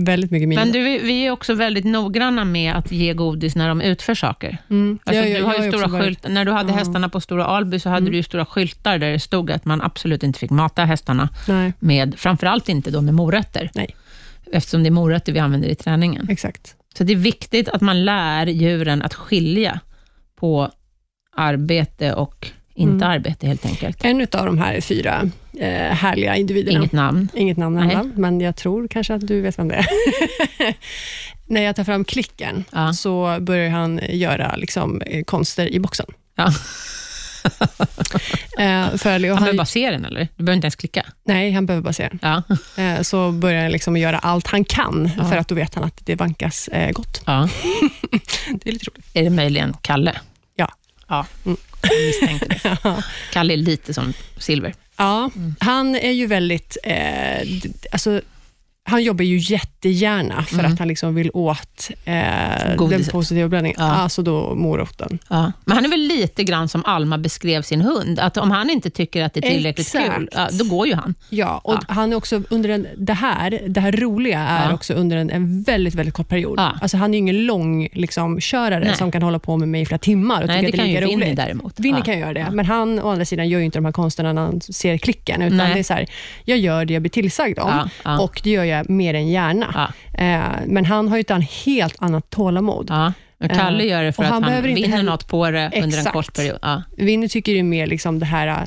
väldigt 0.05 0.31
mycket 0.31 0.49
mina. 0.49 0.61
Men 0.65 0.71
du, 0.73 0.79
vi- 0.81 1.25
är 1.25 1.31
också 1.31 1.53
väldigt 1.53 1.85
noggranna 1.85 2.45
med 2.45 2.75
att 2.75 2.91
ge 2.91 3.13
godis 3.13 3.55
när 3.55 3.67
de 3.69 3.81
utför 3.81 4.15
saker. 4.15 4.57
mm. 4.69 4.99
Alltså, 5.05 5.21
Ja, 5.23 5.27
ja, 5.29 5.37
du 5.37 5.43
har 5.43 5.53
jag 5.53 5.61
ju 5.63 5.67
också 5.69 5.77
stora 5.79 5.91
varit- 5.91 6.05
skyltar. 6.05 6.29
När 6.29 6.45
du 6.45 6.51
hade 6.51 6.71
Ja. 6.71 6.77
hästarna 6.77 7.09
på 7.09 7.21
Stora 7.21 7.45
Alby 7.45 7.79
så 7.79 7.89
hade 7.89 8.01
Mm. 8.01 8.11
du 8.13 8.23
stora 8.23 8.45
skyltar 8.45 8.97
där 8.97 9.11
det 9.11 9.19
stod 9.19 9.51
att 9.51 9.65
man 9.65 9.81
absolut 9.81 10.23
inte 10.23 10.39
fick 10.39 10.49
mata 10.51 10.85
hästarna 10.85 11.29
Nej, 11.47 11.73
med, 11.79 12.15
framförallt 12.17 12.69
inte 12.69 12.91
då 12.91 13.01
med 13.01 13.13
morötter. 13.13 13.71
Nej. 13.75 13.95
Eftersom 14.51 14.83
det 14.83 14.89
är 14.89 14.91
morötter 14.91 15.31
vi 15.33 15.39
använder 15.39 15.69
i 15.69 15.75
träningen. 15.75 16.29
exakt. 16.29 16.75
Så 16.97 17.03
det 17.03 17.13
är 17.13 17.17
viktigt 17.17 17.69
att 17.69 17.81
man 17.81 18.05
lär 18.05 18.45
djuren 18.47 19.01
att 19.01 19.13
skilja 19.13 19.79
på 20.39 20.71
arbete 21.35 22.13
och 22.13 22.51
inte 22.75 23.05
Mm. 23.05 23.15
arbete 23.15 23.47
helt 23.47 23.65
enkelt. 23.65 24.05
En 24.05 24.21
av 24.21 24.45
de 24.45 24.57
här 24.57 24.81
fyra 24.81 25.29
eh, 25.59 25.69
härliga 25.93 26.35
individerna. 26.35 26.77
Inget 26.79 26.91
namn. 26.91 27.29
Inget 27.35 27.57
namn 27.57 27.75
nämnda, 27.75 28.03
men 28.15 28.41
jag 28.41 28.55
tror 28.55 28.87
kanske 28.87 29.13
att 29.13 29.27
du 29.27 29.41
vet 29.41 29.59
vem 29.59 29.67
det 29.67 29.75
är. 29.75 29.85
När 31.47 31.61
jag 31.61 31.75
tar 31.75 31.83
fram 31.83 32.05
klicken 32.05 32.63
Ja. 32.71 32.93
så 32.93 33.37
börjar 33.41 33.69
han 33.69 33.99
göra 34.09 34.55
liksom, 34.55 35.01
eh, 35.01 35.23
konster 35.23 35.67
i 35.73 35.79
boxen. 35.79 36.05
Ja. 36.35 36.53
Eh, 38.57 38.65
Han 38.67 38.99
han, 39.03 39.19
behöver 39.21 39.53
bara 39.53 39.65
se 39.65 39.91
den, 39.91 40.05
eller? 40.05 40.27
Du 40.37 40.43
behöver 40.43 40.55
inte 40.55 40.65
ens 40.65 40.75
klicka. 40.75 41.05
nej, 41.23 41.51
han 41.51 41.65
behöver 41.65 41.83
bara 41.83 41.93
se 41.93 42.09
den. 42.11 42.19
Ja. 42.21 42.43
Eh, 42.83 43.01
så 43.01 43.31
börjar 43.31 43.61
han 43.61 43.71
liksom 43.71 43.97
göra 43.97 44.19
allt 44.19 44.47
han 44.47 44.65
kan, 44.65 45.11
Ja. 45.17 45.25
för 45.25 45.37
att 45.37 45.47
då 45.47 45.55
vet 45.55 45.75
han 45.75 45.83
att 45.83 46.05
det 46.05 46.15
vankas 46.15 46.67
eh, 46.67 46.91
gott. 46.91 47.21
ja. 47.25 47.49
Det 48.53 48.69
är 48.69 48.73
lite 48.73 48.85
roligt. 48.91 49.05
Är 49.13 49.23
det 49.23 49.29
möjligen 49.29 49.73
Kalle? 49.81 50.13
Ja. 51.11 51.25
Mm. 51.45 51.57
jag 51.81 51.91
misstänkte 52.05 52.59
det. 52.83 53.03
Kalle 53.31 53.53
är 53.53 53.57
lite 53.57 53.93
som 53.93 54.13
Silver. 54.37 54.73
Ja, 54.97 55.29
Mm. 55.35 55.55
han 55.59 55.95
är 55.95 56.11
ju 56.11 56.27
väldigt... 56.27 56.77
Eh, 56.83 57.47
alltså, 57.91 58.21
han 58.83 59.03
jobbar 59.03 59.23
ju 59.25 59.37
jättegärna 59.37 60.43
för 60.43 60.59
Mm. 60.59 60.73
att 60.73 60.79
han 60.79 60.87
liksom 60.87 61.15
vill 61.15 61.31
åt 61.33 61.89
eh, 62.05 62.13
den 62.89 63.03
positiva 63.11 63.47
blandningen, 63.49 63.77
Ja. 63.79 63.85
alltså 63.91 64.21
då 64.21 64.55
moroten. 64.55 65.19
Ja. 65.29 65.51
Men 65.65 65.75
han 65.75 65.85
är 65.85 65.89
väl 65.89 65.99
lite 65.99 66.43
grann 66.43 66.67
som 66.69 66.85
Alma 66.85 67.17
beskrev 67.17 67.61
sin 67.61 67.81
hund, 67.81 68.19
att 68.19 68.37
om 68.37 68.51
han 68.51 68.69
inte 68.69 68.89
tycker 68.89 69.23
att 69.23 69.33
det 69.33 69.45
är 69.45 69.49
tillräckligt 69.49 69.87
Exakt. 69.87 70.15
kul, 70.15 70.29
då 70.51 70.65
går 70.65 70.87
ju 70.87 70.95
han. 70.95 71.15
Ja, 71.29 71.61
och 71.63 71.73
Ja. 71.73 71.93
han 71.93 72.11
är 72.11 72.15
också 72.17 72.41
under 72.49 72.69
en, 72.69 72.87
det 72.97 73.13
här, 73.13 73.61
det 73.67 73.79
här 73.81 73.91
roliga 73.91 74.39
är 74.39 74.73
också 74.73 74.93
under 74.93 75.17
en, 75.17 75.29
en 75.29 75.63
väldigt, 75.63 75.95
väldigt 75.95 76.15
kort 76.15 76.27
period. 76.29 76.59
Ja. 76.59 76.75
Alltså 76.81 76.97
han 76.97 77.09
är 77.09 77.13
ju 77.13 77.17
ingen 77.19 77.45
lång 77.45 77.87
liksom, 77.93 78.39
körare 78.41 78.85
Nej. 78.85 78.95
som 78.95 79.11
kan 79.11 79.21
hålla 79.21 79.39
på 79.39 79.57
med 79.57 79.67
mig 79.67 79.81
i 79.81 79.85
flera 79.85 79.99
timmar 79.99 80.41
och 80.41 80.47
Nej, 80.47 80.65
tycka 80.65 80.77
det 80.77 80.83
att 80.83 80.87
det 80.89 80.97
är 80.97 81.01
lika 81.07 81.25
roligt. 81.25 81.35
däremot. 81.35 81.79
Winnie 81.79 81.99
Ja. 81.99 82.03
kan 82.05 82.19
göra 82.19 82.33
det, 82.33 82.47
men 82.51 82.65
han 82.65 82.99
å 82.99 83.09
andra 83.09 83.25
sidan 83.25 83.49
gör 83.49 83.59
ju 83.59 83.65
inte 83.65 83.77
de 83.77 83.85
här 83.85 83.91
konsterna 83.91 84.33
när 84.33 84.41
han 84.41 84.61
ser 84.61 84.97
klicken, 84.97 85.41
utan 85.41 85.57
Nej. 85.57 85.73
det 85.73 85.79
är 85.79 85.83
så 85.83 85.93
här, 85.93 86.07
jag 86.45 86.57
gör 86.57 86.85
det 86.85 86.93
jag 86.93 87.01
blir 87.01 87.09
tillsagd 87.09 87.59
om 87.59 87.89
och 88.19 88.41
det 88.43 88.49
gör 88.49 88.63
jag 88.63 88.70
mer 88.87 89.13
än 89.13 89.27
gärna. 89.27 89.93
Eh, 90.13 90.41
men 90.67 90.85
han 90.85 91.07
har 91.07 91.17
ju 91.17 91.21
ett 91.21 91.31
helt 91.65 91.95
annat 91.99 92.29
tålamod. 92.29 92.87
Ja. 92.89 93.13
Men 93.37 93.49
Kalle 93.49 93.83
Eh, 93.83 93.89
gör 93.89 94.03
det 94.03 94.13
för 94.13 94.21
och 94.23 94.25
att 94.27 94.33
han 94.33 94.43
han, 94.43 94.63
vinner 94.63 94.87
heller- 94.87 95.03
något 95.11 95.27
på 95.27 95.51
det 95.51 95.65
under 95.65 95.81
en 95.81 95.89
Exakt. 95.89 96.11
kort 96.13 96.33
period. 96.35 96.59
Ja. 96.61 96.81
Winnie 96.97 97.27
tycker 97.29 97.51
är 97.59 97.63
mer 97.63 97.87
liksom 97.87 98.19
det 98.19 98.25
här 98.25 98.47
äh, 98.47 98.57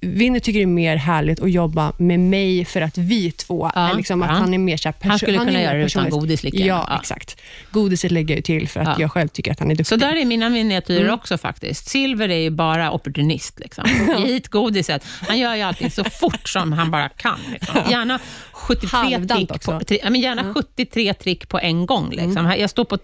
Winnie 0.00 0.40
tycker 0.40 0.58
det 0.58 0.64
är 0.64 0.66
mer 0.66 0.96
härligt 0.96 1.40
att 1.40 1.50
jobba 1.50 1.92
med 1.98 2.20
mig 2.20 2.64
för 2.64 2.80
att 2.80 2.98
vi 2.98 3.30
två, 3.32 3.70
Ja, 3.74 3.92
liksom 3.92 4.22
att 4.22 4.28
ja. 4.30 4.34
han 4.34 4.54
är 4.54 4.58
mer 4.58 4.76
så 4.76 4.92
Han 5.02 5.18
skulle 5.18 5.32
är 5.40 5.44
kunna 5.44 5.62
göra 5.62 5.78
det 5.78 5.84
utan 5.84 6.10
godis 6.10 6.42
lika 6.42 6.58
Ja. 6.58 6.86
Ja. 6.88 6.98
exakt. 7.00 7.40
Godiset 7.70 8.10
lägger 8.10 8.34
jag 8.34 8.36
ju 8.38 8.42
till 8.42 8.68
för 8.68 8.80
att 8.80 8.86
Ja. 8.88 8.94
jag 8.98 9.12
själv 9.12 9.28
tycker 9.28 9.52
att 9.52 9.58
han 9.58 9.70
är 9.70 9.74
duktig. 9.74 9.86
Så 9.86 9.96
där 9.96 10.16
är 10.16 10.24
mina 10.24 10.48
miniatyrer 10.50 11.00
Mm. 11.00 11.14
också 11.14 11.38
faktiskt. 11.38 11.88
Silver 11.88 12.28
är 12.28 12.38
ju 12.38 12.50
bara 12.50 12.90
opportunist. 12.92 13.60
Liksom. 13.60 13.84
Hit 14.26 14.48
godiset. 14.48 15.04
Han 15.28 15.38
gör 15.38 15.54
ju 15.54 15.62
allting 15.62 15.90
så 15.90 16.04
fort 16.04 16.48
som 16.48 16.72
han 16.72 16.90
bara 16.90 17.08
kan. 17.08 17.38
Liksom. 17.52 17.80
Gärna 17.90 18.18
73 18.52 18.88
Halvdant 18.98 19.48
trick, 19.48 19.62
på, 19.64 19.80
tri, 19.80 20.00
men 20.04 20.20
gärna 20.20 20.42
Ja. 20.46 20.54
73 20.54 21.14
trick 21.14 21.48
på 21.48 21.58
en 21.58 21.86
gång. 21.86 22.10
Liksom. 22.10 22.36
Mm. 22.46 22.60
Jag 22.60 22.70
står 22.70 22.84
på 22.84 22.98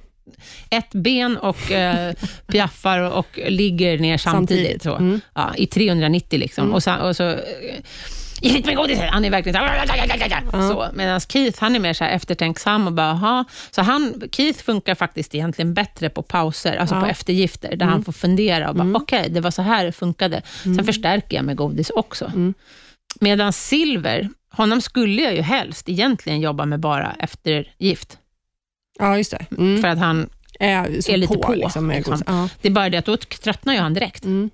ett 0.71 0.91
ben 0.93 1.37
och 1.37 1.71
eh, 1.73 2.15
piaffar 2.47 2.99
och, 2.99 3.19
och 3.19 3.39
ligger 3.49 3.99
ner 3.99 4.19
samtidigt. 4.19 4.83
Samtidigt. 4.83 4.83
Så. 4.83 4.97
Mm. 4.97 5.21
Ja, 5.35 5.55
I 5.57 5.67
390 5.67 6.39
liksom. 6.39 6.65
Mm. 6.65 6.75
Och 6.75 6.83
så, 6.83 6.95
och 6.97 7.17
så 7.17 7.37
Ge 8.45 8.51
hit 8.51 8.67
med 8.67 8.77
godiset! 8.77 9.11
Han 9.11 9.25
är 9.25 9.31
verkligen 9.31 9.55
så 9.55 9.61
här, 9.65 10.43
Ja. 10.53 10.69
så. 10.69 10.87
Medan 10.95 11.21
Keith, 11.21 11.61
han 11.61 11.75
är 11.75 11.81
mer 11.81 11.93
så 11.93 12.05
här 12.05 12.11
eftertänksam 12.11 12.87
och 12.87 12.93
bara, 12.93 13.07
"Jaha." 13.07 13.45
Så 13.71 13.83
han, 13.83 14.23
Keith 14.33 14.63
funkar 14.65 14.95
faktiskt 14.95 15.35
egentligen 15.35 15.75
bättre 15.75 16.09
på 16.11 16.23
pauser, 16.23 16.77
alltså 16.77 16.95
Ja. 16.95 17.01
på 17.01 17.07
eftergifter, 17.07 17.69
där 17.69 17.75
Mm. 17.87 17.89
han 17.89 18.05
får 18.05 18.13
fundera 18.13 18.69
och 18.69 18.75
bara, 18.75 18.83
Mm. 18.83 18.97
okej, 19.03 19.27
det 19.31 19.41
var 19.41 19.51
så 19.51 19.63
här 19.63 19.85
det 19.85 19.93
funkade. 19.93 20.43
Sen 20.63 20.73
Mm. 20.73 20.85
förstärker 20.85 21.37
jag 21.37 21.45
med 21.45 21.57
godis 21.57 21.91
också. 21.91 22.25
Mm. 22.25 22.55
Medan 23.21 23.53
Silver, 23.53 24.29
honom 24.53 24.81
skulle 24.81 25.23
jag 25.23 25.35
ju 25.35 25.43
helst 25.43 25.89
egentligen 25.89 26.41
jobba 26.41 26.65
med 26.67 26.81
bara 26.81 27.13
eftergift. 27.19 28.19
Ja, 28.99 29.17
just 29.17 29.31
det. 29.31 29.47
Mm. 29.59 29.81
För 29.81 29.89
att 29.89 29.99
han, 29.99 30.29
är, 30.61 31.11
är 31.11 31.17
lite 31.17 31.39
på, 31.39 31.55
liksom, 31.55 31.87
med 31.87 31.97
liksom. 31.97 32.13
godis. 32.13 32.25
Ja. 32.27 32.49
det 32.63 32.69
är 32.69 32.73
bara 32.73 32.91
det 32.91 32.97
att 32.99 33.05
då 33.07 33.17
tröttnar 33.17 33.75
ju 33.75 33.81
han 33.81 33.95
direkt. 33.95 34.25
Mm. 34.25 34.51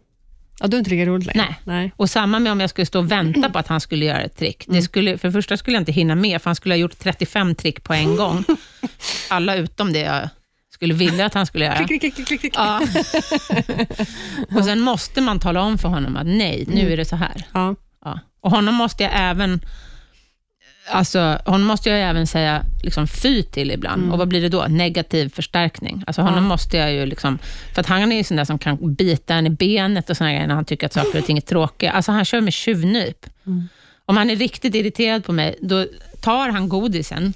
ja, 0.61 0.67
då 0.67 0.67
är 0.67 0.71
det 0.71 0.79
inte 0.79 0.91
lika 0.91 1.07
roligt 1.07 1.27
längre. 1.27 1.47
Nej. 1.65 1.77
Nej. 1.81 1.93
Och 1.97 2.11
samma 2.11 2.39
med 2.39 2.53
om 2.53 2.61
jag 2.61 2.71
skulle 2.71 2.87
stå 2.87 2.99
och 2.99 3.13
vänta 3.13 3.51
på 3.51 3.59
att 3.59 3.67
han 3.69 3.81
skulle 3.81 4.05
göra 4.05 4.21
ett 4.23 4.37
trick. 4.37 4.65
Det 4.67 4.73
Mm. 4.73 4.83
skulle, 4.83 5.19
för 5.19 5.29
det 5.29 5.33
första 5.33 5.57
skulle 5.57 5.75
jag 5.77 5.81
inte 5.81 5.93
hinna 5.93 6.15
med, 6.15 6.43
för 6.43 6.51
han 6.51 6.55
skulle 6.55 6.75
ha 6.75 6.79
gjort 6.79 6.99
35 6.99 7.55
trick 7.55 7.83
på 7.85 7.93
en 7.95 8.17
gång. 8.17 8.45
Alla 9.29 9.57
utom 9.57 9.93
det 9.93 9.99
jag 10.01 10.29
skulle 10.71 10.95
vilja 10.95 11.27
att 11.27 11.35
han 11.35 11.47
skulle 11.47 11.65
göra. 11.65 11.77
Klick, 11.87 12.01
klick, 12.01 12.15
klick, 12.15 12.27
klick, 12.27 12.41
klick. 12.41 12.55
Ja. 12.57 12.81
och 14.57 14.65
sen 14.65 14.81
måste 14.81 15.21
man 15.21 15.41
tala 15.41 15.61
om 15.63 15.79
för 15.79 15.89
honom 15.89 16.17
att 16.17 16.27
nej, 16.27 16.65
nu 16.69 16.81
Mm. 16.81 16.93
är 16.93 16.97
det 16.97 17.05
så 17.05 17.17
här. 17.17 17.45
Ja. 17.55 17.75
Ja. 18.05 18.21
Och 18.41 18.51
honom 18.51 18.75
måste 18.75 19.03
jag 19.03 19.13
även 19.15 19.61
Alltså, 20.91 21.41
honom 21.45 21.67
måste 21.67 21.91
jag 21.91 22.01
även 22.01 22.27
säga 22.27 22.63
liksom, 22.83 23.07
fy 23.09 23.43
till 23.43 23.71
ibland. 23.71 24.03
Mm. 24.03 24.13
Och 24.13 24.19
vad 24.19 24.29
blir 24.29 24.41
det 24.43 24.49
då? 24.49 24.67
Negativ 24.69 25.29
förstärkning. 25.35 26.05
Alltså, 26.07 26.23
honom 26.23 26.45
Ja. 26.45 26.49
måste 26.49 26.77
jag 26.77 26.93
ju... 26.93 27.07
Liksom, 27.07 27.39
för 27.75 27.81
att 27.81 27.87
han 27.87 28.13
är 28.13 28.17
ju 28.17 28.25
sån 28.25 28.37
där 28.37 28.45
som 28.45 28.59
kan 28.59 28.95
bita 28.95 29.35
en 29.35 29.47
i 29.47 29.51
benet 29.51 30.11
och 30.11 30.17
såna 30.17 30.33
grejer 30.33 30.47
när 30.47 30.55
han 30.55 30.65
tycker 30.65 30.87
att 30.87 30.93
saker 30.93 31.19
och 31.19 31.25
ting 31.25 31.37
är 31.37 31.41
tråkiga. 31.43 31.91
Alltså, 31.93 32.13
han 32.13 32.25
kör 32.25 32.41
med 32.41 32.53
tjuvnyp. 32.53 33.27
Mm. 33.47 33.69
Om 34.05 34.17
han 34.17 34.31
är 34.31 34.37
riktigt 34.37 34.75
irriterad 34.75 35.25
på 35.25 35.33
mig, 35.33 35.57
då 35.63 35.87
tar 36.21 36.49
han 36.49 36.69
godisen 36.69 37.33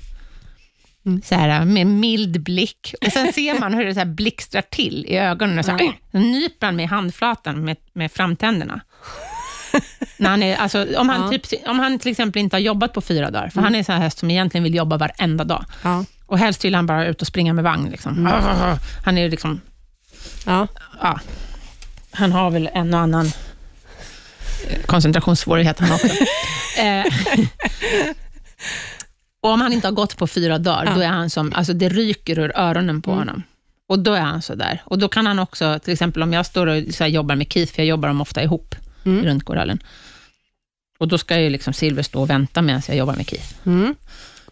Mm. 1.06 1.22
så 1.24 1.34
här, 1.34 1.64
med 1.64 1.86
mild 1.86 2.42
blick. 2.42 2.94
Och 3.06 3.12
Sen 3.12 3.32
ser 3.32 3.60
man 3.60 3.74
hur 3.74 3.84
det 3.84 3.94
så 3.94 4.00
här 4.00 4.06
blixtrar 4.06 4.62
till 4.62 5.04
i 5.08 5.16
ögonen. 5.16 5.58
Och 5.58 5.64
så, 5.64 5.70
Ja. 5.78 5.92
så 6.12 6.18
nyper 6.18 6.66
han 6.66 6.76
med 6.76 6.88
handflatan 6.88 7.64
med, 7.64 7.76
med 7.92 8.12
framtänderna. 8.12 8.80
När 10.22 10.30
han 10.30 10.42
är, 10.42 10.56
alltså, 10.56 10.86
om, 10.98 11.08
han 11.08 11.32
Ja. 11.32 11.38
typ, 11.38 11.68
om 11.68 11.78
han 11.78 11.98
till 11.98 12.10
exempel 12.10 12.42
inte 12.42 12.56
har 12.56 12.60
jobbat 12.60 12.92
på 12.92 13.00
fyra 13.00 13.30
dagar, 13.30 13.48
för 13.48 13.60
han 13.60 13.74
är 13.74 13.78
en 13.78 13.84
sån 13.84 13.94
här 13.94 14.02
häst 14.02 14.18
som 14.18 14.30
egentligen 14.30 14.64
vill 14.64 14.74
jobba 14.74 14.96
varenda 14.96 15.44
dag. 15.44 15.64
Ja. 15.82 16.04
Och 16.26 16.38
helst 16.38 16.64
vill 16.64 16.74
han 16.74 16.86
bara 16.86 17.06
ut 17.06 17.20
och 17.20 17.26
springa 17.26 17.52
med 17.52 17.64
vagn. 17.64 17.90
Liksom. 17.90 18.26
Han 19.04 19.18
är 19.18 19.28
liksom, 19.30 19.60
Ja. 20.46 20.66
ja, 21.02 21.20
han 22.10 22.32
har 22.32 22.50
väl 22.50 22.68
en 22.74 22.94
och 22.94 23.00
annan 23.00 23.26
eh, 24.68 24.82
koncentrationssvårighet 24.86 25.78
han 25.80 25.92
också. 25.92 26.06
eh, 26.80 27.04
Och 29.42 29.50
om 29.50 29.60
han 29.60 29.72
inte 29.72 29.86
har 29.86 29.92
gått 29.92 30.16
på 30.16 30.26
fyra 30.26 30.58
dagar, 30.58 30.84
Ja. 30.86 30.94
då 30.94 31.00
är 31.00 31.06
han 31.08 31.30
som, 31.30 31.52
alltså 31.54 31.72
det 31.72 31.88
ryker 31.88 32.38
ur 32.38 32.52
öronen 32.58 33.02
på 33.02 33.10
Mm. 33.10 33.18
honom. 33.18 33.42
Och 33.88 33.98
då 33.98 34.12
är 34.14 34.20
han 34.20 34.42
så 34.42 34.54
där. 34.54 34.82
Och 34.84 34.98
då 34.98 35.08
kan 35.08 35.26
han 35.26 35.38
också, 35.38 35.78
till 35.78 35.92
exempel 35.92 36.22
om 36.22 36.32
jag 36.32 36.46
står 36.46 36.66
och 36.66 37.08
jobbar 37.08 37.34
med 37.36 37.52
Keith, 37.52 37.72
för 37.74 37.82
jag 37.82 37.86
jobbar 37.86 38.08
dem 38.08 38.20
ofta 38.20 38.42
ihop 38.42 38.74
Mm. 39.04 39.24
runt 39.24 39.44
korallen. 39.44 39.82
Och 41.02 41.08
då 41.08 41.18
ska 41.18 41.40
ju 41.40 41.50
liksom 41.50 41.72
Silver 41.72 42.02
stå 42.02 42.20
och 42.20 42.30
vänta 42.30 42.62
medan 42.62 42.82
jag 42.88 42.96
jobbar 42.96 43.14
med 43.16 43.28
Keith. 43.28 43.54
Mm. 43.66 43.94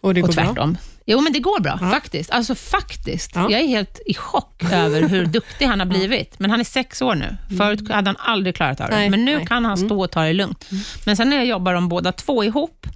Och 0.01 0.13
det 0.13 0.21
går 0.21 0.27
och 0.29 0.35
bra? 0.35 0.43
tvärtom. 0.45 0.77
Jo, 1.05 1.21
men 1.21 1.33
det 1.33 1.39
går 1.39 1.59
bra, 1.59 1.77
Ja. 1.81 1.89
faktiskt. 1.89 2.31
Alltså 2.31 2.55
faktiskt. 2.55 3.31
Ja. 3.35 3.51
Jag 3.51 3.61
är 3.61 3.67
helt 3.67 3.99
i 4.05 4.13
chock 4.13 4.63
över 4.71 5.01
hur 5.01 5.25
duktig 5.25 5.65
han 5.65 5.79
har 5.79 5.85
blivit. 5.87 6.39
Men 6.39 6.51
han 6.51 6.59
är 6.59 6.63
sex 6.63 7.01
år 7.01 7.15
nu. 7.15 7.37
Förut 7.57 7.89
hade 7.91 8.09
han 8.09 8.17
aldrig 8.19 8.55
klarat 8.55 8.81
av 8.81 8.89
det. 8.89 8.95
Nej, 8.95 9.09
men 9.09 9.25
nu 9.25 9.37
nej. 9.37 9.45
kan 9.45 9.65
han 9.65 9.77
stå 9.77 10.03
och 10.03 10.11
ta 10.11 10.21
det 10.23 10.33
lugnt. 10.33 10.69
Men 11.05 11.17
sen 11.17 11.29
när 11.29 11.37
jag 11.37 11.45
jobbar 11.45 11.73
de 11.73 11.89
båda 11.89 12.11
två 12.11 12.43
ihop, 12.43 12.87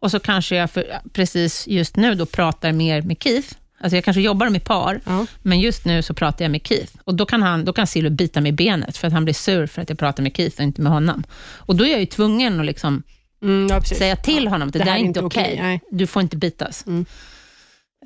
och 0.00 0.10
så 0.10 0.20
kanske 0.20 0.56
jag 0.56 0.70
för, 0.70 0.84
precis 1.12 1.68
just 1.68 1.96
nu 1.96 2.14
då 2.14 2.26
pratar 2.26 2.72
mer 2.72 3.02
med 3.02 3.16
Keith. 3.22 3.54
Alltså 3.82 3.96
jag 3.96 4.04
kanske 4.04 4.20
jobbar 4.20 4.56
i 4.56 4.60
par, 4.60 5.00
Ja. 5.04 5.26
men 5.42 5.60
just 5.60 5.84
nu 5.84 6.02
så 6.02 6.14
pratar 6.14 6.44
jag 6.44 6.52
med 6.52 6.66
Keith. 6.66 6.92
Och 7.04 7.14
då 7.14 7.26
kan, 7.26 7.42
han, 7.42 7.64
då 7.64 7.72
kan 7.72 7.86
Silver 7.86 8.10
bita 8.10 8.40
mig 8.40 8.48
i 8.48 8.52
benet, 8.52 8.96
för 8.96 9.06
att 9.06 9.12
han 9.12 9.24
blir 9.24 9.34
sur 9.34 9.66
för 9.66 9.82
att 9.82 9.88
jag 9.88 9.98
pratar 9.98 10.22
med 10.22 10.36
Keith 10.36 10.56
och 10.56 10.62
inte 10.64 10.80
med 10.82 10.92
honom. 10.92 11.24
Och 11.56 11.76
då 11.76 11.84
är 11.84 11.90
jag 11.90 12.00
ju 12.00 12.06
tvungen 12.06 12.60
att 12.60 12.66
liksom 12.66 13.02
Mm, 13.42 13.66
ja, 13.70 13.82
säga 13.82 14.16
till 14.16 14.48
honom 14.48 14.68
att 14.68 14.72
det, 14.72 14.78
Det 14.78 14.84
där 14.84 14.92
är 14.92 14.96
inte 14.98 15.20
okej. 15.20 15.58
nej. 15.62 15.80
Du 15.90 16.06
får 16.06 16.22
inte 16.22 16.36
bitas. 16.36 16.84
Mm. 16.86 17.06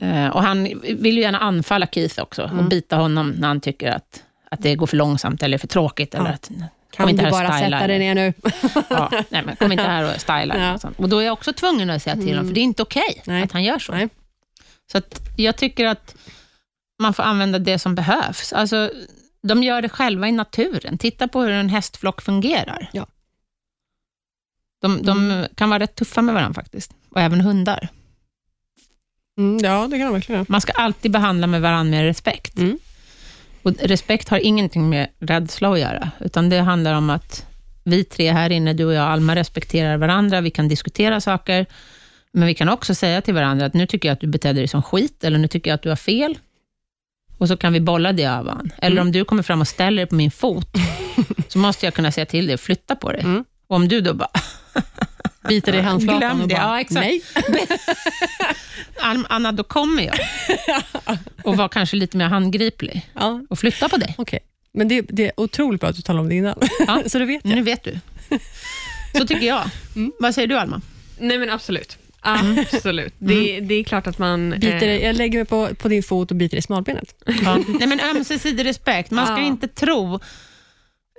Eh, 0.00 0.28
och 0.30 0.42
han 0.42 0.64
vill 0.82 1.16
ju 1.16 1.22
gärna 1.22 1.38
anfalla 1.38 1.86
Keith 1.86 2.20
också 2.22 2.42
och 2.42 2.50
Mm. 2.50 2.68
bita 2.68 2.96
honom 2.96 3.30
när 3.30 3.48
han 3.48 3.60
tycker 3.60 3.90
att, 3.90 4.22
att 4.50 4.62
det 4.62 4.74
går 4.74 4.86
för 4.86 4.96
långsamt 4.96 5.42
eller 5.42 5.58
för 5.58 5.66
tråkigt. 5.66 6.14
Eller 6.14 6.30
att, 6.30 6.48
kom 6.48 6.64
Kan 6.90 7.08
inte 7.08 7.24
du 7.24 7.30
bara 7.30 7.58
sätta 7.58 7.86
dig 7.86 7.98
ner 7.98 8.14
nu? 8.14 8.32
Ja, 8.90 9.10
nej, 9.28 9.42
men 9.46 9.56
kom 9.56 9.72
inte 9.72 9.84
här 9.84 10.14
och 10.14 10.20
styla. 10.20 10.56
Ja. 10.58 10.74
Och, 10.88 11.00
och 11.00 11.08
då 11.08 11.18
är 11.18 11.24
jag 11.24 11.32
också 11.32 11.52
tvungen 11.52 11.90
att 11.90 12.02
säga 12.02 12.16
till 12.16 12.28
honom, 12.28 12.46
för 12.46 12.54
det 12.54 12.60
är 12.60 12.62
inte 12.62 12.82
okej 12.82 13.22
Nej. 13.26 13.42
att 13.42 13.52
han 13.52 13.64
gör 13.64 13.78
så. 13.78 13.92
Nej. 13.92 14.08
Så 14.92 14.98
att 14.98 15.20
jag 15.36 15.56
tycker 15.56 15.86
att 15.86 16.16
man 17.02 17.14
får 17.14 17.22
använda 17.22 17.58
det 17.58 17.78
som 17.78 17.94
behövs. 17.94 18.52
Alltså, 18.52 18.90
de 19.42 19.62
gör 19.62 19.82
det 19.82 19.88
själva 19.88 20.28
i 20.28 20.32
naturen. 20.32 20.98
Titta 20.98 21.28
på 21.28 21.42
hur 21.42 21.50
en 21.50 21.68
hästflock 21.68 22.22
fungerar. 22.22 22.90
Ja. 22.92 23.06
De, 24.82 25.02
de 25.02 25.46
kan 25.54 25.70
vara 25.70 25.80
rätt 25.80 25.94
tuffa 25.94 26.22
med 26.22 26.34
varandra 26.34 26.62
faktiskt. 26.62 26.94
Och 27.10 27.20
även 27.20 27.40
hundar. 27.40 27.88
Mm, 29.38 29.58
ja, 29.64 29.88
det 29.90 29.98
kan 29.98 30.06
de 30.06 30.12
verkligen. 30.12 30.46
Man 30.48 30.60
ska 30.60 30.72
alltid 30.72 31.10
behandla 31.10 31.46
med 31.46 31.62
varandra 31.62 31.90
med 31.90 32.04
respekt. 32.04 32.58
Mm. 32.58 32.78
Och 33.62 33.72
respekt 33.72 34.28
har 34.28 34.38
ingenting 34.38 34.88
med 34.88 35.08
rädsla 35.18 35.72
att 35.72 35.78
göra, 35.80 36.10
utan 36.20 36.50
det 36.50 36.60
handlar 36.60 36.94
om 36.94 37.10
att 37.10 37.46
vi 37.84 38.04
tre 38.04 38.32
här 38.32 38.50
inne, 38.50 38.72
du 38.72 38.84
och 38.84 38.92
jag, 38.92 39.08
Alma, 39.08 39.36
respekterar 39.36 39.96
varandra. 39.96 40.40
Vi 40.40 40.50
kan 40.50 40.68
diskutera 40.68 41.20
saker, 41.20 41.66
men 42.36 42.46
vi 42.46 42.54
kan 42.54 42.68
också 42.68 42.94
säga 42.94 43.20
till 43.22 43.34
varandra 43.34 43.66
att 43.66 43.74
nu 43.74 43.86
tycker 43.86 44.08
jag 44.08 44.12
att 44.14 44.20
du 44.20 44.26
betedde 44.26 44.60
dig 44.60 44.68
som 44.68 44.82
skit, 44.82 45.24
eller 45.24 45.38
nu 45.38 45.48
tycker 45.48 45.70
jag 45.70 45.74
att 45.74 45.82
du 45.82 45.88
har 45.88 45.96
fel. 45.96 46.38
Och 47.38 47.48
så 47.48 47.56
kan 47.56 47.72
vi 47.72 47.80
bolla 47.80 48.12
det 48.12 48.26
av 48.26 48.44
varandra. 48.44 48.74
Eller 48.78 48.96
Mm. 48.96 49.06
om 49.06 49.12
du 49.12 49.24
kommer 49.24 49.42
fram 49.42 49.60
och 49.60 49.68
ställer 49.68 49.96
dig 49.96 50.06
på 50.06 50.14
min 50.14 50.30
fot, 50.30 50.68
så 51.48 51.58
måste 51.58 51.86
jag 51.86 51.94
kunna 51.94 52.12
säga 52.12 52.26
till 52.26 52.46
dig 52.46 52.54
att 52.54 52.60
flytta 52.60 52.96
på 52.96 53.12
dig. 53.12 53.20
Mm. 53.20 53.44
Och 53.66 53.76
om 53.76 53.88
du 53.88 54.00
då 54.00 54.14
bara, 54.14 54.28
Biter 55.48 55.74
i 55.74 55.80
handflatan 55.80 56.20
Glöm 56.20 56.40
och 56.40 56.48
bara, 56.48 56.58
Ja, 56.58 56.80
exakt. 56.80 57.00
nej. 57.06 57.22
Anna, 59.28 59.52
då 59.52 59.62
kommer 59.64 60.02
jag. 60.02 60.18
Och 61.44 61.56
var 61.56 61.68
kanske 61.68 61.96
lite 61.96 62.16
mer 62.16 62.24
handgriplig 62.24 63.10
Ja, 63.14 63.40
och 63.50 63.58
flytta 63.58 63.88
på 63.88 63.96
dig. 63.96 64.14
okej. 64.18 64.38
Men 64.72 64.88
det, 64.88 65.00
det 65.08 65.26
är 65.26 65.32
otroligt 65.40 65.80
bra 65.80 65.90
att 65.90 65.96
du 65.96 66.02
talar 66.02 66.20
om 66.20 66.28
det 66.28 66.34
innan, 66.34 66.58
Ja. 66.86 67.02
så 67.06 67.18
det 67.18 67.24
vet 67.24 67.40
jag. 67.44 67.54
Nu 67.56 67.62
vet 67.62 67.84
du. 67.84 67.98
Så 69.18 69.26
tycker 69.26 69.46
jag. 69.46 69.70
Vad 70.20 70.34
säger 70.34 70.48
du, 70.48 70.58
Alma? 70.58 70.80
Nej 71.18 71.38
men 71.38 71.50
absolut. 71.50 71.98
Absolut. 72.26 73.14
Det, 73.18 73.60
det 73.60 73.74
är 73.74 73.84
klart 73.84 74.06
att 74.06 74.18
man... 74.18 74.50
Biter 74.50 74.88
eh, 74.88 75.04
jag 75.04 75.16
lägger 75.16 75.38
mig 75.38 75.46
på, 75.46 75.68
på 75.74 75.88
din 75.88 76.02
fot 76.02 76.30
och 76.30 76.36
biter 76.36 76.56
i 76.56 76.62
smalbenet. 76.62 77.14
Ja. 77.44 77.58
Nej, 77.68 77.88
men 77.88 78.00
ömsesidig 78.00 78.64
respekt. 78.64 79.10
Man 79.10 79.26
ska 79.26 79.36
Ja. 79.38 79.46
inte 79.46 79.68
tro... 79.68 80.20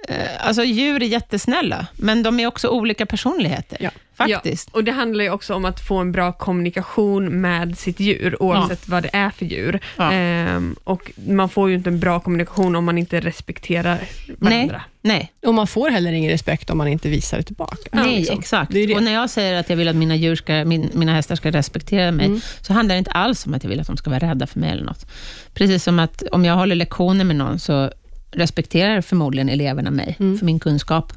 Eh, 0.07 0.47
alltså 0.47 0.63
djur 0.63 1.03
är 1.03 1.07
jättesnälla, 1.07 1.87
men 1.95 2.23
de 2.23 2.39
är 2.39 2.47
också 2.47 2.67
olika 2.67 3.05
personligheter. 3.05 3.77
Ja. 3.81 3.89
Faktiskt. 4.17 4.69
Och 4.71 4.83
Det 4.83 4.91
handlar 4.91 5.23
ju 5.23 5.29
också 5.29 5.53
om 5.53 5.65
att 5.65 5.79
få 5.87 5.97
en 5.97 6.11
bra 6.11 6.31
kommunikation 6.31 7.41
med 7.41 7.77
sitt 7.77 7.99
djur, 7.99 8.43
oavsett 8.43 8.87
vad 8.87 9.03
det 9.03 9.09
är 9.13 9.29
för 9.29 9.45
djur. 9.45 9.79
Ja. 9.97 10.11
Ehm, 10.11 10.75
och 10.83 11.11
Man 11.27 11.49
får 11.49 11.69
ju 11.69 11.75
inte 11.75 11.89
en 11.89 11.99
bra 11.99 12.19
kommunikation 12.19 12.75
om 12.75 12.85
man 12.85 12.97
inte 12.97 13.19
respekterar 13.19 13.99
varandra. 14.37 14.81
Nej, 15.01 15.31
Och 15.45 15.53
man 15.53 15.67
får 15.67 15.89
heller 15.89 16.11
ingen 16.11 16.31
respekt 16.31 16.69
om 16.69 16.77
man 16.77 16.87
inte 16.87 17.09
visar 17.09 17.37
det 17.37 17.43
tillbaka. 17.43 17.89
nej 17.91 18.17
liksom. 18.19 18.39
exakt. 18.39 18.71
Det 18.71 18.85
det. 18.85 18.95
Och 18.95 19.03
när 19.03 19.13
jag 19.13 19.29
säger 19.29 19.59
att 19.59 19.69
jag 19.69 19.77
vill 19.77 19.87
att 19.87 19.95
mina, 19.95 20.15
djur 20.15 20.35
ska, 20.35 20.65
min, 20.65 20.89
mina 20.93 21.13
hästar 21.13 21.35
ska 21.35 21.51
respektera 21.51 22.11
mig, 22.11 22.25
Mm. 22.25 22.41
så 22.61 22.73
handlar 22.73 22.95
det 22.95 22.99
inte 22.99 23.11
alls 23.11 23.45
om 23.45 23.53
att 23.53 23.63
jag 23.63 23.69
vill 23.69 23.79
att 23.79 23.87
de 23.87 23.97
ska 23.97 24.09
vara 24.09 24.19
rädda 24.19 24.47
för 24.47 24.59
mig 24.59 24.69
eller 24.71 24.83
något. 24.83 25.05
Precis 25.53 25.83
som 25.83 25.99
att 25.99 26.23
om 26.31 26.45
jag 26.45 26.55
håller 26.55 26.75
lektioner 26.75 27.25
med 27.25 27.35
någon, 27.35 27.59
så 27.59 27.91
respekterar 28.31 29.01
förmodligen 29.01 29.49
eleverna 29.49 29.91
mig 29.91 30.15
Mm. 30.19 30.37
för 30.37 30.45
min 30.45 30.59
kunskap, 30.59 31.13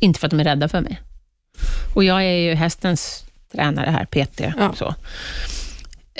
inte 0.00 0.20
för 0.20 0.26
att 0.26 0.30
de 0.30 0.40
är 0.40 0.44
rädda 0.44 0.68
för 0.68 0.80
mig. 0.80 1.00
Och 1.94 2.04
jag 2.04 2.24
är 2.24 2.36
ju 2.36 2.54
hästens 2.54 3.24
tränare 3.52 3.90
här, 3.90 4.04
PT. 4.04 4.40
Ja. 4.58 4.72
Så. 4.74 4.94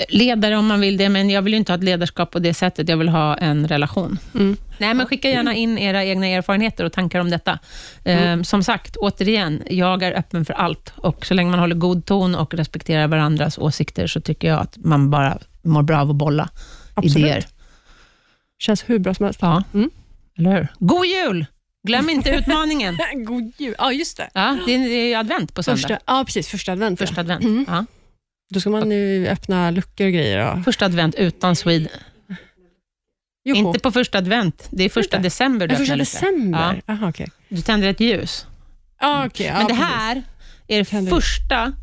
Ledare 0.09 0.57
om 0.57 0.67
man 0.67 0.81
vill 0.81 0.97
det, 0.97 1.09
men 1.09 1.29
jag 1.29 1.41
vill 1.41 1.53
ju 1.53 1.57
inte 1.59 1.71
ha 1.71 1.77
ett 1.77 1.83
ledarskap 1.83 2.31
på 2.31 2.39
det 2.39 2.53
sättet. 2.53 2.89
Jag 2.89 2.97
vill 2.97 3.09
ha 3.09 3.35
en 3.35 3.67
relation. 3.67 4.19
Mm. 4.35 4.57
Nej, 4.77 4.93
men 4.93 5.05
skicka 5.05 5.29
gärna 5.29 5.53
in 5.55 5.77
era 5.77 6.03
egna 6.05 6.27
erfarenheter 6.27 6.83
och 6.85 6.93
tankar 6.93 7.19
om 7.19 7.29
detta. 7.29 7.59
Mm. 8.03 8.39
Eh, 8.39 8.43
som 8.43 8.63
sagt, 8.63 8.95
återigen, 8.95 9.63
jag 9.69 10.03
är 10.03 10.17
öppen 10.17 10.45
för 10.45 10.53
allt. 10.53 10.93
Och 10.95 11.25
så 11.25 11.33
länge 11.33 11.51
man 11.51 11.59
håller 11.59 11.75
god 11.75 12.05
ton 12.05 12.35
och 12.35 12.53
respekterar 12.53 13.07
varandras 13.07 13.57
åsikter, 13.57 14.07
så 14.07 14.21
tycker 14.21 14.47
jag 14.47 14.59
att 14.59 14.77
man 14.77 15.09
bara 15.09 15.37
mår 15.61 15.83
bra 15.83 15.99
av 16.01 16.09
att 16.09 16.15
bolla 16.15 16.49
Absolut. 16.93 17.17
idéer. 17.17 17.45
Känns 18.59 18.83
hur 18.89 18.99
bra 18.99 19.13
som 19.13 19.23
helst. 19.25 19.39
Ja, 19.41 19.63
Mm. 19.73 19.89
Eller 20.37 20.51
hur? 20.51 20.67
God 20.79 21.05
jul! 21.05 21.45
Glöm 21.87 22.09
inte 22.09 22.29
utmaningen. 22.29 22.97
God 23.25 23.51
jul. 23.57 23.75
Ja, 23.77 23.91
just 23.91 24.17
det. 24.17 24.29
Ja, 24.33 24.57
det 24.65 24.73
är 24.75 24.79
det 24.79 25.13
är 25.13 25.17
advent 25.17 25.53
på 25.53 25.63
söndag. 25.63 25.77
Första, 25.81 25.99
ja, 26.05 26.23
precis. 26.25 26.47
Första 26.47 26.71
advent. 26.71 26.99
Första 26.99 27.15
ja. 27.15 27.21
advent. 27.21 27.43
Mm. 27.43 27.65
Ja. 27.67 27.85
Då 28.49 28.59
ska 28.59 28.69
man 28.69 28.89
nu 28.89 29.27
öppna 29.27 29.71
luckor 29.71 30.05
och 30.07 30.13
grejer. 30.13 30.53
Och... 30.57 30.63
Första 30.63 30.85
advent 30.85 31.15
utan 31.15 31.55
Sweden. 31.55 31.89
Joho. 33.43 33.57
Inte 33.57 33.79
på 33.79 33.91
första 33.91 34.17
advent. 34.17 34.67
Det 34.71 34.83
är 34.83 34.89
första 34.89 35.17
Inte? 35.17 35.25
december 35.27 35.67
du 35.67 35.73
Ja, 35.73 35.77
första 35.77 35.95
december? 35.95 36.81
Aha, 36.87 37.09
okej. 37.09 37.27
Du 37.49 37.61
tänder 37.61 37.87
ett 37.87 37.99
ljus. 37.99 38.45
Ja, 38.99 39.25
okej. 39.25 39.45
Ja, 39.47 39.53
Men 39.53 39.61
det 39.67 39.73
precis. 39.73 39.85
här 39.85 40.23
är 40.67 40.77
det 40.77 40.85
Tänder- 40.85 41.09
första, 41.11 41.73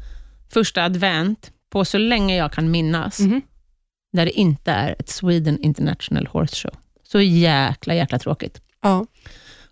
första 0.53 0.85
advent 0.85 1.51
på 1.71 1.85
så 1.85 1.99
länge 1.99 2.37
jag 2.37 2.53
kan 2.53 2.71
minnas, 2.71 3.19
Mhm. 3.21 3.43
där 4.13 4.25
det 4.25 4.31
inte 4.33 4.73
är 4.73 4.97
ett 4.99 5.09
Sweden 5.09 5.59
International 5.63 6.27
Horse 6.27 6.57
Show. 6.57 6.75
Så 7.15 7.21
jäkla, 7.21 7.95
jäkla 7.95 8.19
tråkigt. 8.19 8.61
Ja. 8.83 9.07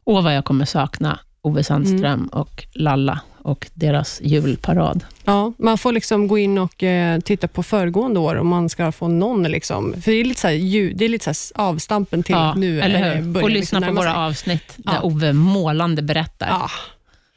Åh, 0.05 0.23
vad 0.25 0.37
jag 0.37 0.45
kommer 0.45 0.65
sakna 0.65 1.19
Ove 1.43 1.65
Sandström 1.65 2.05
Mm. 2.05 2.27
och 2.27 2.65
Lalla 2.75 3.21
och 3.39 3.67
deras 3.75 4.21
julparad. 4.25 5.05
Ja, 5.25 5.53
man 5.59 5.79
får 5.79 5.93
liksom 5.93 6.29
gå 6.29 6.39
in 6.39 6.59
och 6.59 6.83
eh, 6.83 7.21
titta 7.21 7.49
på 7.49 7.63
föregående 7.63 8.21
år 8.21 8.37
om 8.37 8.49
man 8.49 8.69
ska 8.69 8.93
få 8.93 9.09
någon, 9.09 9.43
liksom, 9.43 9.93
för 10.03 10.11
det 10.11 10.17
är 10.21 10.25
lite, 10.25 10.41
så 10.41 10.47
här, 10.47 10.55
ljud, 10.55 10.97
det 10.97 11.05
är 11.05 11.09
lite 11.09 11.35
så 11.35 11.55
avstampen 11.55 12.23
till 12.23 12.35
Ja, 12.35 12.55
nu. 12.55 12.81
eller 12.81 13.15
hur? 13.15 13.43
Och 13.43 13.51
liksom 13.51 13.51
lyssna 13.51 13.81
på 13.81 13.87
närma 13.87 14.01
våra 14.01 14.17
avsnitt, 14.17 14.73
där 14.77 14.93
Ja. 14.95 15.01
Ove 15.03 15.33
målande 15.33 16.03
berättar. 16.03 16.49
Ja, 16.49 16.71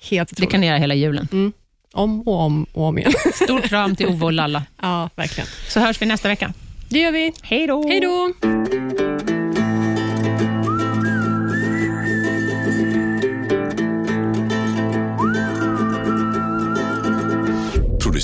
helt 0.10 0.38
det 0.38 0.45
kan 0.45 0.62
ni 0.62 0.68
göra 0.68 0.78
hela 0.78 0.93
julen. 0.95 1.53
Om 1.93 2.22
och 2.22 2.39
om 2.41 2.66
och 2.74 2.84
om 2.84 2.97
igen. 2.97 3.14
Stor 3.34 3.60
kram 3.62 3.95
till 3.95 4.08
Ove 4.08 4.26
och 4.26 4.34
Lalla. 4.34 4.64
ja, 4.82 5.10
verkligen. 5.16 5.47
Så 5.70 5.80
hörs 5.80 6.01
vi 6.01 6.06
nästa 6.06 6.28
vecka. 6.28 6.53
Det 6.89 6.99
gör 6.99 7.12
vi. 7.12 7.34
Hej 7.41 7.68
då! 7.68 7.88
Hej 7.88 7.99
då! 7.99 8.34